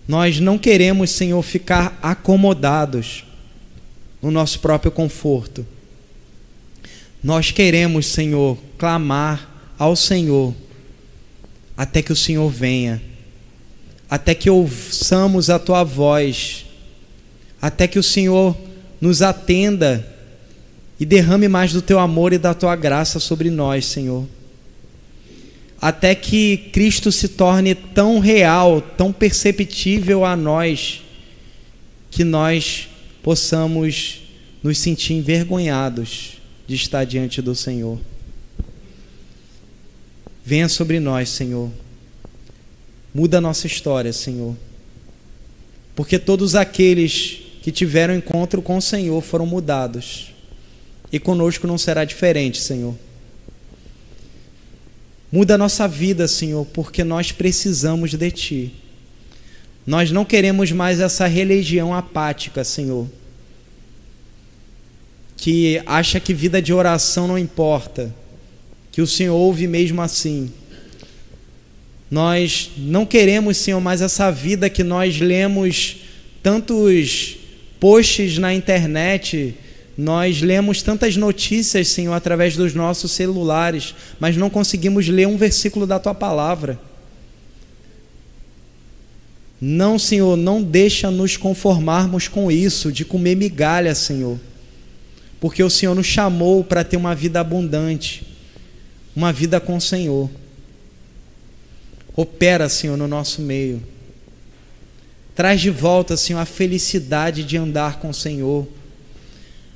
Nós 0.10 0.40
não 0.40 0.58
queremos, 0.58 1.12
Senhor, 1.12 1.40
ficar 1.44 2.00
acomodados 2.02 3.26
no 4.20 4.32
nosso 4.32 4.60
próprio 4.60 4.92
conforto. 4.92 5.64
Nós 7.24 7.52
queremos, 7.52 8.08
Senhor, 8.08 8.58
clamar 8.76 9.48
ao 9.78 9.96
Senhor 9.96 10.56
até 11.78 12.02
que 12.02 12.12
o 12.12 12.16
Senhor 12.16 12.50
venha, 12.50 13.00
até 14.10 14.34
que 14.34 14.50
ouçamos 14.50 15.48
a 15.48 15.60
tua 15.60 15.84
voz, 15.84 16.66
até 17.62 17.88
que 17.88 18.00
o 18.00 18.04
Senhor 18.04 18.58
nos 19.00 19.22
atenda 19.22 20.12
e 21.00 21.06
derrame 21.06 21.48
mais 21.48 21.72
do 21.72 21.84
teu 21.84 22.00
amor 22.00 22.34
e 22.34 22.40
da 22.40 22.56
tua 22.56 22.76
graça 22.76 23.20
sobre 23.20 23.52
nós, 23.52 23.86
Senhor 23.86 24.26
até 25.82 26.14
que 26.14 26.58
Cristo 26.74 27.12
se 27.12 27.30
torne 27.30 27.74
tão 27.74 28.20
real, 28.20 28.82
tão 28.82 29.14
perceptível 29.14 30.26
a 30.26 30.36
nós, 30.36 31.02
que 32.12 32.24
nós 32.24 32.90
possamos 33.24 34.22
nos 34.62 34.78
sentir 34.78 35.14
envergonhados 35.14 36.34
de 36.68 36.76
estar 36.76 37.06
diante 37.06 37.42
do 37.42 37.56
Senhor. 37.56 38.00
Venha 40.44 40.68
sobre 40.68 41.00
nós, 41.00 41.30
Senhor. 41.30 41.70
Muda 43.14 43.38
a 43.38 43.42
nossa 43.42 43.68
história, 43.68 44.12
Senhor. 44.12 44.56
Porque 45.96 46.20
todos 46.20 46.56
aqueles 46.56 47.40
que 47.62 47.72
tiveram 47.72 48.16
encontro 48.16 48.62
com 48.62 48.78
o 48.78 48.82
Senhor 48.82 49.22
foram 49.22 49.46
mudados. 49.46 50.34
E 51.12 51.20
conosco 51.20 51.68
não 51.68 51.78
será 51.78 52.04
diferente, 52.04 52.60
Senhor. 52.60 52.96
Muda 55.32 55.56
a 55.56 55.58
nossa 55.58 55.88
vida, 55.88 56.28
Senhor, 56.28 56.66
porque 56.66 57.04
nós 57.04 57.32
precisamos 57.32 58.12
de 58.12 58.32
Ti. 58.32 58.74
Nós 59.86 60.12
não 60.12 60.26
queremos 60.26 60.72
mais 60.72 61.00
essa 61.00 61.28
religião 61.28 61.94
apática, 61.94 62.64
Senhor, 62.64 63.08
que 65.38 65.82
acha 65.86 66.20
que 66.20 66.34
vida 66.34 66.62
de 66.62 66.74
oração 66.74 67.28
não 67.28 67.38
importa, 67.38 68.14
que 68.92 69.02
o 69.02 69.08
Senhor 69.08 69.36
ouve 69.36 69.68
mesmo 69.68 70.02
assim. 70.02 70.52
Nós 72.10 72.72
não 72.76 73.06
queremos, 73.06 73.58
Senhor, 73.58 73.80
mais 73.80 74.02
essa 74.02 74.32
vida 74.32 74.70
que 74.70 74.84
nós 74.84 75.20
lemos 75.20 75.98
tantos 76.42 77.38
posts 77.80 78.38
na 78.40 78.54
internet 78.54 79.56
nós 80.02 80.42
lemos 80.42 80.82
tantas 80.82 81.18
notícias, 81.18 81.90
Senhor, 81.90 82.14
através 82.14 82.56
dos 82.56 82.74
nossos 82.74 83.12
celulares, 83.12 83.94
mas 84.18 84.38
não 84.38 84.50
conseguimos 84.50 85.10
ler 85.10 85.28
um 85.28 85.36
versículo 85.36 85.86
da 85.86 86.00
tua 86.00 86.16
palavra. 86.16 86.80
Não, 89.60 90.00
Senhor, 90.00 90.38
não 90.38 90.64
deixa 90.64 91.12
nos 91.12 91.36
conformarmos 91.36 92.30
com 92.30 92.50
isso, 92.50 92.94
de 92.94 93.04
comer 93.04 93.36
migalha, 93.36 93.94
Senhor. 93.94 94.40
Porque 95.38 95.62
o 95.62 95.70
Senhor 95.70 95.94
nos 95.94 96.08
chamou 96.08 96.64
para 96.64 96.86
ter 96.86 96.96
uma 96.96 97.14
vida 97.14 97.42
abundante, 97.42 98.26
uma 99.14 99.34
vida 99.34 99.60
com 99.60 99.76
o 99.76 99.82
Senhor. 99.82 100.30
Opera, 102.16 102.70
Senhor, 102.70 102.96
no 102.96 103.06
nosso 103.06 103.42
meio. 103.42 103.84
Traz 105.36 105.60
de 105.60 105.70
volta, 105.70 106.16
Senhor, 106.16 106.40
a 106.40 106.46
felicidade 106.46 107.44
de 107.44 107.58
andar 107.58 108.00
com 108.00 108.12
o 108.12 108.14
Senhor 108.14 108.66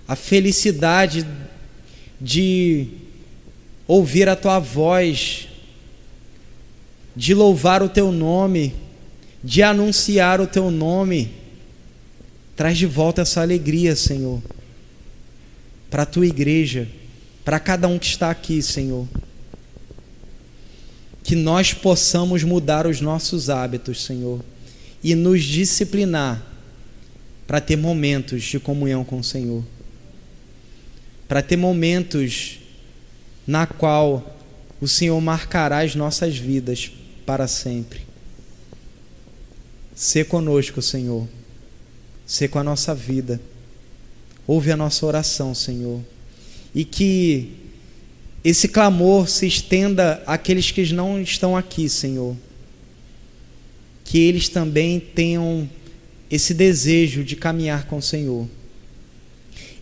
a 0.07 0.15
felicidade 0.15 1.25
de 2.19 2.87
ouvir 3.87 4.27
a 4.29 4.35
tua 4.35 4.59
voz, 4.59 5.47
de 7.15 7.33
louvar 7.33 7.81
o 7.81 7.89
teu 7.89 8.11
nome, 8.11 8.75
de 9.43 9.61
anunciar 9.61 10.41
o 10.41 10.47
teu 10.47 10.69
nome. 10.71 11.31
Traz 12.55 12.77
de 12.77 12.85
volta 12.85 13.21
essa 13.21 13.41
alegria, 13.41 13.95
Senhor, 13.95 14.41
para 15.89 16.03
a 16.03 16.05
tua 16.05 16.25
igreja, 16.25 16.87
para 17.43 17.59
cada 17.59 17.87
um 17.87 17.97
que 17.97 18.05
está 18.05 18.29
aqui, 18.29 18.61
Senhor. 18.61 19.07
Que 21.23 21.35
nós 21.35 21.73
possamos 21.73 22.43
mudar 22.43 22.85
os 22.85 22.99
nossos 22.99 23.49
hábitos, 23.49 24.03
Senhor, 24.03 24.43
e 25.03 25.15
nos 25.15 25.43
disciplinar 25.43 26.45
para 27.47 27.61
ter 27.61 27.75
momentos 27.75 28.43
de 28.43 28.59
comunhão 28.59 29.03
com 29.03 29.19
o 29.19 29.23
Senhor 29.23 29.63
para 31.33 31.41
ter 31.41 31.57
momentos 31.57 32.59
na 33.47 33.65
qual 33.65 34.37
o 34.79 34.87
Senhor 34.87 35.19
marcará 35.19 35.79
as 35.79 35.95
nossas 35.95 36.37
vidas 36.37 36.91
para 37.25 37.47
sempre. 37.47 38.01
Sê 39.95 40.23
conosco, 40.23 40.79
Senhor. 40.79 41.27
Sê 42.23 42.47
com 42.47 42.59
a 42.59 42.63
nossa 42.63 42.93
vida. 42.93 43.41
Ouve 44.45 44.71
a 44.71 44.77
nossa 44.77 45.07
oração, 45.07 45.55
Senhor. 45.55 46.01
E 46.75 46.85
que 46.85 47.49
esse 48.43 48.67
clamor 48.67 49.27
se 49.27 49.47
estenda 49.47 50.21
àqueles 50.27 50.69
que 50.69 50.93
não 50.93 51.19
estão 51.19 51.57
aqui, 51.57 51.89
Senhor. 51.89 52.37
Que 54.05 54.19
eles 54.19 54.49
também 54.49 54.99
tenham 54.99 55.67
esse 56.29 56.53
desejo 56.53 57.23
de 57.23 57.35
caminhar 57.35 57.87
com 57.87 57.97
o 57.97 58.03
Senhor 58.03 58.47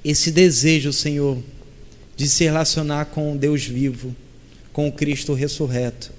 esse 0.03 0.31
desejo, 0.31 0.91
Senhor, 0.91 1.37
de 2.15 2.27
se 2.27 2.43
relacionar 2.43 3.05
com 3.05 3.37
Deus 3.37 3.65
vivo, 3.65 4.15
com 4.73 4.91
Cristo 4.91 5.33
ressurreto. 5.33 6.11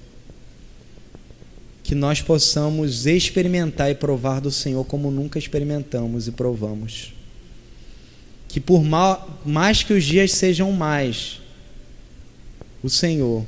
Que 1.83 1.95
nós 1.95 2.23
possamos 2.23 3.07
experimentar 3.07 3.91
e 3.91 3.95
provar 3.95 4.41
do 4.41 4.51
Senhor 4.51 4.85
como 4.85 5.11
nunca 5.11 5.39
experimentamos 5.39 6.29
e 6.29 6.33
provamos. 6.33 7.13
Que 8.49 8.61
por 8.61 8.83
mais 9.45 9.83
que 9.83 9.93
os 9.93 10.05
dias 10.05 10.33
sejam 10.33 10.71
mais, 10.73 11.41
o 12.83 12.91
Senhor 12.91 13.45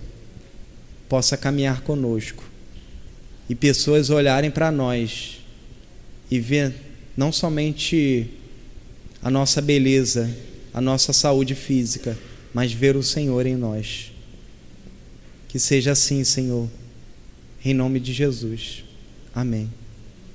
possa 1.09 1.37
caminhar 1.37 1.83
conosco 1.83 2.43
e 3.49 3.55
pessoas 3.55 4.11
olharem 4.11 4.51
para 4.51 4.71
nós 4.71 5.39
e 6.31 6.41
ver 6.41 6.75
não 7.17 7.31
somente 7.31 8.31
a 9.25 9.31
nossa 9.31 9.63
beleza, 9.63 10.31
a 10.75 10.83
nossa 10.83 11.11
saúde 11.11 11.55
física, 11.55 12.17
mas 12.53 12.73
ver 12.73 12.95
o 12.95 13.03
Senhor 13.03 13.47
em 13.47 13.57
nós. 13.57 14.13
Que 15.49 15.59
seja 15.59 15.93
assim, 15.93 16.23
Senhor, 16.23 16.69
em 17.65 17.73
nome 17.73 17.99
de 17.99 18.13
Jesus. 18.13 18.85
Amém. 19.35 19.71